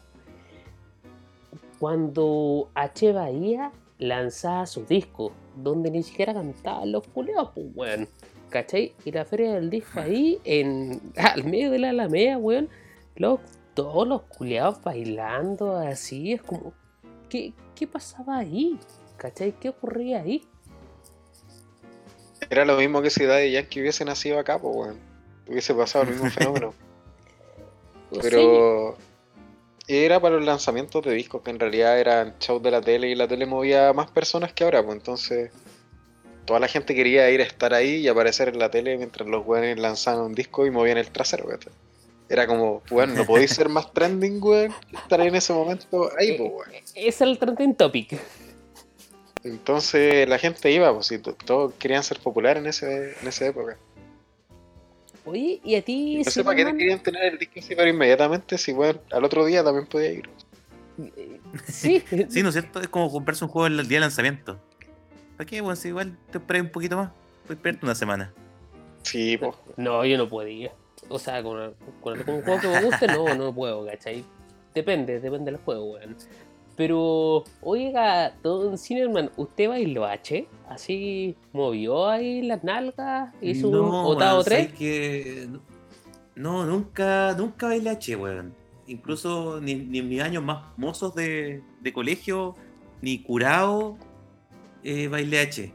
cuando 1.83 2.69
H. 2.75 3.11
Bahía 3.11 3.73
lanzaba 3.97 4.65
su 4.65 4.85
disco, 4.85 5.33
donde 5.57 5.91
ni 5.91 6.01
siquiera 6.01 6.33
cantaban 6.33 6.93
los 6.93 7.05
culeados, 7.09 7.49
pues, 7.53 7.67
weón. 7.75 8.07
¿Cachai? 8.49 8.93
Y 9.03 9.11
la 9.11 9.25
feria 9.25 9.55
del 9.55 9.69
disco 9.69 9.99
ahí, 9.99 10.39
en, 10.45 11.01
al 11.17 11.43
medio 11.43 11.71
de 11.71 11.79
la 11.79 11.89
alameda, 11.89 12.37
weón, 12.37 12.69
los, 13.17 13.41
todos 13.73 14.07
los 14.07 14.21
culeados 14.21 14.81
bailando 14.81 15.75
así, 15.75 16.31
es 16.31 16.41
como, 16.41 16.71
¿qué, 17.27 17.51
¿qué 17.75 17.85
pasaba 17.85 18.37
ahí? 18.37 18.79
¿Cachai? 19.17 19.51
¿Qué 19.51 19.67
ocurría 19.67 20.21
ahí? 20.21 20.47
Era 22.49 22.63
lo 22.63 22.77
mismo 22.77 23.01
que 23.01 23.09
si 23.09 23.25
Daddy 23.25 23.51
Yankee 23.51 23.81
hubiese 23.81 24.05
nacido 24.05 24.39
acá, 24.39 24.57
pues, 24.57 24.73
weón. 24.73 24.99
Hubiese 25.49 25.73
pasado 25.73 26.05
el 26.05 26.11
mismo 26.11 26.29
fenómeno. 26.29 26.73
Pero 28.21 28.95
era 29.87 30.19
para 30.19 30.35
los 30.35 30.45
lanzamientos 30.45 31.03
de 31.03 31.13
discos, 31.13 31.41
que 31.41 31.51
en 31.51 31.59
realidad 31.59 31.99
eran 31.99 32.35
shows 32.39 32.63
de 32.63 32.71
la 32.71 32.81
tele 32.81 33.09
y 33.09 33.15
la 33.15 33.27
tele 33.27 33.45
movía 33.45 33.91
más 33.93 34.09
personas 34.11 34.53
que 34.53 34.63
ahora, 34.63 34.83
pues 34.83 34.97
entonces 34.97 35.51
toda 36.45 36.59
la 36.59 36.67
gente 36.67 36.95
quería 36.95 37.29
ir 37.29 37.41
a 37.41 37.43
estar 37.43 37.73
ahí 37.73 37.97
y 37.97 38.07
aparecer 38.07 38.49
en 38.49 38.59
la 38.59 38.69
tele 38.69 38.97
mientras 38.97 39.27
los 39.27 39.45
weones 39.45 39.77
lanzaban 39.79 40.21
un 40.25 40.35
disco 40.35 40.65
y 40.65 40.71
movían 40.71 40.97
el 40.97 41.09
trasero, 41.09 41.47
Era 42.29 42.47
como, 42.47 42.81
bueno, 42.89 43.13
no 43.13 43.25
podéis 43.25 43.51
ser 43.51 43.69
más 43.69 43.91
trending, 43.93 44.41
weón, 44.41 44.73
estar 44.91 45.21
en 45.21 45.35
ese 45.35 45.53
momento 45.53 46.09
ahí, 46.17 46.37
pues, 46.37 46.51
weón. 46.51 46.83
Es 46.95 47.21
el 47.21 47.37
trending 47.37 47.75
topic. 47.75 48.19
Entonces 49.43 50.27
la 50.27 50.37
gente 50.37 50.71
iba, 50.71 50.93
pues, 50.93 51.11
y 51.11 51.19
todos 51.19 51.73
querían 51.77 52.03
ser 52.03 52.19
populares 52.19 52.63
en, 52.63 52.69
ese, 52.69 53.15
en 53.21 53.27
esa 53.27 53.47
época. 53.47 53.77
Oye, 55.25 55.61
¿y 55.63 55.75
a 55.75 55.81
ti? 55.81 56.17
No 56.17 56.31
sé 56.31 56.43
para 56.43 56.57
qué 56.57 56.65
querían 56.65 57.01
tener 57.01 57.23
el 57.23 57.39
disco 57.39 57.59
así, 57.59 57.75
pero 57.75 57.89
inmediatamente, 57.89 58.57
si 58.57 58.73
bueno, 58.73 58.99
al 59.11 59.23
otro 59.23 59.45
día 59.45 59.63
también 59.63 59.87
podía 59.87 60.11
ir. 60.11 60.29
Sí. 61.65 62.03
sí, 62.29 62.43
¿no 62.43 62.49
es 62.49 62.55
cierto? 62.55 62.81
Es 62.81 62.87
como 62.89 63.11
comprarse 63.11 63.45
un 63.45 63.49
juego 63.49 63.67
el 63.67 63.87
día 63.87 63.97
de 63.97 64.01
lanzamiento. 64.01 64.59
¿Para 65.37 65.49
qué? 65.49 65.61
Bueno, 65.61 65.75
si 65.75 65.87
igual 65.89 66.17
te 66.31 66.37
esperas 66.37 66.63
un 66.63 66.69
poquito 66.69 66.97
más, 66.97 67.11
puedes 67.43 67.57
esperarte 67.57 67.85
una 67.85 67.95
semana. 67.95 68.33
Sí, 69.03 69.37
pues. 69.37 69.55
No, 69.77 70.05
yo 70.05 70.17
no 70.17 70.27
podía. 70.27 70.71
O 71.09 71.19
sea, 71.19 71.41
con, 71.43 71.73
con, 72.01 72.19
un 72.19 72.41
juego 72.43 72.59
que 72.59 72.67
me 72.67 72.81
guste, 72.83 73.07
no, 73.07 73.33
no 73.35 73.53
puedo, 73.53 73.85
¿cachai? 73.85 74.23
Depende, 74.73 75.19
depende 75.19 75.51
del 75.51 75.59
juego, 75.61 75.93
weón. 75.93 76.15
Pero, 76.75 77.43
oiga, 77.61 78.33
Don 78.41 78.77
Cinerman, 78.77 79.29
¿usted 79.37 79.69
bailó 79.69 80.05
H? 80.05 80.47
¿Así 80.67 81.35
movió 81.51 82.09
ahí 82.09 82.41
las 82.41 82.63
nalgas? 82.63 83.33
¿Hizo 83.41 83.69
un 83.69 83.89
Otado 83.93 84.43
3? 84.43 84.73
Que... 84.73 85.47
No, 86.35 86.65
nunca, 86.65 87.35
nunca 87.37 87.67
bailé 87.67 87.91
H, 87.91 88.15
weón. 88.15 88.55
Incluso 88.87 89.61
ni, 89.61 89.75
ni, 89.75 89.99
en 89.99 90.09
mis 90.09 90.21
años 90.21 90.43
más 90.43 90.65
mozos 90.77 91.13
de, 91.13 91.61
de 91.79 91.93
colegio, 91.93 92.55
ni 93.01 93.21
curado, 93.21 93.97
eh, 94.83 95.07
bailé 95.07 95.41
H. 95.41 95.71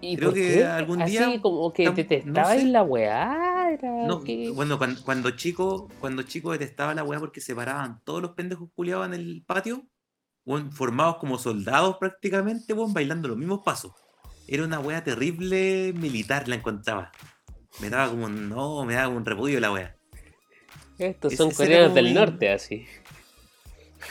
¿Y 0.00 0.16
Creo 0.16 0.32
que 0.32 0.64
algún 0.64 1.04
día. 1.04 1.28
Así 1.28 1.38
como 1.38 1.72
que 1.72 1.88
detestaba 1.90 2.56
no 2.56 2.64
la 2.64 2.82
weá. 2.82 3.78
no, 4.08 4.24
bueno, 4.54 4.80
cuando, 5.04 5.30
chico, 5.30 5.88
cuando 6.00 6.24
chico 6.24 6.50
detestaba 6.50 6.92
la 6.94 7.04
weá 7.04 7.20
porque 7.20 7.40
se 7.40 7.54
paraban 7.54 8.00
todos 8.02 8.20
los 8.20 8.32
pendejos 8.32 8.68
culiados 8.74 9.06
en 9.06 9.14
el 9.14 9.44
patio 9.46 9.84
formados 10.72 11.16
como 11.16 11.38
soldados 11.38 11.96
prácticamente, 11.98 12.74
bailando 12.74 13.28
los 13.28 13.36
mismos 13.36 13.60
pasos. 13.64 13.92
Era 14.46 14.64
una 14.64 14.80
wea 14.80 15.04
terrible 15.04 15.92
militar, 15.94 16.48
la 16.48 16.54
encontraba. 16.54 17.12
Me 17.80 17.90
daba 17.90 18.10
como, 18.10 18.28
no, 18.28 18.84
me 18.84 18.94
daba 18.94 19.08
un 19.08 19.24
repudio 19.24 19.60
la 19.60 19.72
wea. 19.72 19.96
Estos 20.98 21.34
son 21.34 21.50
coreanos 21.50 21.94
del 21.94 22.14
norte, 22.14 22.50
así. 22.50 22.86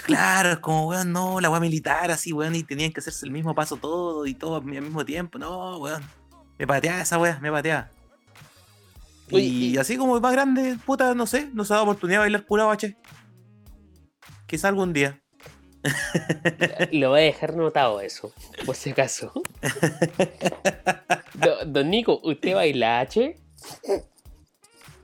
Claro, 0.05 0.51
es 0.51 0.59
como, 0.59 0.87
weón, 0.87 1.11
no, 1.11 1.41
la 1.41 1.49
wea 1.49 1.59
militar, 1.59 2.11
así, 2.11 2.31
weón, 2.31 2.55
y 2.55 2.63
tenían 2.63 2.91
que 2.93 2.99
hacerse 2.99 3.25
el 3.25 3.31
mismo 3.31 3.55
paso 3.55 3.77
todo 3.77 4.25
y 4.25 4.35
todo 4.35 4.57
al 4.57 4.63
mismo 4.63 5.03
tiempo. 5.03 5.39
No, 5.39 5.77
weón. 5.79 6.03
Me 6.57 6.67
pateaba 6.67 7.01
esa 7.01 7.17
wea, 7.17 7.39
me 7.39 7.51
pateaba. 7.51 7.89
y, 9.29 9.77
así 9.77 9.97
como 9.97 10.19
más 10.19 10.31
grande, 10.31 10.77
puta, 10.85 11.13
no 11.13 11.25
sé, 11.25 11.49
nos 11.53 11.71
ha 11.71 11.75
dado 11.75 11.85
oportunidad 11.85 12.19
de 12.19 12.25
bailar 12.25 12.45
curado 12.45 12.71
H. 12.71 12.95
Quizá 14.45 14.69
algún 14.69 14.93
día. 14.93 15.21
Lo 16.91 17.09
voy 17.09 17.19
a 17.19 17.23
dejar 17.23 17.55
notado 17.55 18.01
eso, 18.01 18.31
por 18.65 18.75
si 18.75 18.91
acaso. 18.91 19.31
Don, 21.65 21.89
Nico, 21.89 22.19
¿usted 22.23 22.55
baila 22.55 22.99
H? 22.99 23.37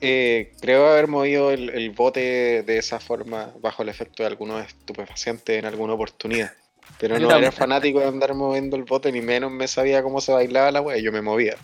Eh, 0.01 0.51
creo 0.59 0.87
haber 0.87 1.07
movido 1.07 1.51
el, 1.51 1.91
bote 1.91 2.63
de 2.63 2.77
esa 2.77 2.99
forma 2.99 3.51
bajo 3.61 3.83
el 3.83 3.89
efecto 3.89 4.23
de 4.23 4.27
algunos 4.27 4.65
estupefacientes 4.65 5.57
en 5.57 5.65
alguna 5.65 5.93
oportunidad. 5.93 6.51
Pero 6.99 7.17
no 7.17 7.31
era 7.31 7.51
fanático 7.51 7.99
de 7.99 8.07
andar 8.07 8.33
moviendo 8.33 8.75
el 8.75 8.83
bote, 8.83 9.11
ni 9.11 9.21
menos 9.21 9.51
me 9.51 9.67
sabía 9.67 10.03
cómo 10.03 10.21
se 10.21 10.33
bailaba 10.33 10.71
la 10.71 10.81
wea, 10.81 10.97
yo 10.97 11.11
me 11.11 11.21
movía. 11.21 11.55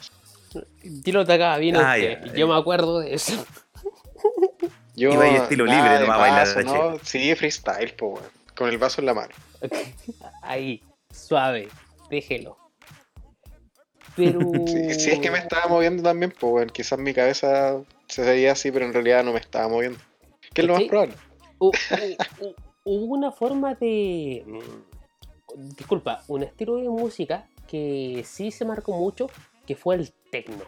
Tiro 1.04 1.26
te 1.26 1.34
acá, 1.34 1.58
vino 1.58 1.80
ah, 1.82 1.98
yo 1.98 2.48
me 2.48 2.56
acuerdo 2.56 3.00
de 3.00 3.14
eso. 3.14 3.46
Yo, 4.96 5.14
Iba 5.14 5.28
estilo 5.28 5.66
libre, 5.66 6.00
no 6.00 6.08
va 6.08 6.16
a 6.16 6.18
bailar. 6.18 6.66
¿no? 6.66 6.98
Sí, 7.04 7.34
freestyle, 7.36 7.94
pues, 7.94 8.24
con 8.60 8.70
el 8.70 8.78
vaso 8.78 9.00
en 9.00 9.06
la 9.06 9.14
mano. 9.14 9.34
Ahí, 10.42 10.84
suave, 11.10 11.70
déjelo. 12.10 12.58
Pero. 14.18 14.40
Sí, 14.68 15.12
es 15.12 15.20
que 15.20 15.32
me 15.32 15.38
estaba 15.38 15.68
moviendo 15.68 16.04
también, 16.04 16.34
pues 16.38 16.52
bueno, 16.52 16.74
quizás 16.74 17.00
mi 17.00 17.14
cabeza 17.14 17.82
se 18.08 18.22
veía 18.22 18.52
así, 18.52 18.70
pero 18.70 18.86
en 18.86 18.92
realidad 18.92 19.24
no 19.24 19.32
me 19.32 19.40
estaba 19.40 19.70
moviendo. 19.70 19.98
¿Qué 20.54 20.62
es 20.62 20.68
lo 20.68 20.74
más 20.74 20.84
probable? 20.84 21.16
Hubo 21.60 23.14
una 23.14 23.32
forma 23.32 23.76
de. 23.76 24.44
Mm, 24.46 25.70
disculpa, 25.78 26.24
un 26.28 26.44
estilo 26.44 26.76
de 26.76 26.90
música 26.90 27.48
que 27.66 28.24
sí 28.26 28.52
se 28.52 28.66
marcó 28.66 28.92
mucho, 28.92 29.28
que 29.66 29.76
fue 29.76 29.96
el 29.96 30.12
techno. 30.32 30.66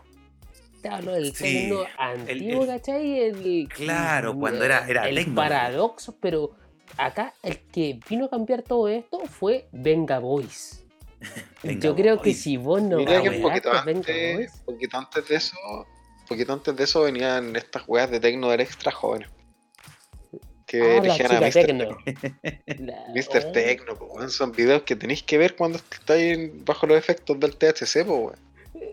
Te 0.82 0.88
hablo 0.88 1.12
del 1.12 1.34
techno 1.34 1.84
antiguo, 1.98 2.66
¿cachai? 2.66 3.68
claro, 3.68 4.34
cuando 4.34 4.64
era, 4.64 4.88
era 4.88 5.10
el 5.10 5.34
paradoxo, 5.34 6.16
pero 6.22 6.56
acá 6.98 7.34
el 7.44 7.60
que 7.60 8.00
vino 8.10 8.26
a 8.26 8.30
cambiar 8.30 8.64
todo 8.64 8.88
esto 8.88 9.20
fue 9.26 9.68
Venga 9.72 10.20
Boys. 10.20 10.84
Yo 11.64 11.96
creo 11.96 12.22
que 12.22 12.34
si 12.34 12.58
vos 12.58 12.82
no 12.82 12.98
Mira 12.98 13.22
que 13.22 13.30
un 13.30 13.42
poquito 13.42 13.72
antes, 13.72 14.52
poquito 14.66 14.98
antes 14.98 15.28
de 15.28 15.36
eso, 15.36 15.58
poquito 16.28 16.54
antes 16.54 16.76
de 16.76 16.84
eso 16.84 17.04
venían 17.04 17.56
estas 17.56 17.84
weas 17.88 18.10
de 18.10 18.20
tecno 18.20 18.50
del 18.50 18.62
extra 18.62 18.92
jóvenes. 18.92 19.30
Que 20.66 20.82
ah, 20.82 20.98
elegían 20.98 21.36
a 21.36 21.42
Mr. 21.42 21.52
Tecno. 21.52 21.98
Mr. 23.14 23.52
Tecno, 23.52 24.30
son 24.30 24.52
videos 24.54 24.84
que 24.84 24.96
tenéis 24.96 25.22
que 25.22 25.38
ver 25.38 25.56
cuando 25.56 25.78
estáis 25.78 26.50
bajo 26.64 26.88
los 26.88 26.98
efectos 26.98 27.38
del 27.40 27.58
THC, 27.58 28.06
pues 28.06 28.40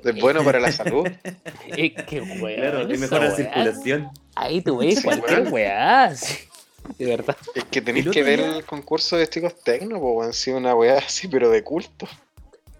Es 0.05 0.21
bueno 0.21 0.43
para 0.43 0.59
la 0.59 0.73
salud. 0.73 1.07
Es 1.69 1.93
que 2.05 2.21
Claro, 2.21 2.81
es 2.89 2.99
mejor 2.99 3.23
la 3.23 3.31
circulación. 3.31 4.11
Ahí 4.35 4.61
tú 4.61 4.79
ves 4.79 5.03
cualquier 5.03 5.49
weá 5.53 6.13
de 6.99 7.07
verdad. 7.07 7.37
Es 7.55 7.65
que 7.65 7.81
tenéis 7.81 8.09
que 8.09 8.23
ver 8.23 8.41
el 8.41 8.65
concurso 8.65 9.17
de 9.17 9.29
chicos 9.29 9.55
tecno, 9.63 10.01
pues, 10.01 10.27
han 10.29 10.33
sido 10.33 10.57
una 10.59 10.75
weá 10.75 10.99
así, 10.99 11.29
pero 11.29 11.51
de 11.51 11.63
culto. 11.63 12.09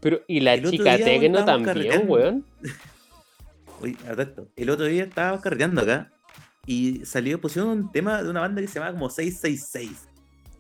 Pero, 0.01 0.21
y 0.27 0.41
la 0.41 0.61
chica 0.63 0.97
tecno 0.97 1.45
también, 1.45 2.05
weón. 2.09 2.45
Oye, 3.81 3.97
el 4.57 4.71
otro 4.71 4.87
día 4.87 5.05
estaba 5.05 5.41
carreteando 5.41 5.83
acá 5.83 6.11
y 6.67 7.05
salió, 7.05 7.41
pusieron 7.41 7.71
un 7.71 7.93
tema 7.93 8.23
de 8.23 8.29
una 8.29 8.41
banda 8.41 8.61
que 8.61 8.67
se 8.67 8.75
llamaba 8.75 8.93
como 8.93 9.09
666, 9.09 10.09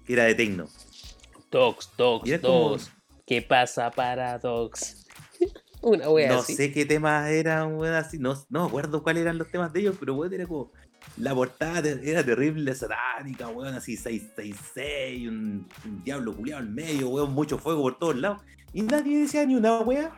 que 0.06 0.12
era 0.12 0.24
de 0.24 0.34
tecno. 0.34 0.68
Dogs, 1.50 1.90
Dogs, 1.96 2.40
Dogs. 2.40 2.92
¿Qué 3.26 3.42
pasa 3.42 3.90
para 3.90 4.38
Dogs? 4.38 5.06
una 5.82 6.08
wea 6.08 6.28
no 6.28 6.38
así. 6.38 6.52
No 6.52 6.56
sé 6.56 6.72
qué 6.72 6.86
temas 6.86 7.28
eran, 7.28 7.74
weón, 7.74 7.94
así. 7.94 8.18
No, 8.18 8.34
no 8.48 8.62
me 8.62 8.68
acuerdo 8.68 9.02
cuáles 9.02 9.22
eran 9.22 9.38
los 9.38 9.50
temas 9.50 9.72
de 9.72 9.80
ellos, 9.80 9.96
pero 9.98 10.14
weón, 10.14 10.32
era 10.32 10.46
como 10.46 10.72
la 11.16 11.34
portada 11.34 11.88
era 12.02 12.24
terrible, 12.24 12.74
satánica, 12.74 13.48
weón, 13.48 13.74
así 13.74 13.96
666, 13.96 15.28
un, 15.28 15.68
un 15.84 16.04
diablo 16.04 16.36
culiado 16.36 16.60
al 16.60 16.68
medio, 16.68 17.08
weón, 17.08 17.32
mucho 17.32 17.58
fuego 17.58 17.82
por 17.82 17.98
todos 17.98 18.16
lados. 18.16 18.42
Y 18.72 18.82
nadie 18.82 19.18
decía 19.18 19.44
ni 19.46 19.54
una 19.54 19.80
wea. 19.80 20.12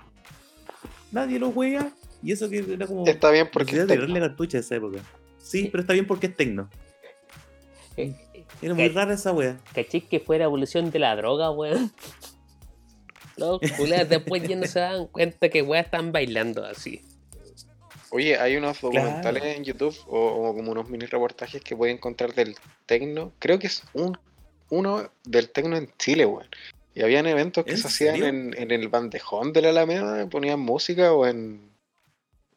Nadie 1.13 1.39
lo 1.39 1.49
wea. 1.49 1.93
Y 2.23 2.33
eso 2.33 2.49
que 2.49 2.59
era 2.59 2.87
como. 2.87 3.07
Está 3.07 3.31
bien 3.31 3.49
porque. 3.53 3.77
Era 3.77 3.87
terrible 3.87 4.21
cartucha 4.21 4.59
esa 4.59 4.77
época. 4.77 4.99
Sí, 5.39 5.69
pero 5.71 5.83
está 5.83 5.93
bien 5.93 6.07
porque 6.07 6.27
es 6.27 6.37
tecno. 6.37 6.69
Eh, 7.97 8.15
era 8.61 8.75
muy 8.75 8.89
rara 8.89 9.15
esa 9.15 9.33
wea. 9.33 9.59
Caché 9.75 10.03
que 10.03 10.21
fue 10.21 10.39
la 10.39 10.45
evolución 10.45 10.91
de 10.91 10.99
la 10.99 11.17
droga, 11.17 11.51
weón. 11.51 11.93
Los 13.37 13.59
culeros 13.77 14.09
después 14.09 14.47
ya 14.47 14.57
no 14.57 14.67
se 14.67 14.81
dan 14.81 15.07
cuenta 15.07 15.49
que 15.49 15.63
weas 15.63 15.87
están 15.87 16.13
bailando 16.13 16.65
así. 16.65 17.01
Oye, 18.11 18.39
hay 18.39 18.57
unos 18.57 18.81
documentales 18.81 19.45
en 19.57 19.65
YouTube 19.65 19.97
o, 20.09 20.53
como 20.55 20.73
unos 20.73 20.89
mini 20.89 21.07
reportajes 21.07 21.63
que 21.63 21.77
pueden 21.77 21.97
encontrar 21.97 22.35
del 22.35 22.57
tecno. 22.87 23.33
Creo 23.39 23.59
que 23.59 23.69
es 23.69 23.83
un 23.93 24.19
uno 24.69 25.11
del 25.25 25.51
tecno 25.51 25.77
en 25.77 25.91
Chile, 25.99 26.27
weón. 26.27 26.49
Y 26.95 27.03
habían 27.03 27.27
eventos 27.27 27.65
que 27.65 27.77
se 27.77 27.87
hacían 27.87 28.55
en, 28.57 28.71
el 28.71 28.89
bandejón 28.89 29.53
de 29.53 29.63
la 29.63 29.71
Alameda, 29.71 30.29
ponían 30.29 30.61
música 30.61 31.13
o 31.13 31.27
en 31.27 31.71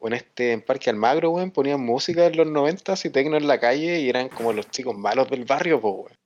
o 0.00 0.08
en 0.08 0.14
este 0.14 0.52
en 0.52 0.60
Parque 0.60 0.90
Almagro, 0.90 1.30
weón, 1.30 1.50
ponían 1.50 1.80
música 1.80 2.26
en 2.26 2.36
los 2.36 2.46
noventas 2.46 3.04
y 3.04 3.10
tecno 3.10 3.36
en 3.36 3.46
la 3.46 3.58
calle 3.60 4.00
y 4.00 4.08
eran 4.08 4.28
como 4.28 4.52
los 4.52 4.68
chicos 4.70 4.96
malos 4.96 5.30
del 5.30 5.44
barrio, 5.44 5.80
pues, 5.80 5.94
weón 5.94 6.23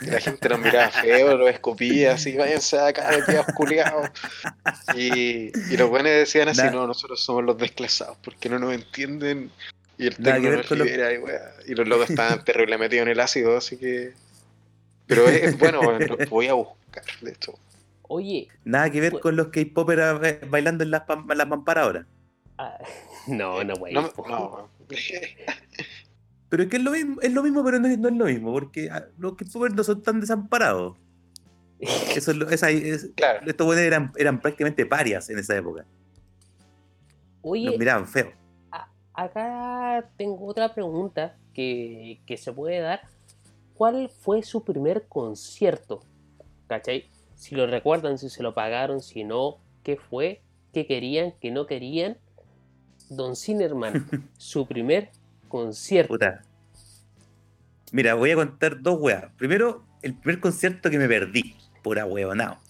la 0.00 0.20
gente 0.20 0.48
nos 0.48 0.58
miraba 0.58 0.90
feo, 0.90 1.36
los 1.36 1.50
escupía, 1.50 2.14
así, 2.14 2.36
váyanse 2.36 2.78
acá, 2.78 3.10
quedados 3.24 3.46
culiados. 3.54 4.10
Y, 4.94 5.50
y 5.72 5.76
los 5.76 5.88
buenos 5.88 6.12
decían 6.12 6.48
así, 6.48 6.62
no, 6.72 6.86
nosotros 6.86 7.22
somos 7.22 7.44
los 7.44 7.58
desclasados, 7.58 8.16
porque 8.22 8.48
no 8.48 8.58
nos 8.58 8.74
entienden. 8.74 9.50
Y 9.98 10.08
el 10.08 10.16
técnico 10.16 10.56
nos 10.56 10.70
libera, 10.72 11.12
y, 11.12 11.70
y, 11.70 11.74
los 11.74 11.88
locos 11.88 12.10
estaban 12.10 12.44
terrible 12.44 12.76
metidos 12.78 13.04
en 13.04 13.12
el 13.12 13.20
ácido, 13.20 13.56
así 13.56 13.76
que. 13.76 14.12
Pero 15.06 15.28
es, 15.28 15.58
bueno, 15.58 15.80
lo 15.98 16.16
voy 16.28 16.48
a 16.48 16.54
buscar, 16.54 17.04
de 17.20 17.30
hecho. 17.30 17.58
Oye. 18.02 18.48
Nada 18.64 18.90
que 18.90 19.00
ver 19.00 19.12
pues 19.12 19.22
con 19.22 19.36
los 19.36 19.48
K-popers 19.48 20.50
bailando 20.50 20.84
en 20.84 20.90
las, 20.90 21.02
las 21.34 21.48
mamparas 21.48 21.84
ahora. 21.84 22.06
Ah, 22.58 22.78
no, 23.26 23.62
no, 23.64 23.74
güey. 23.76 23.94
No, 23.94 24.12
no, 24.28 24.70
Pero 26.48 26.62
es 26.62 26.68
que 26.68 26.76
es 26.76 26.82
lo 26.82 26.92
mismo, 26.92 27.20
es 27.20 27.32
lo 27.32 27.42
mismo 27.42 27.64
pero 27.64 27.78
no 27.80 27.88
es, 27.88 27.98
lo 27.98 28.24
mismo, 28.26 28.52
porque 28.52 28.88
ah, 28.90 29.06
los 29.18 29.36
que 29.36 29.44
no 29.74 29.84
son 29.84 30.02
tan 30.02 30.20
desamparados. 30.20 30.96
Eso 31.80 32.32
es, 32.32 33.10
claro. 33.14 33.46
Estos 33.46 33.76
eran, 33.76 34.12
eran 34.16 34.40
prácticamente 34.40 34.86
parias 34.86 35.28
en 35.28 35.38
esa 35.38 35.56
época. 35.56 35.84
Oye, 37.42 37.66
Los 37.66 37.78
miraban 37.78 38.06
feo. 38.06 38.32
acá 39.12 40.08
tengo 40.16 40.46
otra 40.46 40.72
pregunta 40.72 41.36
que, 41.52 42.20
que 42.26 42.36
se 42.36 42.52
puede 42.52 42.80
dar. 42.80 43.02
¿Cuál 43.74 44.08
fue 44.08 44.42
su 44.42 44.64
primer 44.64 45.06
concierto? 45.06 46.02
¿Cachai? 46.66 47.08
Si 47.34 47.54
lo 47.54 47.66
recuerdan, 47.66 48.18
si 48.18 48.30
se 48.30 48.42
lo 48.42 48.54
pagaron, 48.54 49.00
si 49.00 49.22
no, 49.22 49.58
qué 49.82 49.96
fue, 49.96 50.42
qué 50.72 50.86
querían, 50.86 51.34
qué 51.40 51.50
no 51.50 51.66
querían. 51.66 52.16
Don 53.10 53.36
Cinerman, 53.36 54.08
su 54.38 54.66
primer 54.66 55.10
concierto. 55.64 56.08
Puta. 56.14 56.42
Mira, 57.92 58.14
voy 58.14 58.30
a 58.30 58.34
contar 58.34 58.80
dos 58.80 58.98
weas. 59.00 59.32
Primero, 59.36 59.84
el 60.02 60.14
primer 60.14 60.40
concierto 60.40 60.90
que 60.90 60.98
me 60.98 61.08
perdí, 61.08 61.56
pura 61.82 62.04
huevonao. 62.06 62.58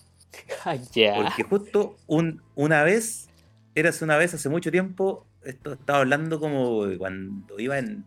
Ah, 0.66 0.76
Porque 1.16 1.44
justo 1.44 1.96
un, 2.06 2.42
una 2.54 2.82
vez, 2.82 3.30
eras 3.74 4.02
una 4.02 4.18
vez 4.18 4.34
hace 4.34 4.50
mucho 4.50 4.70
tiempo, 4.70 5.26
esto 5.42 5.72
estaba 5.72 6.00
hablando 6.00 6.38
como 6.38 6.84
cuando 6.98 7.58
iba 7.58 7.78
en 7.78 8.04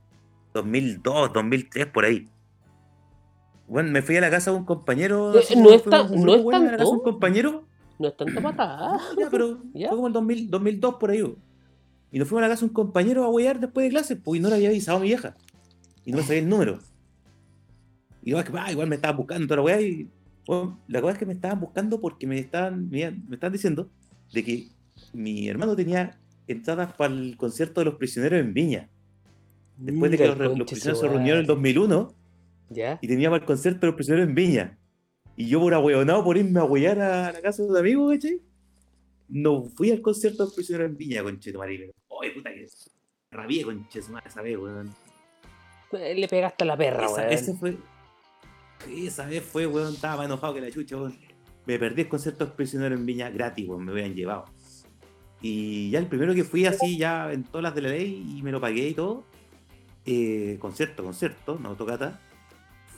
2002, 0.54 1.34
2003, 1.34 1.88
por 1.88 2.06
ahí. 2.06 2.30
Bueno, 3.68 3.92
me 3.92 4.02
fui 4.02 4.18
a 4.18 4.22
la 4.22 4.30
casa 4.30 4.52
de 4.52 4.58
un 4.58 4.66
compañero. 4.66 5.34
Eh, 5.40 5.44
no, 5.56 5.72
es 5.72 5.84
tan, 5.84 6.12
no 6.24 6.36
es 6.36 6.46
tanto. 6.50 6.90
un 6.90 7.00
compañero. 7.02 7.66
No 7.98 8.08
es 8.08 8.18
tanto 8.18 8.42
matada. 8.42 9.00
Ya, 9.18 9.30
pero 9.30 9.60
fue 9.74 9.88
como 9.90 10.08
en 10.08 10.14
2000, 10.14 10.50
2002 10.50 10.96
por 10.96 11.12
ahí. 11.12 11.36
Y 12.12 12.20
nos 12.20 12.28
fuimos 12.28 12.44
a 12.44 12.48
la 12.48 12.54
casa 12.54 12.66
un 12.66 12.74
compañero 12.74 13.24
a 13.24 13.30
huear 13.30 13.60
después 13.60 13.86
de 13.86 13.90
clase, 13.90 14.16
pues 14.16 14.40
y 14.40 14.44
no 14.44 14.50
le 14.50 14.56
había 14.56 14.70
avisado 14.70 14.98
a 14.98 15.02
mi 15.02 15.08
vieja. 15.08 15.36
Y 16.06 16.12
no 16.12 16.18
me 16.18 16.24
sabía 16.24 16.40
el 16.40 16.50
número. 16.50 16.80
Y 18.24 18.32
yo, 18.32 18.40
ah, 18.40 18.72
igual 18.72 18.88
me 18.88 18.96
estaban 18.96 19.18
buscando 19.18 19.48
toda 19.48 19.58
la 19.58 19.64
weá. 19.64 19.82
Y 19.82 20.10
la 20.88 21.02
cosa 21.02 21.14
es 21.14 21.20
que 21.20 21.26
me 21.26 21.34
estaban 21.34 21.60
buscando 21.60 22.02
porque 22.02 22.26
me 22.26 22.40
estaban, 22.40 22.90
me, 22.90 23.04
estaban 23.32 23.54
diciendo 23.54 23.90
de 24.34 24.44
que 24.44 24.68
mi 25.14 25.48
hermano 25.48 25.76
tenía 25.76 26.20
entradas 26.48 26.94
para 26.94 27.14
el 27.14 27.38
concierto 27.38 27.82
de 27.82 27.86
los 27.86 27.96
prisioneros 27.96 28.40
en 28.40 28.54
Viña. 28.54 28.90
Después 29.78 30.12
de 30.12 30.18
que 30.18 30.28
los, 30.28 30.68
prisioneros 30.68 31.00
se 31.00 31.08
reunieron 31.08 31.40
en 31.40 31.42
el 31.42 31.48
2001 31.48 32.14
y 33.02 33.08
tenía 33.08 33.30
para 33.30 33.42
el 33.42 33.48
concierto 33.48 33.82
de 33.82 33.88
los 33.88 33.96
prisioneros 33.96 34.28
en 34.28 34.36
Viña. 34.36 34.78
Y 35.38 35.48
yo 35.48 35.62
por 35.62 35.74
ahueonado 35.74 36.24
por 36.24 36.38
irme 36.38 36.60
a 36.60 36.66
huear 36.66 37.00
a 37.00 37.32
la 37.32 37.42
casa 37.42 37.64
de 37.64 37.70
un 37.70 37.78
amigo, 37.78 38.10
¿cachai? 38.10 38.42
No 39.30 39.64
fui 39.64 39.92
al 39.92 40.02
concierto 40.02 40.44
de 40.44 40.48
los 40.48 40.56
prisioneros 40.56 40.92
en 40.92 40.98
Viña, 40.98 41.24
conche 41.24 41.54
tu 41.54 41.60
marido. 41.60 41.94
Oye, 42.20 42.32
puta 42.32 42.52
que 42.52 42.68
rabié, 43.32 43.64
conche 43.64 44.02
su 44.02 44.18
esa 44.18 44.42
vez, 44.42 44.58
weón. 44.58 44.94
Le 45.92 46.28
pegaste 46.28 46.64
a 46.64 46.68
la 46.68 46.78
perra, 46.78 47.10
weón. 47.10 47.32
Ese 47.32 47.54
fue. 47.54 47.78
Esa 48.90 49.26
vez 49.26 49.44
fue, 49.44 49.68
weón, 49.68 49.94
estaba 49.94 50.18
más 50.18 50.26
enojado 50.26 50.54
que 50.54 50.62
la 50.62 50.72
chucha, 50.72 50.98
weón. 50.98 51.18
Me 51.66 51.78
perdí 51.80 52.02
el 52.02 52.10
concierto 52.10 52.44
de 52.44 52.50
los 52.50 52.56
prisioneros 52.56 53.00
en 53.00 53.06
Viña 53.06 53.30
gratis, 53.30 53.68
weón, 53.68 53.86
me 53.86 53.92
habían 53.92 54.14
llevado. 54.14 54.46
Y 55.42 55.90
ya 55.92 56.00
el 56.00 56.08
primero 56.08 56.34
que 56.34 56.44
fui 56.44 56.66
así, 56.66 56.98
ya 56.98 57.32
en 57.32 57.44
todas 57.44 57.64
las 57.64 57.76
de 57.76 57.82
la 57.82 57.90
ley, 57.90 58.36
y 58.38 58.44
me 58.44 58.52
lo 58.52 58.60
pagué 58.60 58.90
y 58.90 58.94
todo. 58.94 59.24
Eh, 60.06 60.58
concierto, 60.60 61.04
concierto, 61.04 61.58
no 61.60 61.76
tocata 61.76 62.20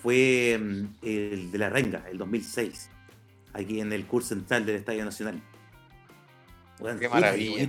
fue 0.02 0.58
mm, 0.60 0.86
el 1.04 1.52
de 1.52 1.58
la 1.58 1.70
Renga, 1.70 2.06
el 2.10 2.18
2006, 2.18 2.90
aquí 3.54 3.80
en 3.80 3.94
el 3.94 4.06
curso 4.06 4.30
central 4.30 4.66
del 4.66 4.78
Estadio 4.78 5.06
Nacional. 5.06 5.42
Qué 7.00 7.08
maravilla. 7.08 7.68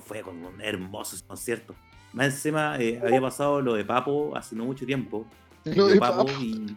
Fue 0.00 0.22
con 0.22 0.44
un 0.44 0.60
hermoso 0.60 1.16
concierto. 1.26 1.74
Más 2.12 2.26
encima 2.26 2.76
eh, 2.78 3.00
había 3.02 3.20
pasado 3.20 3.60
lo 3.60 3.74
de 3.74 3.84
Papo 3.84 4.34
hace 4.36 4.56
no 4.56 4.64
mucho 4.64 4.86
tiempo. 4.86 5.26
Lo 5.64 5.86
de 5.86 5.98
Papo, 5.98 6.26
y. 6.40 6.76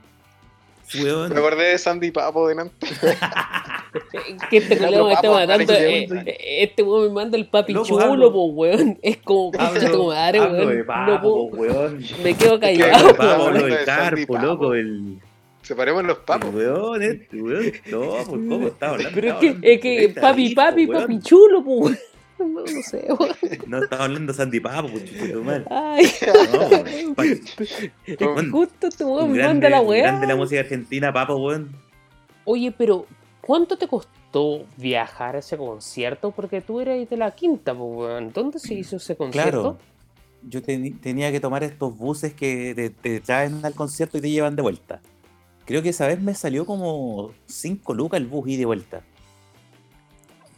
Me 0.93 1.09
acordé 1.09 1.71
de 1.71 1.77
Sandy 1.77 2.11
Papo 2.11 2.47
delante. 2.49 2.85
que 4.49 4.57
este 4.57 4.75
weón 4.75 5.07
me 5.07 5.13
está 5.13 5.31
matando. 5.31 5.73
Eh, 5.73 6.03
eh, 6.25 6.37
este 6.63 6.83
weón 6.83 7.07
me 7.07 7.13
manda 7.13 7.37
el 7.37 7.47
papi 7.47 7.73
chulo, 7.73 8.31
po, 8.31 8.45
weón. 8.47 8.99
Es 9.01 9.17
como 9.17 9.51
concha 9.51 9.89
tu 9.89 10.07
madre, 10.07 10.41
weón. 10.41 10.85
no 10.87 11.49
puedo. 11.49 11.91
Me 12.23 12.35
quedo 12.35 12.59
callado. 12.59 13.15
Papo, 13.15 13.43
hablo 13.43 13.65
de 13.65 13.85
carpo, 13.85 14.37
loco. 14.37 14.73
El... 14.73 15.19
Separemos 15.61 16.03
los 16.03 16.17
papos. 16.19 16.53
Weón, 16.53 17.01
este 17.01 17.41
weón. 17.41 17.71
No, 17.89 18.01
pues 18.01 18.25
cómo 18.25 18.67
está 18.67 18.89
hablando. 18.89 19.11
Pero 19.13 19.27
es 19.29 19.35
que, 19.35 19.57
es 19.61 19.79
que 19.79 20.19
papi, 20.19 20.53
papi, 20.53 20.87
papi 20.87 21.19
chulo, 21.19 21.63
po, 21.63 21.71
weón. 21.71 21.97
No, 22.45 22.61
no 22.75 22.81
sé, 22.83 23.07
weón. 23.07 23.35
No 23.67 23.83
estaba 23.83 24.05
hablando 24.05 24.33
Sandy 24.33 24.59
Papo, 24.59 24.89
puchito, 24.89 25.43
mal. 25.43 25.65
Ay, 25.69 26.05
no, 28.19 28.51
Justo 28.51 28.87
este 28.87 29.03
weón 29.05 29.31
me 29.31 29.43
manda 29.43 29.69
la 29.69 29.81
weá. 29.81 30.03
Grande 30.03 30.27
la 30.27 30.35
música 30.35 30.61
argentina, 30.61 31.11
Papo, 31.13 31.35
weón. 31.37 31.71
Oye, 32.45 32.71
pero 32.71 33.05
¿Cuánto 33.41 33.77
te 33.77 33.87
costó 33.87 34.65
viajar 34.77 35.35
a 35.35 35.39
ese 35.39 35.57
concierto? 35.57 36.31
Porque 36.31 36.61
tú 36.61 36.79
eres 36.79 37.09
de 37.09 37.17
la 37.17 37.31
quinta, 37.31 37.75
pues, 37.75 38.33
¿dónde 38.33 38.59
se 38.59 38.75
hizo 38.75 38.97
ese 38.97 39.15
concierto? 39.15 39.61
Claro, 39.61 39.77
yo 40.47 40.61
tenía 40.61 41.31
que 41.31 41.39
tomar 41.39 41.63
estos 41.63 41.97
buses 41.97 42.33
que 42.33 42.93
te, 43.01 43.19
traen 43.19 43.65
al 43.65 43.73
concierto 43.73 44.19
y 44.19 44.21
te 44.21 44.29
llevan 44.29 44.55
de 44.55 44.61
vuelta. 44.61 45.01
Creo 45.65 45.81
que 45.81 45.89
esa 45.89 46.07
vez 46.07 46.21
me 46.21 46.35
salió 46.35 46.65
como 46.65 47.31
5 47.47 47.93
lucas 47.93 48.19
el 48.19 48.27
bus 48.27 48.47
y 48.47 48.57
de 48.57 48.65
vuelta. 48.65 49.01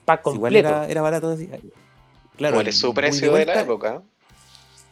Completo. 0.05 0.35
igual 0.35 0.55
era, 0.89 1.01
barato 1.01 1.29
así. 1.29 1.49
Claro. 2.35 2.55
¿Cuál 2.55 2.67
es 2.67 2.77
su 2.77 2.93
precio 2.93 3.33
de, 3.33 3.45
la 3.45 3.61
época? 3.61 4.03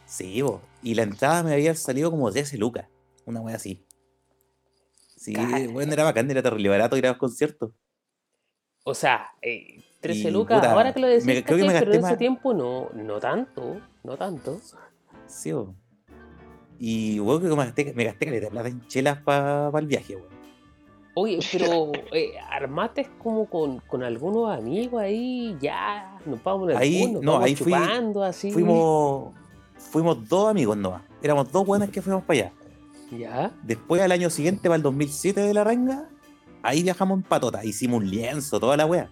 Sí, 0.06 0.42
vos. 0.42 0.60
y 0.82 0.94
la 0.94 1.02
entrada 1.02 1.42
me 1.42 1.52
había 1.52 1.74
salido 1.74 2.10
como 2.10 2.30
13 2.30 2.58
lucas. 2.58 2.86
Una 3.24 3.40
wea 3.40 3.56
así. 3.56 3.84
Sí, 5.16 5.34
bueno, 5.72 5.92
era 5.92 6.04
bacán, 6.04 6.30
era 6.30 6.42
terrible 6.42 6.68
barato 6.68 6.96
ir 6.96 7.06
a 7.06 7.10
los 7.10 7.18
conciertos. 7.18 7.70
O 8.84 8.94
sea, 8.94 9.30
13 9.40 10.28
eh, 10.28 10.30
lucas, 10.32 10.64
ahora 10.64 10.92
que 10.92 11.00
lo 11.00 11.06
decís, 11.06 11.24
creo 11.44 11.58
que 11.58 11.64
me 11.64 11.78
pero 11.78 11.92
en 11.92 12.04
ese 12.04 12.16
tiempo 12.16 12.52
no, 12.52 12.90
no 12.90 13.20
tanto, 13.20 13.80
no 14.02 14.16
tanto. 14.16 14.60
Sí, 15.26 15.52
Y 16.78 17.20
hubo 17.20 17.40
que 17.40 17.46
me 17.46 17.54
gasté, 17.54 17.92
me 17.94 18.04
gasté 18.04 18.26
caleta 18.26 18.50
plata 18.50 18.68
en 18.68 18.84
chelas 18.88 19.18
para 19.22 19.70
el 19.78 19.86
viaje, 19.86 20.16
weón. 20.16 20.41
Oye, 21.14 21.38
pero 21.52 21.92
eh, 22.12 22.32
armaste 22.50 23.08
como 23.22 23.46
con, 23.46 23.80
con, 23.80 24.02
algunos 24.02 24.50
amigos 24.56 25.02
ahí, 25.02 25.56
ya, 25.60 26.18
nos 26.24 26.42
vamos 26.42 26.70
en 26.70 26.76
el 26.76 26.82
ahí, 26.82 27.18
no, 27.20 27.38
ahí 27.38 27.54
chupando, 27.54 28.22
así. 28.22 28.50
Fuimos, 28.50 29.32
fuimos 29.76 30.28
dos 30.28 30.50
amigos 30.50 30.76
nomás, 30.76 31.02
éramos 31.22 31.50
dos 31.52 31.66
buenas 31.66 31.90
que 31.90 32.00
fuimos 32.00 32.24
para 32.24 32.40
allá. 32.40 32.52
Ya. 33.16 33.52
Después 33.62 34.00
al 34.00 34.12
año 34.12 34.30
siguiente, 34.30 34.62
para 34.62 34.76
el 34.76 34.82
2007 34.82 35.40
de 35.40 35.52
la 35.52 35.64
ranga, 35.64 36.08
ahí 36.62 36.82
viajamos 36.82 37.18
en 37.18 37.22
patota, 37.24 37.62
hicimos 37.64 38.00
un 38.00 38.10
lienzo, 38.10 38.58
toda 38.58 38.76
la 38.76 38.86
wea. 38.86 39.10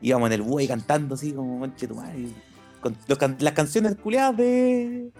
Íbamos 0.00 0.28
en 0.28 0.32
el 0.34 0.42
buey 0.42 0.66
cantando 0.68 1.14
así 1.14 1.32
como 1.32 1.58
manche 1.58 1.88
tu 1.88 1.94
madre. 1.96 2.28
Con 2.80 2.96
las 3.40 3.52
canciones 3.52 3.96
culiadas 3.96 4.36
de. 4.36 5.10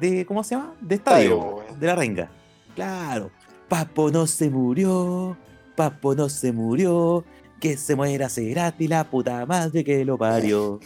de. 0.00 0.26
¿cómo 0.26 0.42
se 0.42 0.56
llama? 0.56 0.74
De 0.80 0.96
estadio, 0.96 1.62
de 1.78 1.86
la 1.86 1.94
renga. 1.94 2.30
Claro. 2.74 3.30
Papo 3.68 4.10
no 4.10 4.26
se 4.26 4.50
murió, 4.50 5.36
Papo 5.74 6.14
no 6.14 6.28
se 6.28 6.52
murió, 6.52 7.24
que 7.60 7.76
se 7.76 7.96
muera 7.96 8.28
gratis 8.36 8.88
la 8.88 9.04
puta 9.04 9.44
madre 9.46 9.84
que 9.84 10.04
lo 10.04 10.18
parió. 10.18 10.80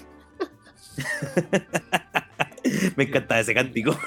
Me 2.96 3.04
encanta 3.04 3.40
ese 3.40 3.54
cántico. 3.54 3.98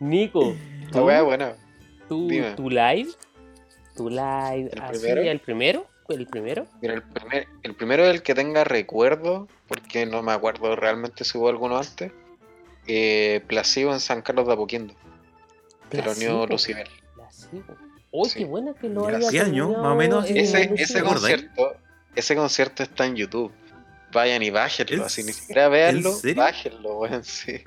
Nico. 0.00 0.54
¿tú, 0.92 1.06
la 1.06 1.22
buena. 1.22 1.54
¿tú, 2.08 2.28
¿Tu 2.56 2.70
live 2.70 3.08
tu 3.94 4.10
live 4.10 4.70
¿El 4.72 4.82
así, 4.82 5.00
primero? 5.00 5.22
el 5.22 5.40
primero, 5.40 5.86
el 6.08 6.26
primero. 6.26 6.66
Mira, 6.82 6.94
el, 6.94 7.02
primer, 7.02 7.46
el 7.62 7.74
primero 7.74 8.04
es 8.04 8.14
el 8.14 8.22
que 8.22 8.34
tenga 8.34 8.64
recuerdo, 8.64 9.48
porque 9.68 10.06
no 10.06 10.22
me 10.22 10.32
acuerdo 10.32 10.76
realmente 10.76 11.24
si 11.24 11.38
hubo 11.38 11.48
alguno 11.48 11.78
antes. 11.78 12.12
Eh, 12.86 13.42
Placebo 13.46 13.92
en 13.92 14.00
San 14.00 14.22
Carlos 14.22 14.46
de 14.46 14.52
Apoquindo. 14.52 14.94
Que 15.90 16.02
lo 16.02 16.12
unió 16.12 16.46
Lucibel. 16.46 16.88
Uy, 18.10 18.30
qué 18.32 18.44
buena 18.44 18.74
que 18.74 18.88
lo 18.88 19.06
haya 19.06 19.44
años, 19.44 19.70
más 19.70 19.92
o 19.92 19.94
menos. 19.96 20.30
Ese, 20.30 20.72
ese 20.76 21.02
concierto, 21.02 21.76
ese 22.14 22.36
concierto 22.36 22.82
está 22.82 23.06
en 23.06 23.16
YouTube. 23.16 23.52
Vayan 24.12 24.42
y 24.42 24.50
bájenlo, 24.50 25.04
así 25.04 25.24
ni 25.24 25.32
siquiera 25.32 25.68
véanlo, 25.68 26.14
bájenlo, 26.36 26.98
weón, 27.00 27.24
sí. 27.24 27.64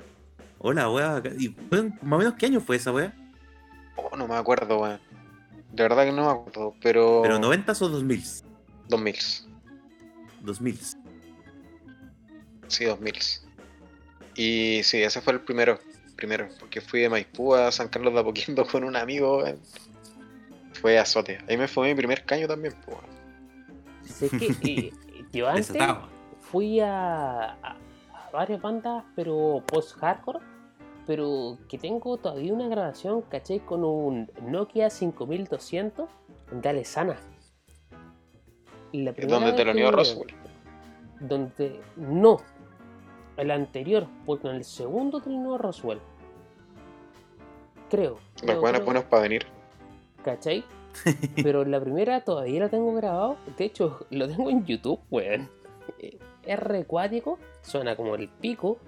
Hola, 0.58 0.90
weón. 0.90 1.22
¿Y 1.38 1.48
más 1.70 2.12
o 2.12 2.18
menos 2.18 2.34
qué 2.34 2.46
año 2.46 2.60
fue 2.60 2.76
esa 2.76 2.90
weón? 2.90 3.12
Oh, 3.96 4.16
no 4.16 4.26
me 4.26 4.34
acuerdo, 4.34 4.80
weón. 4.80 5.00
De 5.72 5.82
verdad 5.82 6.04
que 6.04 6.12
no 6.12 6.24
me 6.24 6.30
acuerdo, 6.30 6.74
pero. 6.80 7.20
¿Pero 7.22 7.38
90 7.38 7.72
o 7.72 7.88
2000? 7.88 8.24
2000. 8.88 9.16
2000. 10.40 10.78
Sí, 12.68 12.84
2000. 12.84 13.14
Y 14.34 14.82
sí, 14.84 15.02
ese 15.02 15.20
fue 15.20 15.34
el 15.34 15.40
primero. 15.40 15.78
Primero, 16.18 16.48
porque 16.58 16.82
fui 16.82 17.00
de 17.00 17.08
Maipú 17.08 17.54
a 17.54 17.72
San 17.72 17.88
Carlos 17.88 18.12
de 18.12 18.20
Apoquindo 18.20 18.66
con 18.66 18.84
un 18.84 18.96
amigo. 18.96 19.42
Fue 20.74 20.98
azote. 20.98 21.38
Ahí 21.48 21.56
me 21.56 21.68
fue 21.68 21.88
mi 21.88 21.94
primer 21.94 22.24
caño 22.24 22.46
también. 22.46 22.74
Que 24.18 24.92
yo 25.32 25.48
antes 25.48 25.76
fui 26.40 26.80
a, 26.80 27.52
a, 27.52 27.76
varias 28.32 28.60
bandas, 28.60 29.04
pero 29.14 29.62
post-hardcore 29.66 30.40
pero 31.08 31.56
que 31.70 31.78
tengo 31.78 32.18
todavía 32.18 32.52
una 32.52 32.68
grabación, 32.68 33.22
caché, 33.22 33.60
con 33.60 33.82
un 33.82 34.30
Nokia 34.42 34.90
5200 34.90 36.06
de 36.50 36.68
Alesana. 36.68 37.16
¿Dónde 38.92 39.52
te 39.54 39.64
lo 39.64 39.70
unió 39.70 39.90
Roswell? 39.90 40.34
Donde. 41.18 41.80
No. 41.96 42.36
el 43.38 43.50
anterior, 43.52 44.06
porque 44.26 44.48
en 44.48 44.56
el 44.56 44.64
segundo 44.64 45.22
terminó 45.22 45.56
Roswell. 45.56 45.98
Creo. 47.90 48.18
Los 48.42 48.60
buenos 48.60 48.84
buenos 48.84 49.04
para 49.04 49.22
venir. 49.22 49.46
¿Cachai? 50.24 50.64
Pero 51.42 51.64
la 51.64 51.80
primera 51.80 52.20
todavía 52.22 52.60
la 52.60 52.68
tengo 52.68 52.92
grabado. 52.94 53.36
De 53.56 53.64
hecho, 53.64 54.06
lo 54.10 54.28
tengo 54.28 54.50
en 54.50 54.64
YouTube, 54.64 55.00
weón. 55.10 55.48
Es 56.44 56.58
recuático, 56.58 57.38
suena 57.62 57.94
como 57.96 58.14
el 58.14 58.28
pico, 58.28 58.78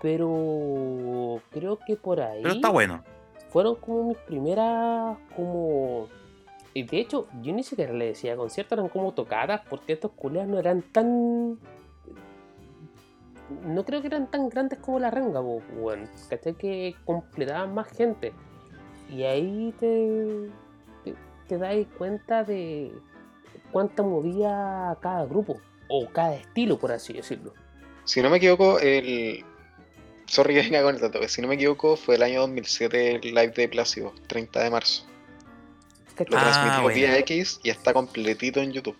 pero 0.00 1.40
creo 1.50 1.78
que 1.86 1.96
por 1.96 2.20
ahí. 2.20 2.42
Pero 2.42 2.54
está 2.54 2.70
bueno. 2.70 3.02
Fueron 3.50 3.76
como 3.76 4.08
mis 4.08 4.18
primeras, 4.18 5.16
como. 5.36 6.08
Y 6.72 6.82
de 6.82 6.98
hecho, 6.98 7.26
yo 7.40 7.52
ni 7.52 7.62
siquiera 7.62 7.92
le 7.92 8.06
decía 8.06 8.36
conciertos, 8.36 8.76
eran 8.78 8.88
como 8.88 9.12
tocadas, 9.12 9.62
porque 9.68 9.92
estos 9.92 10.12
culeas 10.12 10.48
no 10.48 10.58
eran 10.58 10.82
tan. 10.82 11.58
No 13.64 13.84
creo 13.84 14.00
que 14.00 14.06
eran 14.08 14.30
tan 14.30 14.48
grandes 14.48 14.78
como 14.78 14.98
la 14.98 15.10
ranga, 15.10 15.40
weón. 15.40 16.08
¿Cachai? 16.30 16.54
Que 16.54 16.94
completaban 17.04 17.74
más 17.74 17.88
gente. 17.88 18.32
Y 19.10 19.24
ahí 19.24 19.74
te, 19.78 20.50
te 21.48 21.58
das 21.58 21.86
cuenta 21.98 22.44
de 22.44 22.92
cuánta 23.70 24.02
movía 24.02 24.96
cada 25.00 25.26
grupo 25.26 25.60
o 25.88 26.08
cada 26.08 26.36
estilo, 26.36 26.78
por 26.78 26.92
así 26.92 27.12
decirlo. 27.12 27.52
Si 28.04 28.22
no 28.22 28.30
me 28.30 28.38
equivoco, 28.38 28.78
el. 28.78 29.44
Sorry 30.26 30.54
que 30.54 30.62
venga 30.62 30.82
con 30.82 30.94
el 30.94 31.00
dato, 31.00 31.26
si 31.28 31.42
no 31.42 31.48
me 31.48 31.54
equivoco, 31.54 31.96
fue 31.96 32.14
el 32.14 32.22
año 32.22 32.40
2007 32.40 33.16
el 33.16 33.34
live 33.34 33.52
de 33.54 33.68
Plácido, 33.68 34.14
30 34.26 34.62
de 34.62 34.70
marzo. 34.70 35.04
Lo 36.18 36.38
ah, 36.38 36.40
transmitió 36.40 36.88
vía 36.94 37.18
X 37.18 37.60
y 37.62 37.70
está 37.70 37.92
completito 37.92 38.60
en 38.60 38.72
YouTube. 38.72 38.96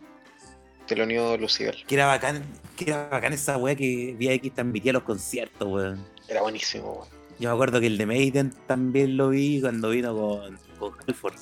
Te 0.86 0.96
lo 0.96 1.04
unió 1.04 1.36
Lucibel. 1.36 1.84
Que 1.86 1.94
era 1.94 2.06
bacán, 2.06 2.44
que 2.76 2.90
era 2.90 3.08
bacán 3.08 3.32
esa 3.32 3.56
weá 3.56 3.74
que 3.74 4.14
vía 4.18 4.32
X 4.34 4.54
transmitía 4.54 4.92
los 4.92 5.02
conciertos, 5.02 5.66
weón. 5.66 6.04
Era 6.28 6.42
buenísimo, 6.42 6.92
weón. 6.92 7.08
Yo 7.38 7.48
me 7.48 7.54
acuerdo 7.54 7.80
que 7.80 7.86
el 7.86 7.98
de 7.98 8.06
Maiden 8.06 8.54
también 8.66 9.16
lo 9.16 9.30
vi 9.30 9.60
cuando 9.60 9.90
vino 9.90 10.14
con, 10.14 10.58
con 10.78 10.92
Halford. 11.06 11.34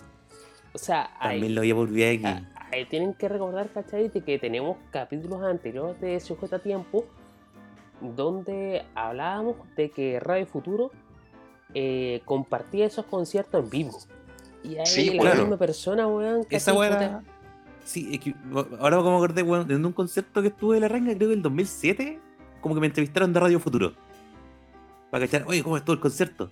O 0.73 0.79
sea, 0.79 1.11
también 1.21 1.55
lo 1.55 1.61
vi 1.61 1.75
por 1.75 1.89
vía 1.89 2.11
X 2.13 2.29
tienen 2.89 3.15
que 3.15 3.29
recordar, 3.29 3.69
¿cachai? 3.71 4.11
Que 4.11 4.39
tenemos 4.39 4.79
capítulos 4.91 5.43
anteriores 5.43 6.01
de 6.01 6.19
Sujeto 6.21 6.57
a 6.57 6.59
Tiempo 6.59 7.05
donde 8.01 8.85
hablábamos 8.95 9.57
de 9.77 9.91
que 9.91 10.19
Radio 10.19 10.47
Futuro 10.47 10.91
eh, 11.75 12.21
compartía 12.25 12.87
esos 12.87 13.05
conciertos 13.07 13.63
en 13.63 13.71
vivo. 13.71 13.99
Y 14.65 14.77
ahí 14.79 15.19
la 15.19 15.35
misma 15.35 15.57
persona, 15.57 16.07
weón. 16.09 16.47
Esa 16.51 16.73
weón 16.73 17.25
Sí, 17.85 18.35
ahora 18.79 18.99
como 18.99 19.17
acordé, 19.17 19.43
weón, 19.43 19.71
en 19.71 19.85
un 19.85 19.93
concierto 19.93 20.41
que 20.41 20.49
estuve 20.49 20.77
de 20.77 20.81
la 20.83 20.89
ranga, 20.89 21.15
creo 21.17 21.29
que 21.29 21.35
el 21.35 21.43
2007, 21.43 22.21
como 22.61 22.75
que 22.75 22.81
me 22.81 22.87
entrevistaron 22.87 23.33
de 23.33 23.41
Radio 23.41 23.61
Futuro. 23.61 23.95
Para 25.11 25.27
cachar, 25.27 25.45
oye, 25.47 25.63
¿cómo 25.63 25.77
estuvo 25.77 25.95
el 25.95 26.01
concierto? 26.01 26.51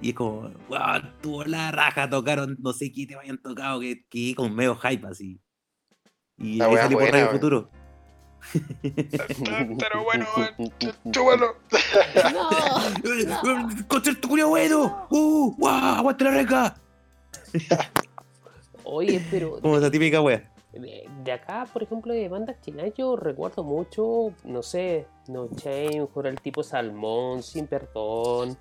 Y 0.00 0.10
es 0.10 0.14
como, 0.14 0.50
wow, 0.68 1.00
tuvo 1.20 1.44
la 1.44 1.70
raja, 1.70 2.08
tocaron 2.08 2.56
no 2.60 2.72
sé 2.72 2.92
qué 2.92 3.06
te 3.06 3.16
hayan 3.16 3.38
tocado, 3.38 3.80
que, 3.80 4.04
que 4.08 4.34
con 4.34 4.54
medio 4.54 4.76
hype 4.76 5.06
así. 5.06 5.40
Y 6.38 6.60
ahí 6.60 6.76
salió 6.76 6.98
por 6.98 7.10
Radio 7.10 7.30
Futuro. 7.30 7.70
Pero 8.82 10.04
bueno, 10.04 10.26
chúbalo. 11.10 11.56
No, 12.32 13.68
Concierto 13.88 14.28
curio 14.28 14.48
bueno. 14.48 15.06
Uh, 15.10 15.54
wow, 15.56 15.68
aguante 15.68 16.24
la 16.24 16.30
reca. 16.30 16.76
Oye, 18.86 19.20
pero. 19.30 19.58
Como 19.62 19.76
esa 19.76 19.90
típica 19.90 20.20
wea. 20.20 20.50
De, 20.72 21.32
acá, 21.32 21.66
por 21.72 21.82
ejemplo, 21.82 22.12
de 22.12 22.28
bandas 22.28 22.60
chinas, 22.60 22.92
yo 22.94 23.16
recuerdo 23.16 23.64
mucho, 23.64 24.34
no 24.44 24.62
sé, 24.62 25.06
No 25.26 25.48
Chain, 25.56 26.06
por 26.06 26.26
el 26.26 26.38
tipo 26.38 26.62
Salmón, 26.62 27.42
Sin 27.42 27.66
Perdón 27.66 28.58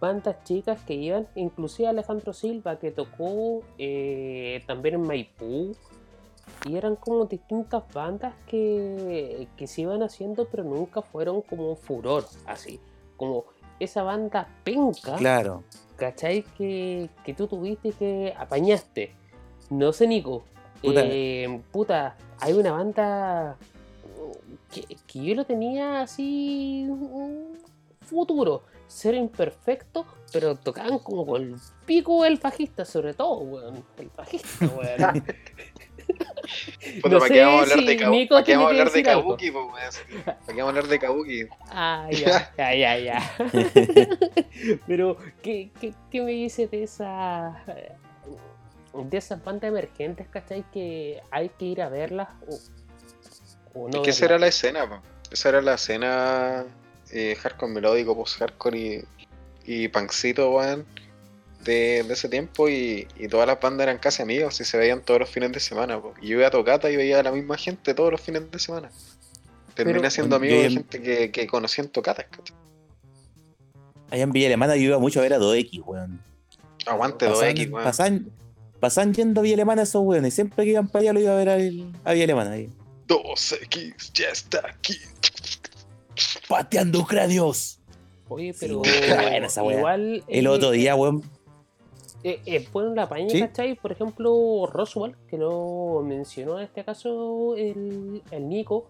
bandas 0.00 0.42
chicas 0.44 0.80
que 0.82 0.94
iban, 0.94 1.28
inclusive 1.34 1.88
Alejandro 1.88 2.32
Silva 2.32 2.78
que 2.78 2.90
tocó 2.90 3.62
eh, 3.78 4.62
también 4.66 4.96
en 4.96 5.02
Maipú 5.02 5.76
y 6.66 6.76
eran 6.76 6.96
como 6.96 7.26
distintas 7.26 7.82
bandas 7.92 8.34
que, 8.46 9.48
que 9.56 9.66
se 9.66 9.82
iban 9.82 10.02
haciendo 10.02 10.46
pero 10.46 10.64
nunca 10.64 11.02
fueron 11.02 11.42
como 11.42 11.70
un 11.70 11.76
furor 11.76 12.24
así, 12.46 12.80
como 13.16 13.44
esa 13.78 14.02
banda 14.02 14.48
penca, 14.62 15.16
claro, 15.16 15.64
¿cachai? 15.96 16.42
Que, 16.56 17.08
que 17.24 17.34
tú 17.34 17.46
tuviste 17.46 17.88
y 17.88 17.92
que 17.92 18.34
apañaste, 18.36 19.12
no 19.70 19.92
sé 19.92 20.06
Nico, 20.06 20.44
puta, 20.82 21.02
eh, 21.04 21.60
puta 21.72 22.16
hay 22.40 22.52
una 22.52 22.72
banda 22.72 23.56
que, 24.72 24.96
que 25.06 25.24
yo 25.24 25.34
lo 25.34 25.44
tenía 25.44 26.02
así 26.02 26.88
futuro 28.04 28.62
ser 28.86 29.14
imperfecto, 29.14 30.06
pero 30.32 30.54
tocaban 30.56 30.98
como 30.98 31.26
con 31.26 31.42
el 31.42 31.56
pico 31.86 32.24
el 32.24 32.36
bajista, 32.36 32.84
sobre 32.84 33.14
todo, 33.14 33.38
weón. 33.38 33.84
El 33.98 34.10
bajista, 34.16 34.66
weón. 34.66 35.24
no 37.04 37.18
¿para, 37.18 37.34
qué 37.34 37.40
vamos 37.40 37.60
a 37.60 37.62
hablar 37.62 37.86
de 37.86 38.26
¿Para 38.28 38.44
qué 38.44 38.56
vamos 38.56 38.66
a 38.66 38.70
hablar 38.70 38.92
de 38.92 39.02
Kabuki? 39.02 39.50
¿Para 39.50 40.36
qué 40.46 40.62
vamos 40.62 40.64
a 40.64 40.68
hablar 40.68 40.86
de 40.88 40.98
Kabuki? 40.98 41.42
Ah, 41.70 42.08
ya, 42.10 42.52
ya, 42.56 42.74
ya, 42.74 42.98
ya. 42.98 43.36
pero, 44.86 45.16
¿qué, 45.42 45.70
qué, 45.80 45.94
qué 46.10 46.20
me 46.22 46.32
dices 46.32 46.70
de 46.70 46.82
esa 46.82 47.62
de 48.94 49.16
esas 49.16 49.42
bandas 49.42 49.68
emergentes, 49.68 50.28
¿cachai? 50.28 50.64
Que 50.72 51.20
hay 51.30 51.48
que 51.48 51.64
ir 51.64 51.82
a 51.82 51.88
verlas 51.88 52.28
o, 53.74 53.88
no. 53.88 54.02
¿Qué 54.02 54.12
será 54.12 54.38
la 54.38 54.46
escena? 54.46 54.88
Po? 54.88 55.02
Esa 55.32 55.48
era 55.48 55.62
la 55.62 55.74
escena 55.74 56.64
eh, 57.10 57.34
hardcore 57.34 57.72
melódico, 57.72 58.14
post-hardcore 58.16 58.78
y, 58.78 59.04
y 59.64 59.88
punkcito, 59.88 60.52
weón, 60.52 60.86
de, 61.64 62.00
ese 62.00 62.28
tiempo 62.28 62.68
y, 62.68 63.06
todas 63.30 63.46
las 63.46 63.60
bandas 63.60 63.84
eran 63.84 63.98
casi 63.98 64.22
amigos 64.22 64.60
y 64.60 64.64
se 64.64 64.76
veían 64.76 65.02
todos 65.02 65.20
los 65.20 65.30
fines 65.30 65.52
de 65.52 65.60
semana. 65.60 66.00
Y 66.20 66.28
yo 66.28 66.38
iba 66.38 66.46
a 66.46 66.50
Tocata 66.50 66.90
y 66.90 66.96
veía 66.96 67.20
a 67.20 67.22
la 67.22 67.32
misma 67.32 67.56
gente 67.56 67.94
todos 67.94 68.12
los 68.12 68.20
fines 68.20 68.50
de 68.50 68.58
semana. 68.58 68.90
Terminé 69.74 70.10
siendo 70.10 70.36
amigo 70.36 70.54
de 70.54 70.70
gente 70.70 71.02
que, 71.02 71.30
que 71.30 71.46
conocí 71.46 71.80
en 71.80 71.88
Tocata. 71.88 72.26
Allá 74.10 74.22
en 74.22 74.30
Villa 74.30 74.46
Alemana 74.46 74.76
yo 74.76 74.82
iba 74.82 74.98
mucho 74.98 75.20
a 75.20 75.22
ver 75.22 75.34
a 75.34 75.38
2X, 75.38 75.82
weón. 75.84 76.20
Aguante 76.86 77.28
2X, 77.28 77.72
weón. 77.72 78.32
Pasan, 78.80 79.14
yendo 79.14 79.40
a 79.40 79.42
Villa 79.42 79.54
Alemana 79.54 79.82
esos 79.82 80.02
weones. 80.04 80.34
Siempre 80.34 80.64
que 80.64 80.72
iban 80.72 80.88
para 80.88 81.00
allá 81.02 81.12
lo 81.14 81.20
iba 81.20 81.32
a 81.32 81.36
ver 81.36 81.48
a, 81.48 81.54
a 81.54 82.12
Villa 82.12 82.24
Alemana. 82.24 82.52
Ahí. 82.52 82.68
2X, 83.08 84.12
ya 84.12 84.28
está 84.28 84.62
aquí 84.68 84.98
pateando 86.48 87.04
cráneos. 87.04 87.78
Oye, 88.28 88.54
pero 88.58 88.82
igual. 89.72 90.24
El 90.28 90.46
otro 90.46 90.70
día, 90.70 90.94
weón. 90.94 91.22
Eh, 92.24 92.40
eh, 92.46 92.68
la 92.94 93.08
paña, 93.08 93.38
¿cachai? 93.38 93.76
Por 93.76 93.92
ejemplo, 93.92 94.66
Roswell, 94.66 95.14
que 95.28 95.36
lo 95.38 96.02
mencionó 96.02 96.58
en 96.58 96.64
este 96.64 96.84
caso 96.84 97.54
el, 97.56 98.22
el 98.30 98.48
Nico. 98.48 98.88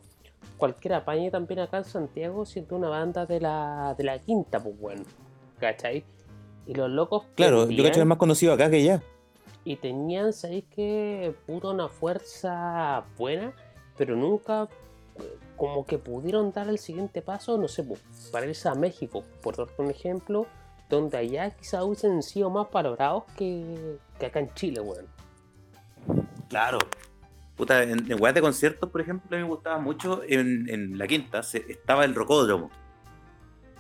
Cualquier 0.57 0.95
apañe 0.95 1.31
también 1.31 1.61
acá 1.61 1.79
en 1.79 1.85
Santiago, 1.85 2.47
siendo 2.47 2.77
una 2.77 2.89
banda 2.89 3.27
de 3.27 3.41
la, 3.41 3.95
de 3.99 4.05
la 4.05 4.19
quinta, 4.21 4.63
pues 4.63 4.79
bueno. 4.79 5.03
¿cachai? 5.59 6.05
Y 6.67 6.75
los 6.75 6.91
locos. 6.91 7.25
Claro, 7.35 7.69
yo 7.69 7.85
cacho 7.85 8.01
es 8.01 8.07
más 8.07 8.19
conocido 8.19 8.53
acá 8.53 8.71
que 8.71 8.83
ya. 8.83 9.03
Y 9.65 9.77
tenían, 9.77 10.33
¿sabéis 10.33 10.65
que? 10.71 11.35
Puta 11.47 11.69
una 11.69 11.89
fuerza 11.89 13.05
buena, 13.17 13.53
pero 13.97 14.17
nunca 14.17 14.69
como 15.57 15.87
que 15.87 15.99
pudieron 15.99 16.53
dar 16.53 16.69
el 16.69 16.79
siguiente 16.79 17.23
paso, 17.23 17.57
no 17.57 17.69
sé, 17.69 17.85
para 18.33 18.47
irse 18.47 18.69
a 18.69 18.75
México, 18.75 19.23
por 19.43 19.57
darte 19.57 19.81
un 19.81 19.91
ejemplo, 19.91 20.47
donde 20.89 21.19
allá 21.19 21.51
quizás 21.51 21.83
hubiesen 21.83 22.23
sido 22.23 22.51
más 22.51 22.71
valorados 22.71 23.25
que, 23.37 23.99
acá 24.25 24.41
en 24.41 24.53
Chile, 24.55 24.81
weón. 24.81 25.07
Claro. 26.49 26.79
Puta, 27.57 27.83
en, 27.83 28.11
en 28.11 28.35
de 28.35 28.41
conciertos, 28.41 28.91
por 28.91 29.01
ejemplo, 29.01 29.37
me 29.37 29.45
gustaba 29.45 29.79
mucho 29.79 30.23
en, 30.27 30.99
la 30.99 31.07
quinta, 31.07 31.41
estaba 31.41 32.05
el 32.05 32.15
Rocódromo. 32.15 32.71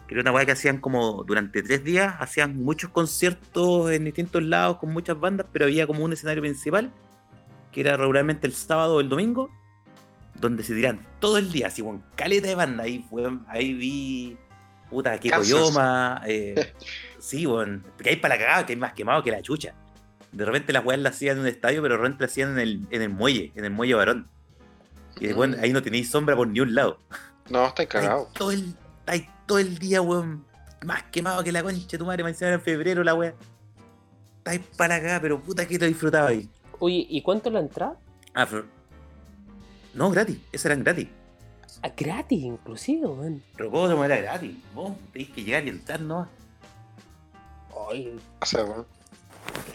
Que 0.06 0.14
era 0.14 0.22
una 0.22 0.32
weá 0.32 0.46
que 0.46 0.52
hacían 0.52 0.78
como 0.78 1.24
durante 1.24 1.62
tres 1.62 1.82
días, 1.82 2.14
hacían 2.18 2.62
muchos 2.62 2.90
conciertos 2.90 3.90
en 3.90 4.04
distintos 4.04 4.42
lados 4.42 4.76
con 4.76 4.92
muchas 4.92 5.18
bandas, 5.18 5.46
pero 5.50 5.64
había 5.64 5.86
como 5.86 6.04
un 6.04 6.12
escenario 6.12 6.42
principal, 6.42 6.92
que 7.72 7.80
era 7.80 7.96
regularmente 7.96 8.46
el 8.46 8.52
sábado 8.52 8.96
o 8.96 9.00
el 9.00 9.08
domingo, 9.08 9.50
donde 10.40 10.62
se 10.62 10.74
tiran 10.74 11.00
todo 11.20 11.38
el 11.38 11.50
día, 11.50 11.68
así, 11.68 11.82
con 11.82 12.04
caleta 12.14 12.46
de 12.48 12.54
banda. 12.54 12.84
Ahí, 12.84 13.04
ahí 13.48 13.72
vi, 13.72 14.36
puta, 14.90 15.18
que 15.18 15.30
Coyoma. 15.30 16.22
Eh, 16.26 16.72
sí, 17.18 17.46
bueno, 17.46 17.82
que 17.98 18.10
hay 18.10 18.16
para 18.16 18.36
la 18.36 18.40
cagada, 18.40 18.66
que 18.66 18.72
hay 18.72 18.78
más 18.78 18.92
quemado 18.92 19.22
que 19.22 19.30
la 19.30 19.42
chucha. 19.42 19.74
De 20.32 20.44
repente 20.44 20.72
las 20.72 20.84
weas 20.84 21.00
las 21.00 21.14
hacían 21.14 21.36
en 21.36 21.42
un 21.42 21.48
estadio, 21.48 21.80
pero 21.82 21.94
de 21.94 22.02
repente 22.02 22.24
las 22.24 22.32
hacían 22.32 22.52
en 22.52 22.58
el, 22.58 22.86
en 22.90 23.02
el 23.02 23.08
muelle, 23.08 23.52
en 23.54 23.64
el 23.64 23.70
muelle 23.70 23.94
varón. 23.94 24.28
Y 25.20 25.26
después 25.26 25.50
mm. 25.50 25.62
ahí 25.62 25.72
no 25.72 25.82
tenéis 25.82 26.10
sombra 26.10 26.34
por 26.34 26.48
ni 26.48 26.60
un 26.60 26.74
lado. 26.74 26.98
No, 27.48 27.66
estáis 27.66 27.88
cagado. 27.88 28.28
Todo 28.34 28.50
el, 28.50 28.74
todo 29.46 29.58
el 29.58 29.78
día, 29.78 30.00
weón. 30.00 30.44
Más 30.84 31.02
quemado 31.04 31.42
que 31.42 31.52
la 31.52 31.62
concha 31.62 31.96
tu 31.96 32.04
madre, 32.04 32.24
me 32.24 32.30
en 32.30 32.60
febrero 32.60 33.02
la 33.04 33.14
wea. 33.14 33.34
Estáis 34.38 34.60
para 34.76 34.96
acá, 34.96 35.18
pero 35.22 35.40
puta 35.40 35.66
que 35.66 35.78
te 35.78 35.86
disfrutaba 35.86 36.28
ahí. 36.28 36.48
Oye, 36.78 37.06
¿y 37.08 37.22
cuánto 37.22 37.50
la 37.50 37.60
entrada? 37.60 37.96
Ah, 38.34 38.46
no, 39.94 40.10
gratis, 40.10 40.38
esas 40.52 40.66
eran 40.66 40.82
gratis. 40.82 41.08
Ah, 41.82 41.92
gratis, 41.96 42.42
inclusive, 42.42 43.06
weón. 43.06 43.42
Rocódromo 43.56 44.04
era 44.04 44.16
gratis. 44.16 44.56
Vos 44.74 44.92
tenéis 45.12 45.30
que 45.30 45.44
llegar 45.44 45.64
y 45.66 45.70
entrar, 45.70 46.00
¿no? 46.00 46.28
Ay. 47.90 48.18
O 48.40 48.46
sea, 48.46 48.64
weón. 48.64 48.86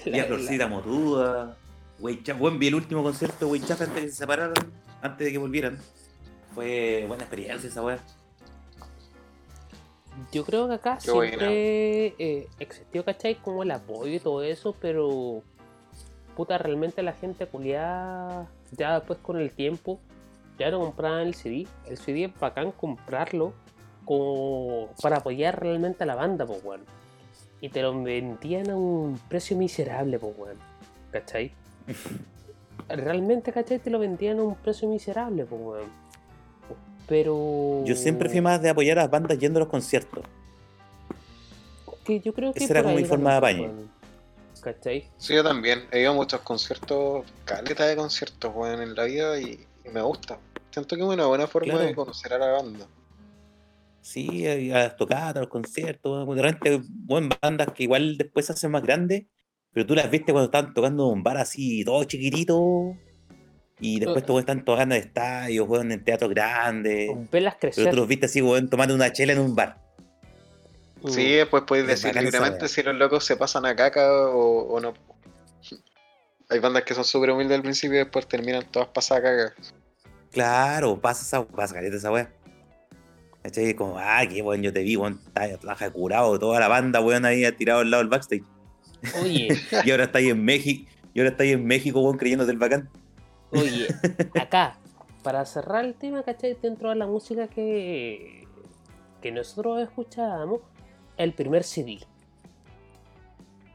Y 0.06 0.20
a 0.20 0.26
Florcita 0.26 0.68
Motuda. 0.68 1.58
Wey 2.00 2.24
buen 2.38 2.60
vi 2.60 2.68
el 2.68 2.76
último 2.76 3.04
concierto 3.04 3.46
de 3.46 3.52
Wey 3.52 3.62
antes 3.62 3.80
de 3.80 4.02
que 4.02 4.08
se 4.10 4.16
separaran, 4.16 4.54
antes 5.02 5.26
de 5.26 5.32
que 5.32 5.38
volvieran. 5.38 5.78
Fue 6.56 7.06
buena 7.08 7.24
experiencia 7.24 7.70
esa 7.70 7.84
weá. 7.84 8.00
Yo 10.32 10.46
creo 10.46 10.68
que 10.68 10.74
acá 10.76 11.00
siempre 11.00 12.16
eh, 12.18 12.48
existió, 12.60 13.04
¿cachai? 13.06 13.36
Como 13.36 13.64
el 13.64 13.72
apoyo 13.72 14.14
y 14.14 14.20
todo 14.20 14.44
eso, 14.44 14.76
pero 14.80 15.44
puta, 16.36 16.58
realmente 16.58 17.04
la 17.04 17.14
gente 17.14 17.48
culiada, 17.48 18.50
ya 18.72 18.96
después 18.96 19.20
con 19.20 19.38
el 19.38 19.52
tiempo, 19.52 20.00
ya 20.60 20.70
no 20.70 20.80
compraban 20.80 21.28
el 21.28 21.34
CD. 21.34 21.68
El 21.88 21.98
CD 21.98 22.26
es 22.26 22.40
bacán 22.40 22.72
comprarlo 22.72 23.54
como 24.06 24.90
para 25.02 25.18
apoyar 25.18 25.60
realmente 25.60 26.04
a 26.04 26.08
la 26.08 26.16
banda, 26.16 26.46
pues, 26.46 26.64
weón. 26.64 26.82
Y 27.62 27.70
te 27.70 27.82
lo 27.82 28.04
vendían 28.04 28.70
a 28.70 28.76
un 28.76 29.20
precio 29.30 29.58
miserable, 29.58 30.20
pues, 30.20 30.34
weón. 30.38 30.58
¿Cachai? 31.12 31.52
realmente, 32.90 33.52
¿cachai? 33.52 33.80
Te 33.80 33.90
lo 33.90 34.00
vendían 34.00 34.40
a 34.40 34.44
un 34.44 34.56
precio 34.56 34.88
miserable, 34.90 35.46
pues, 35.46 35.62
weón. 35.62 35.90
Pero. 37.08 37.84
Yo 37.86 37.96
siempre 37.96 38.30
fui 38.30 38.42
más 38.42 38.62
de 38.62 38.70
apoyar 38.70 39.00
a 39.00 39.04
las 39.04 39.12
bandas 39.12 39.40
yendo 39.40 39.60
a 39.60 39.62
los 39.62 39.70
conciertos. 39.70 40.24
Que 42.04 42.20
yo 42.20 42.34
creo 42.34 42.54
que. 42.54 42.64
Esa 42.64 42.74
era 42.74 42.84
como 42.84 42.96
mi 42.96 43.06
forma 43.06 43.32
de 43.32 43.38
apaño. 43.38 43.72
¿Cachai? 44.62 45.08
Sí, 45.18 45.34
yo 45.34 45.44
también. 45.44 45.86
He 45.92 46.02
ido 46.02 46.12
a 46.12 46.14
muchos 46.14 46.42
conciertos, 46.42 47.26
caleta 47.46 47.86
de 47.86 47.96
conciertos, 47.96 48.52
weón, 48.54 48.82
en 48.82 48.94
la 48.94 49.06
vida 49.06 49.40
y, 49.40 49.66
me 49.92 50.02
gusta. 50.02 50.38
Siento 50.80 50.96
que 50.96 51.02
es 51.02 51.08
una 51.08 51.26
buena 51.26 51.48
forma 51.48 51.78
de 51.78 51.94
conocer 51.94 52.34
a 52.34 52.38
la 52.38 52.48
banda. 52.54 52.88
Sí, 54.02 54.48
a 54.48 54.78
las 54.78 54.96
tocadas, 54.96 55.36
a 55.36 55.40
los 55.42 55.50
conciertos, 55.50 56.36
de 56.36 56.42
repente, 56.42 56.82
buen 56.88 57.30
bandas 57.42 57.74
que 57.74 57.84
igual 57.84 58.18
después 58.18 58.46
se 58.46 58.54
hacen 58.54 58.72
más 58.72 58.82
grandes, 58.82 59.26
pero 59.72 59.86
tú 59.86 59.94
las 59.94 60.10
viste 60.10 60.32
cuando 60.32 60.46
estaban 60.46 60.74
tocando 60.74 61.08
en 61.08 61.18
un 61.18 61.24
bar 61.24 61.38
así, 61.38 61.84
todo 61.84 62.04
chiquitito, 62.06 62.96
y 63.80 64.00
después 64.00 64.26
todos 64.26 64.40
están 64.40 64.64
tocando 64.64 64.96
en 64.96 65.02
estadios, 65.02 65.68
juegan 65.68 65.92
en 65.92 66.04
teatros 66.04 66.30
grandes. 66.30 67.12
Velas 67.30 67.58
crecer. 67.60 67.84
Pero 67.84 67.92
tú 67.92 67.98
los 67.98 68.08
viste 68.08 68.26
así, 68.26 68.42
weón, 68.42 68.70
tomando 68.70 68.96
una 68.96 69.12
chela 69.12 69.34
en 69.34 69.40
un 69.40 69.56
bar. 69.56 69.78
Sí, 71.08 71.34
después 71.34 71.64
puedes 71.68 71.88
decir 71.88 72.16
libremente 72.16 72.68
si 72.68 72.84
los 72.84 72.96
locos 72.96 73.26
se 73.26 73.38
pasan 73.38 73.66
a 73.66 73.76
caca 73.76 74.30
o, 74.30 74.80
no. 74.80 74.94
Hay 76.50 76.60
bandas 76.60 76.84
que 76.84 76.94
son 76.94 77.06
súper 77.06 77.32
humildes 77.32 77.58
al 77.58 77.64
principio 77.64 77.96
y 77.96 78.04
después 78.04 78.28
terminan 78.28 78.66
todas 78.72 78.88
pasadas 78.88 79.24
a 79.24 79.28
caca. 79.28 79.80
Claro, 80.32 81.00
pasa 81.00 81.24
esa, 81.24 81.48
pasa 81.48 81.80
esa 81.80 82.12
weá. 82.12 82.32
¿Cachai? 83.42 83.74
Como, 83.74 83.98
ah, 83.98 84.22
qué 84.30 84.42
bueno, 84.42 84.64
yo 84.64 84.74
te 84.74 84.84
vi, 84.84 84.96
weón, 84.96 85.20
trabaja 85.34 85.90
curado, 85.92 86.38
toda 86.38 86.60
la 86.60 86.68
banda, 86.68 87.00
weón, 87.02 87.26
ahí 87.26 87.50
tirado 87.54 87.80
al 87.80 87.90
lado 87.90 88.04
del 88.04 88.10
backstage. 88.10 88.44
Oye. 89.22 89.48
y 89.86 89.92
ahora 89.92 90.06
está 90.06 90.20
ahí 90.20 90.30
en 90.30 90.44
México, 90.44 90.90
y 91.14 91.20
ahora 91.20 91.32
está 91.32 91.44
ahí 91.44 91.52
en 91.52 91.66
México, 91.66 92.02
weón, 92.02 92.18
creyendo 92.18 92.46
del 92.46 92.58
bacán. 92.58 92.90
Oye, 93.52 93.88
acá, 94.40 94.78
para 95.24 95.46
cerrar 95.46 95.86
el 95.86 95.96
tema, 95.96 96.24
¿cachai? 96.24 96.58
Dentro 96.62 96.90
de 96.90 96.96
la 96.96 97.08
música 97.08 97.48
que, 97.48 98.46
que 99.22 99.32
nosotros 99.32 99.82
escuchábamos, 99.82 100.62
el 101.18 101.34
primer 101.34 101.64
CD. 101.64 102.00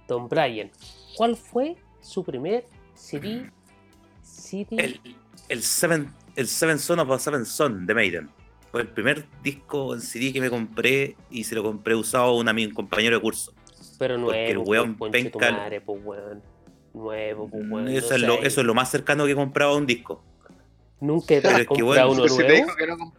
Don 0.06 0.28
Brian, 0.28 0.70
¿cuál 1.16 1.36
fue 1.36 1.76
su 2.00 2.22
primer 2.22 2.66
CD? 2.94 3.50
CD? 4.22 4.76
El, 4.76 5.00
el, 5.48 5.62
Seven, 5.62 6.12
el 6.36 6.48
Seven 6.48 6.78
Son 6.78 6.98
of 7.00 7.10
a 7.10 7.18
Seven 7.18 7.44
Son 7.46 7.86
de 7.86 7.94
Maiden. 7.94 8.30
Fue 8.70 8.82
el 8.82 8.88
primer 8.88 9.26
disco 9.42 9.94
en 9.94 10.00
CD 10.00 10.32
que 10.32 10.40
me 10.40 10.50
compré 10.50 11.16
y 11.30 11.44
se 11.44 11.54
lo 11.54 11.62
compré 11.62 11.94
usado 11.94 12.24
a 12.24 12.34
un, 12.34 12.70
compañero 12.70 13.16
de 13.16 13.22
curso. 13.22 13.52
Pero 13.98 14.32
es 14.32 14.50
el 14.50 14.58
weón 14.58 14.96
penca. 14.96 15.52
Madre, 15.52 15.80
pues, 15.80 16.00
weón 16.04 16.42
nuevo. 16.94 17.48
Pues, 17.48 17.64
mm, 17.64 17.88
eso, 17.88 18.14
es 18.14 18.20
lo, 18.22 18.34
eso 18.42 18.60
es 18.60 18.66
lo 18.66 18.74
más 18.74 18.90
cercano 18.90 19.26
que 19.26 19.32
he 19.32 19.34
comprado 19.34 19.72
a 19.72 19.76
un 19.76 19.86
disco. 19.86 20.22
Nunca 21.00 21.40
te 21.40 21.46
has 21.46 21.66
comprado 21.66 22.12
uno 22.12 22.26
nuevo. 22.26 22.36
Te 22.36 22.52
dijo, 22.52 22.76
que 22.76 22.86
no, 22.86 23.12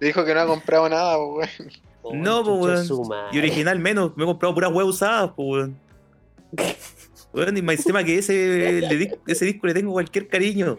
dijo 0.00 0.24
que 0.24 0.34
no 0.34 0.40
ha 0.40 0.46
comprado 0.46 0.88
nada, 0.88 1.18
pues, 1.18 1.50
weón. 2.02 2.22
no, 2.22 2.44
pues, 2.44 2.90
weón. 2.90 3.16
Y 3.32 3.38
original 3.38 3.78
menos. 3.78 4.16
Me 4.16 4.24
he 4.24 4.26
comprado 4.26 4.54
puras 4.54 4.72
weas 4.72 4.88
usadas, 4.88 5.32
pues, 5.36 5.48
weón. 5.48 5.78
Weón, 7.32 7.54
y 7.54 7.60
más 7.60 7.84
tema 7.84 8.02
que 8.02 8.16
ese, 8.16 8.78
ese 9.26 9.44
disco 9.44 9.66
le 9.66 9.74
tengo 9.74 9.92
cualquier 9.92 10.26
cariño. 10.26 10.78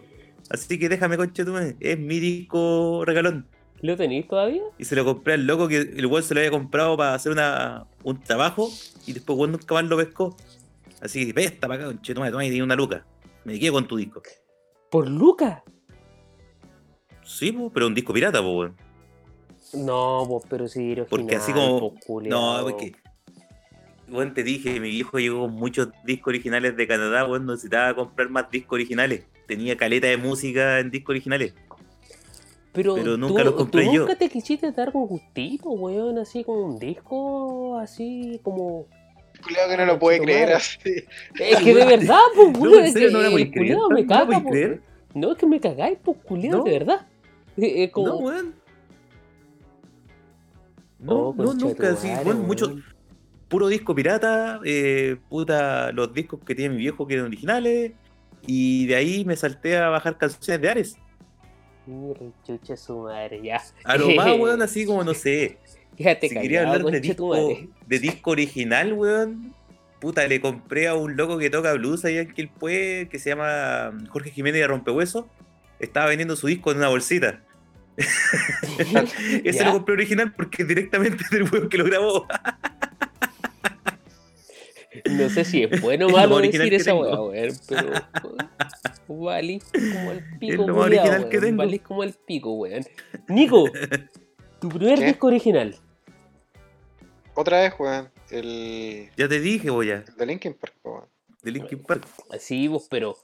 Así 0.49 0.79
que 0.79 0.89
déjame, 0.89 1.17
concha 1.17 1.43
tu 1.43 1.55
Es 1.79 1.99
mi 1.99 2.19
disco 2.19 3.03
regalón. 3.05 3.47
¿Lo 3.81 3.95
tenéis 3.95 4.27
todavía? 4.27 4.63
Y 4.77 4.85
se 4.85 4.95
lo 4.95 5.05
compré 5.05 5.33
al 5.33 5.45
loco 5.45 5.67
que 5.67 5.77
el 5.77 6.05
weón 6.07 6.23
se 6.23 6.33
lo 6.33 6.39
había 6.39 6.51
comprado 6.51 6.97
para 6.97 7.13
hacer 7.13 7.31
una, 7.31 7.85
un 8.03 8.19
trabajo 8.21 8.69
y 9.05 9.13
después 9.13 9.37
weón 9.37 9.51
nunca 9.51 9.73
más 9.73 9.85
lo 9.85 9.97
pescó. 9.97 10.35
Así 11.01 11.27
que, 11.27 11.33
pesta 11.33 11.67
para 11.67 11.81
acá, 11.81 11.93
conchetumare, 11.93 12.31
toma 12.31 12.45
y 12.45 12.49
tiene 12.49 12.63
una 12.63 12.75
luca. 12.75 13.05
Me 13.43 13.59
quedo 13.59 13.73
con 13.73 13.87
tu 13.87 13.97
disco. 13.97 14.23
¿Por 14.89 15.07
luca? 15.07 15.63
Sí, 17.23 17.51
pues, 17.51 17.71
pero 17.73 17.87
un 17.87 17.93
disco 17.93 18.13
pirata, 18.13 18.41
pues, 18.41 18.55
weón. 18.55 18.75
No, 19.73 20.25
pues, 20.27 20.45
pero 20.49 20.67
sí, 20.67 20.95
Porque 21.09 21.35
así 21.35 21.53
como. 21.53 21.93
no, 22.23 22.59
porque. 22.63 22.93
Bueno, 24.07 24.33
te 24.33 24.41
dije, 24.41 24.79
mi 24.79 24.89
viejo 24.89 25.19
llegó 25.19 25.41
con 25.41 25.53
muchos 25.53 25.89
discos 26.05 26.31
originales 26.31 26.77
de 26.77 26.87
Canadá, 26.87 27.25
weón, 27.25 27.45
necesitaba 27.45 27.93
comprar 27.93 28.29
más 28.29 28.49
discos 28.49 28.77
originales. 28.77 29.25
Tenía 29.47 29.77
caleta 29.77 30.07
de 30.07 30.17
música 30.17 30.79
en 30.79 30.91
discos 30.91 31.13
originales. 31.13 31.53
Pero, 32.73 33.17
nunca 33.17 33.43
los 33.43 33.55
compré 33.55 33.85
¿tú 33.85 33.93
nunca 33.93 34.15
te 34.15 34.29
quisiste 34.29 34.71
dar 34.71 34.91
un 34.93 35.07
gustito, 35.07 35.69
weón, 35.71 36.19
así 36.19 36.43
como 36.43 36.61
un 36.61 36.77
disco, 36.77 37.79
así 37.79 38.39
como 38.43 38.85
culiado 39.43 39.69
que 39.69 39.77
no 39.77 39.85
lo 39.85 39.99
puede 39.99 40.19
creer 40.19 40.53
así. 40.53 41.03
Es 41.39 41.57
que 41.57 41.73
de 41.73 41.85
verdad, 41.85 42.19
pues, 42.35 42.57
culiado, 42.57 42.83
es 42.83 42.93
que 42.93 43.09
no 43.09 43.21
lo 43.21 43.31
me 43.89 44.05
caga, 44.05 44.43
pues. 44.43 44.79
No, 45.15 45.31
es 45.31 45.37
que 45.37 45.45
me 45.47 45.59
cagáis, 45.59 45.97
pues, 46.03 46.17
culiado, 46.23 46.63
de 46.63 46.71
verdad. 46.71 47.07
Es 47.57 47.89
como... 47.89 48.07
No, 48.07 48.17
weón. 48.17 48.55
No, 50.99 51.29
oh, 51.29 51.35
no, 51.35 51.53
nunca, 51.53 51.95
sí, 51.95 52.09
bueno, 52.23 52.41
mucho, 52.41 52.75
puro 53.47 53.67
disco 53.67 53.95
pirata, 53.95 54.59
eh, 54.63 55.17
puta, 55.29 55.91
los 55.91 56.13
discos 56.13 56.39
que 56.45 56.53
tiene 56.53 56.75
mi 56.75 56.81
viejo 56.81 57.07
que 57.07 57.15
eran 57.15 57.27
originales, 57.27 57.93
y 58.45 58.85
de 58.87 58.95
ahí 58.95 59.25
me 59.25 59.35
salté 59.35 59.77
a 59.77 59.89
bajar 59.89 60.17
canciones 60.17 60.61
de 60.61 60.69
Ares. 60.69 60.97
Chucha 62.45 62.75
su 62.75 62.97
madre, 62.99 63.41
ya. 63.41 63.61
A 63.83 63.97
lo 63.97 64.09
más, 64.11 64.27
weón, 64.39 64.61
así 64.61 64.85
como, 64.85 65.03
no 65.03 65.13
sé, 65.13 65.57
si 65.97 66.29
quería 66.29 66.61
hablar 66.61 66.83
de 66.83 66.99
disco, 66.99 67.33
de 67.87 67.99
disco 67.99 68.31
original, 68.31 68.93
weón, 68.93 69.53
puta, 69.99 70.27
le 70.27 70.41
compré 70.41 70.87
a 70.87 70.95
un 70.95 71.15
loco 71.15 71.37
que 71.37 71.49
toca 71.49 71.73
blues 71.73 72.03
allá 72.05 72.21
en 72.21 72.33
Quilpue, 72.33 73.07
que 73.09 73.19
se 73.19 73.29
llama 73.29 73.91
Jorge 74.09 74.31
Jiménez 74.31 74.61
de 74.61 74.67
Rompehueso. 74.67 75.27
Estaba 75.79 76.07
vendiendo 76.07 76.35
su 76.35 76.47
disco 76.47 76.71
en 76.71 76.77
una 76.77 76.89
bolsita. 76.89 77.41
Ese 79.43 79.65
lo 79.65 79.71
compré 79.71 79.93
original 79.93 80.33
porque 80.33 80.63
directamente 80.63 81.23
del 81.31 81.43
weón 81.43 81.69
que 81.69 81.77
lo 81.77 81.85
grabó. 81.85 82.27
No 85.05 85.29
sé 85.29 85.45
si 85.45 85.63
es 85.63 85.81
bueno 85.81 86.07
o 86.07 86.09
malo 86.09 86.39
decir 86.39 86.73
esa 86.73 86.95
weá, 86.95 87.21
weón, 87.21 87.53
pero. 87.67 87.91
Valís 89.07 89.63
como 89.63 90.11
el 90.11 90.23
pico, 90.39 90.61
es 90.63 90.67
lo 90.67 90.77
original 90.77 91.29
que 91.29 91.39
tengo. 91.39 91.57
Valís 91.57 91.81
como 91.81 92.03
el 92.03 92.13
pico, 92.13 92.53
weón. 92.53 92.83
Nico, 93.27 93.65
tu 94.59 94.69
primer 94.69 94.99
disco 94.99 95.27
original. 95.27 95.75
Otra 97.35 97.61
vez, 97.61 97.73
weón. 97.77 98.09
El. 98.31 99.09
Ya 99.15 99.27
te 99.27 99.39
dije, 99.39 99.69
voy 99.69 99.91
a. 99.91 100.01
De 100.01 100.25
Linkin 100.25 100.55
Park, 100.55 100.75
weón. 100.83 101.05
De 101.43 101.51
Linkin 101.51 101.83
Park. 101.83 102.05
Sí, 102.39 102.67
vos, 102.67 102.87
pero. 102.89 103.15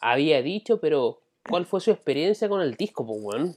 Había 0.00 0.42
dicho, 0.42 0.80
pero. 0.80 1.20
¿Cuál 1.48 1.64
fue 1.64 1.80
su 1.80 1.90
experiencia 1.90 2.48
con 2.48 2.60
el 2.60 2.74
disco, 2.74 3.06
pues, 3.06 3.18
weón? 3.22 3.56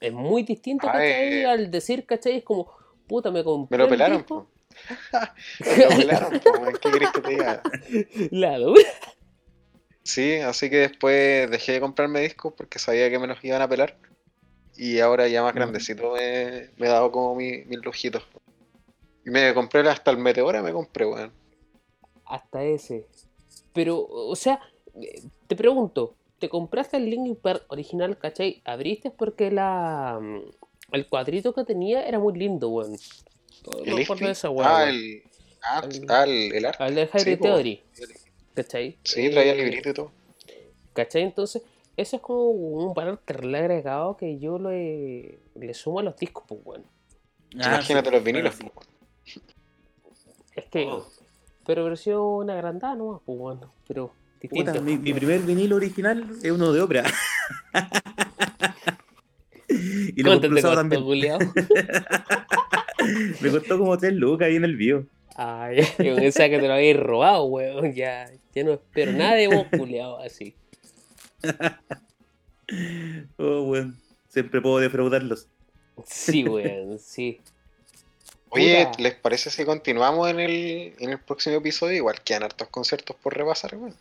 Es 0.00 0.12
muy 0.12 0.42
distinto, 0.44 0.86
¿cachai? 0.86 1.44
Al 1.44 1.70
decir, 1.70 2.06
¿cachai? 2.06 2.36
Es 2.36 2.44
como, 2.44 2.70
puta, 3.06 3.30
me 3.30 3.42
compré. 3.44 3.76
Me 3.76 3.84
lo 3.84 3.90
pelaron, 3.90 4.22
pues. 4.22 4.38
weón. 4.38 4.57
¿Qué 6.82 6.90
querés 6.90 7.12
que 7.12 7.20
te 7.20 7.30
diga? 7.30 7.62
La 8.30 8.58
Sí, 10.02 10.36
así 10.36 10.70
que 10.70 10.78
después 10.78 11.50
dejé 11.50 11.72
de 11.72 11.80
comprarme 11.80 12.20
discos 12.20 12.54
porque 12.56 12.78
sabía 12.78 13.10
que 13.10 13.18
me 13.18 13.26
los 13.26 13.42
iban 13.44 13.60
a 13.60 13.68
pelar. 13.68 13.96
Y 14.76 15.00
ahora 15.00 15.28
ya 15.28 15.42
más 15.42 15.54
grandecito 15.54 16.12
me, 16.12 16.70
me 16.76 16.86
he 16.86 16.88
dado 16.88 17.10
como 17.12 17.34
mis 17.34 17.66
lujitos. 17.82 18.22
Me 19.24 19.52
compré 19.52 19.80
hasta 19.88 20.10
el 20.10 20.18
Meteora, 20.18 20.62
me 20.62 20.72
compré, 20.72 21.04
weón. 21.04 21.32
Hasta 22.24 22.64
ese. 22.64 23.06
Pero, 23.74 24.06
o 24.08 24.34
sea, 24.36 24.60
te 25.46 25.56
pregunto, 25.56 26.14
¿te 26.38 26.48
compraste 26.48 26.96
el 26.96 27.10
Linkin 27.10 27.36
Park 27.36 27.64
original, 27.68 28.16
cachai? 28.16 28.62
¿Abriste 28.64 29.10
porque 29.10 29.50
la 29.50 30.18
mm, 30.20 30.40
el 30.92 31.06
cuadrito 31.08 31.52
que 31.52 31.64
tenía 31.64 32.06
era 32.06 32.18
muy 32.18 32.34
lindo, 32.34 32.70
weón? 32.70 32.96
¿El 33.84 34.26
esa, 34.28 34.50
weón, 34.50 34.68
ah, 34.70 34.88
el, 34.88 35.22
ah, 35.62 36.24
el, 36.24 36.52
el, 36.52 36.64
arte. 36.64 36.84
El 36.84 36.94
de 36.94 37.06
High 37.06 37.36
Theory. 37.36 37.82
¿Cachai? 38.54 38.98
Sí, 39.04 39.30
traía 39.30 39.52
el 39.52 39.58
librito 39.58 39.90
y 39.90 39.94
todo. 39.94 40.12
¿Cachai? 40.92 41.22
Entonces, 41.22 41.62
Eso 41.96 42.16
es 42.16 42.22
como 42.22 42.50
un 42.50 42.94
valor 42.94 43.20
que 43.24 43.34
le 43.34 43.58
agregado 43.58 44.16
que 44.16 44.38
yo 44.38 44.58
le, 44.58 45.38
le 45.54 45.74
sumo 45.74 46.00
a 46.00 46.02
los 46.02 46.16
discos, 46.16 46.44
pues 46.46 46.62
bueno. 46.62 46.84
Ah, 47.60 47.74
Imagínate 47.74 48.10
los 48.10 48.22
vinilos, 48.22 48.54
pues, 48.56 48.72
Es 50.54 50.64
que. 50.66 50.86
Oh. 50.86 51.06
Pero 51.66 51.84
versión 51.84 52.20
una 52.20 52.54
grandada 52.54 52.94
nomás, 52.94 53.20
pues 53.26 53.38
bueno. 53.38 53.72
Pero 53.86 54.12
distinto. 54.40 54.80
mi, 54.80 54.96
mi, 54.96 55.12
primer 55.12 55.40
vinilo 55.40 55.76
original 55.76 56.28
es 56.42 56.50
uno 56.50 56.72
de 56.72 56.80
ópera. 56.80 57.04
y 59.68 60.22
lo 60.22 60.40
compré 60.40 60.62
también. 60.62 61.04
Me 63.40 63.50
costó 63.50 63.78
como 63.78 63.96
3 63.96 64.14
lucas 64.14 64.46
ahí 64.46 64.56
en 64.56 64.64
el 64.64 64.76
bio. 64.76 65.06
Ay, 65.36 65.80
yo 65.98 66.16
pensaba 66.16 66.48
que 66.48 66.58
te 66.58 66.66
lo 66.66 66.74
habías 66.74 66.96
robado, 66.98 67.44
weón. 67.44 67.94
Ya, 67.94 68.30
ya 68.54 68.64
no 68.64 68.72
espero 68.72 69.12
nada 69.12 69.34
de 69.34 69.48
vos, 69.48 69.66
culiado, 69.76 70.18
así. 70.20 70.54
oh, 73.38 73.62
weón. 73.62 73.96
Siempre 74.28 74.60
puedo 74.60 74.78
defraudarlos. 74.78 75.48
Sí, 76.04 76.44
weón, 76.44 76.98
sí. 76.98 77.40
Oye, 78.50 78.88
¿les 78.98 79.14
parece 79.14 79.50
si 79.50 79.64
continuamos 79.64 80.28
en 80.30 80.40
el, 80.40 80.94
en 80.98 81.10
el 81.10 81.20
próximo 81.20 81.56
episodio? 81.56 81.96
Igual 81.96 82.20
quedan 82.22 82.44
hartos 82.44 82.68
conciertos 82.68 83.16
por 83.16 83.36
repasar, 83.36 83.76
weón. 83.76 83.94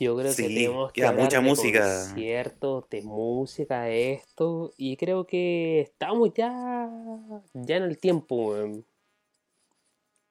Yo 0.00 0.16
creo 0.16 0.34
que 0.34 0.42
tenemos 0.42 0.92
que 0.92 1.12
mucha 1.12 1.40
de 1.40 1.46
música. 1.46 1.80
conciertos, 1.80 2.88
de 2.88 3.02
música, 3.02 3.82
de 3.82 4.14
esto. 4.14 4.72
Y 4.78 4.96
creo 4.96 5.26
que 5.26 5.82
estamos 5.82 6.32
ya, 6.32 6.88
ya 7.52 7.76
en 7.76 7.82
el 7.82 7.98
tiempo, 7.98 8.34
weón. 8.36 8.86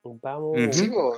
Vamos. 0.04 0.58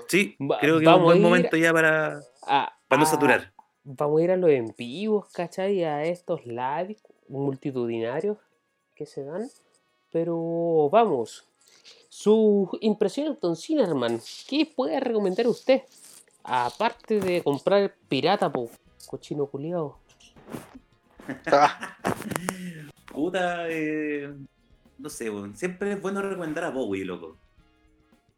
Sí, 0.10 0.36
creo 0.60 0.80
que 0.80 0.86
es 0.86 0.92
un 0.92 1.04
buen 1.04 1.22
momento 1.22 1.56
ya 1.56 1.72
para, 1.72 2.20
para 2.46 3.00
no 3.00 3.06
saturar. 3.06 3.54
Vamos 3.86 4.20
a 4.20 4.24
ir 4.26 4.32
a 4.32 4.36
los 4.36 4.50
en 4.50 4.76
vivos, 4.78 5.30
¿cachai? 5.32 5.86
A 5.86 6.04
estos 6.04 6.46
live 6.46 6.98
multitudinarios 7.30 8.38
que 8.96 9.06
se 9.06 9.24
dan. 9.24 9.50
Pero 10.12 10.90
vamos. 10.92 11.48
Su 12.10 12.70
impresión, 12.82 13.38
Don 13.42 13.56
Cinerman. 13.56 14.20
¿Qué 14.50 14.70
puede 14.76 15.00
recomendar 15.00 15.48
usted? 15.48 15.84
Aparte 16.44 17.20
de 17.20 17.44
comprar 17.44 17.96
pirata, 18.10 18.52
po, 18.52 18.70
cochino 19.08 19.46
culiado. 19.46 19.98
Puta, 23.12 23.70
eh, 23.70 24.34
no 24.98 25.10
sé, 25.10 25.32
siempre 25.54 25.94
es 25.94 26.02
bueno 26.02 26.22
recomendar 26.22 26.64
a 26.64 26.70
Bowie, 26.70 27.06
loco. 27.06 27.38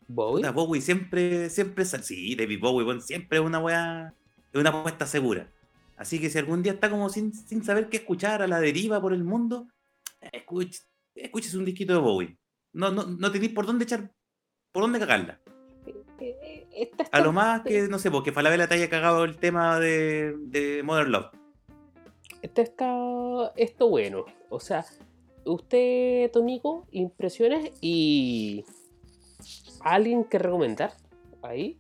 Bowie. 0.08 0.50
Bowie 0.50 0.82
siempre, 0.82 1.50
siempre, 1.50 1.86
sí, 1.86 2.36
David 2.36 2.60
Bowie, 2.60 3.02
siempre 3.02 3.38
es 3.40 3.44
una 3.44 3.60
weá, 3.60 4.14
es 4.52 4.60
una 4.60 4.70
apuesta 4.70 5.06
segura. 5.06 5.50
Así 5.96 6.20
que 6.20 6.30
si 6.30 6.38
algún 6.38 6.64
día 6.64 6.74
está 6.74 6.90
como 6.90 7.10
sin, 7.10 7.34
sin 7.34 7.64
saber 7.64 7.90
qué 7.90 7.98
escuchar 7.98 8.42
a 8.42 8.48
la 8.48 8.60
deriva 8.60 9.00
por 9.00 9.14
el 9.14 9.24
mundo, 9.24 9.68
escuche, 10.32 10.82
escuches 11.16 11.54
un 11.54 11.66
disquito 11.66 11.94
de 11.94 12.00
Bowie. 12.00 12.38
No, 12.74 12.92
no, 12.92 13.06
no 13.06 13.32
tenéis 13.32 13.54
por 13.54 13.66
dónde 13.66 13.86
echar, 13.86 14.12
por 14.72 14.84
dónde 14.84 15.00
cagarla. 15.00 15.40
A 17.12 17.20
lo 17.22 17.32
más 17.32 17.62
que, 17.62 17.88
no 17.88 18.00
sé, 18.00 18.12
porque 18.12 18.32
Falabella 18.32 18.68
te 18.68 18.76
haya 18.76 18.90
cagado 18.90 19.24
el 19.24 19.38
tema 19.38 19.80
de, 19.80 20.36
de 20.38 20.84
Modern 20.84 21.12
Love. 21.12 21.32
Esto 22.42 22.62
está, 22.62 23.54
esto 23.56 23.90
bueno. 23.90 24.26
O 24.50 24.60
sea, 24.60 24.86
usted, 25.46 26.30
Tonico, 26.32 26.88
impresiones 26.92 27.72
y 27.82 28.66
alguien 29.82 30.24
que 30.24 30.40
recomendar 30.40 30.94
ahí. 31.42 31.78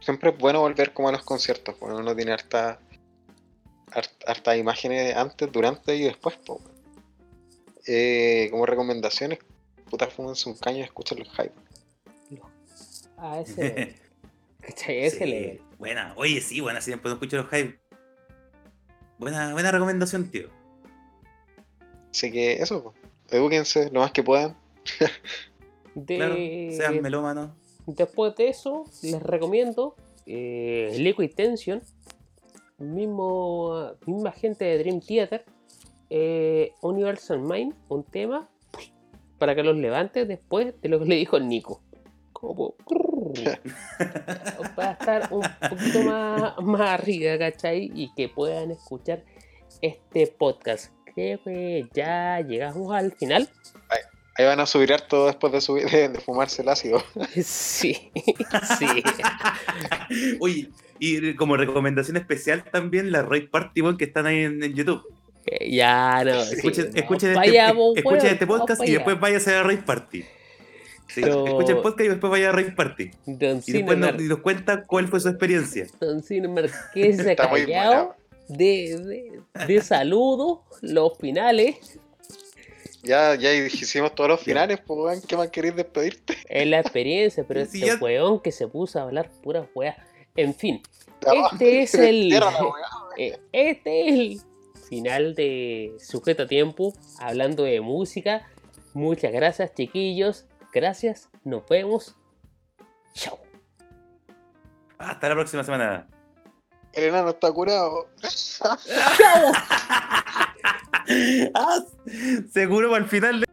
Siempre 0.00 0.30
es 0.30 0.38
bueno 0.38 0.60
volver 0.60 0.92
como 0.92 1.08
a 1.08 1.12
los 1.12 1.24
conciertos, 1.24 1.74
porque 1.78 1.94
uno 1.94 2.14
tiene 2.14 2.32
harta, 2.32 2.78
harta, 4.26 4.56
imágenes 4.56 5.16
antes, 5.16 5.50
durante 5.50 5.96
y 5.96 6.04
después. 6.04 6.38
Eh, 7.86 8.48
como 8.50 8.66
recomendaciones, 8.66 9.38
puta, 9.90 10.06
fumense 10.08 10.48
un 10.48 10.56
caño 10.56 10.78
y 10.78 10.82
escuchen 10.82 11.18
los 11.18 11.28
hype. 11.30 11.63
A 13.24 13.40
ese. 13.40 13.94
ese 14.86 15.60
Buena, 15.78 16.12
oye, 16.16 16.42
sí, 16.42 16.60
buena, 16.60 16.82
siempre 16.82 17.08
no 17.08 17.14
escucho 17.14 17.38
los 17.38 17.48
hype. 17.48 17.78
Buena, 19.18 19.54
buena 19.54 19.70
recomendación, 19.70 20.30
tío. 20.30 20.50
Así 22.10 22.30
que 22.30 22.54
eso, 22.54 22.82
pues. 22.82 22.96
edúquense 23.30 23.90
lo 23.90 24.00
más 24.00 24.12
que 24.12 24.22
puedan. 24.22 24.54
De... 25.94 26.74
sean 26.76 27.00
melómanos. 27.00 27.50
Después 27.86 28.34
de 28.36 28.48
eso, 28.48 28.84
les 29.02 29.22
recomiendo 29.22 29.94
eh, 30.26 30.94
Liquid 30.98 31.30
Tension, 31.34 31.80
mismo, 32.78 33.92
misma 34.04 34.32
gente 34.32 34.64
de 34.66 34.78
Dream 34.78 35.00
Theater, 35.00 35.44
eh, 36.10 36.72
Universal 36.82 37.40
Mind, 37.40 37.74
un 37.88 38.04
tema 38.04 38.50
para 39.38 39.54
que 39.54 39.62
los 39.62 39.76
levante 39.76 40.26
después 40.26 40.74
de 40.82 40.88
lo 40.88 40.98
que 40.98 41.06
le 41.06 41.14
dijo 41.14 41.36
el 41.38 41.48
Nico. 41.48 41.80
Como 42.32 42.74
para 44.76 44.92
estar 44.92 45.28
un 45.30 45.42
poquito 45.68 46.02
más, 46.02 46.54
más 46.62 47.00
arriba, 47.00 47.38
¿cachai? 47.38 47.90
Y 47.94 48.12
que 48.14 48.28
puedan 48.28 48.70
escuchar 48.70 49.24
este 49.82 50.26
podcast. 50.26 50.92
Creo 51.14 51.42
que 51.42 51.86
ya 51.94 52.40
llegamos 52.40 52.94
al 52.94 53.12
final. 53.12 53.48
Ahí 54.36 54.46
van 54.46 54.58
a 54.58 54.66
subir 54.66 54.92
harto 54.92 55.26
después 55.26 55.52
de, 55.52 55.60
subir, 55.60 55.88
de, 55.88 56.18
fumarse 56.20 56.62
el 56.62 56.68
ácido. 56.68 57.02
Sí, 57.42 58.10
sí. 58.78 58.86
Oye, 60.40 60.70
y 60.98 61.34
como 61.34 61.56
recomendación 61.56 62.16
especial 62.16 62.64
también 62.64 63.12
la 63.12 63.22
Raid 63.22 63.48
Party 63.50 63.82
que 63.96 64.04
están 64.04 64.26
ahí 64.26 64.42
en, 64.42 64.74
YouTube. 64.74 65.02
Eh, 65.46 65.70
ya, 65.70 66.24
no. 66.24 66.40
Escuchen, 66.40 66.90
escuchen, 66.94 67.30
este, 67.30 68.30
este, 68.30 68.46
podcast 68.46 68.82
y 68.84 68.92
después 68.92 69.20
váyase 69.20 69.54
a 69.54 69.62
Raid 69.62 69.84
Party. 69.84 70.24
Sí, 71.14 71.20
Escuchen 71.20 71.76
el 71.76 71.82
podcast 71.82 72.00
y 72.00 72.08
después 72.08 72.30
vaya 72.30 72.48
a 72.48 72.52
Raid 72.52 72.74
Party. 72.74 73.10
y 73.26 73.72
después 73.72 73.98
nos, 73.98 74.20
nos, 74.20 74.38
cuenta 74.40 74.82
cuál 74.82 75.08
fue 75.08 75.20
su 75.20 75.28
experiencia. 75.28 75.86
Don 76.00 76.22
Cinemark, 76.22 76.72
que 76.92 77.14
se 77.14 77.36
callado 77.36 78.16
de, 78.48 79.40
de, 79.54 79.66
de 79.66 79.80
saludo, 79.80 80.64
los 80.82 81.16
finales 81.18 81.98
ya, 83.04 83.34
ya 83.34 83.52
hicimos 83.52 84.14
todos 84.14 84.30
los 84.30 84.40
finales, 84.40 84.80
pues 84.84 85.24
¿qué 85.26 85.36
más 85.36 85.48
queréis 85.50 85.76
despedirte? 85.76 86.36
Es 86.48 86.66
la 86.66 86.80
experiencia, 86.80 87.44
pero 87.46 87.60
este 87.62 87.94
weón 87.96 88.40
que 88.40 88.50
se 88.50 88.66
puso 88.66 88.98
a 88.98 89.02
hablar 89.02 89.30
pura 89.42 89.68
weá. 89.74 89.96
En 90.34 90.54
fin, 90.54 90.82
este 91.20 91.82
es 91.82 91.94
el. 91.94 92.34
Eh, 93.16 93.38
este 93.52 94.08
es 94.08 94.12
el 94.12 94.40
final 94.88 95.36
de 95.36 95.94
Sujeto 96.00 96.42
a 96.42 96.46
Tiempo, 96.48 96.92
hablando 97.20 97.62
de 97.62 97.80
música. 97.80 98.48
Muchas 98.92 99.32
gracias, 99.32 99.72
chiquillos. 99.72 100.46
Gracias, 100.74 101.30
nos 101.44 101.64
vemos. 101.68 102.16
Chao. 103.14 103.38
Hasta 104.98 105.28
la 105.28 105.34
próxima 105.36 105.62
semana. 105.62 106.08
El 106.92 107.04
enano 107.04 107.30
está 107.30 107.52
curado. 107.52 108.08
¡Chao! 108.20 108.76
ah, 111.54 111.80
seguro 112.52 112.92
al 112.94 113.06
final 113.06 113.43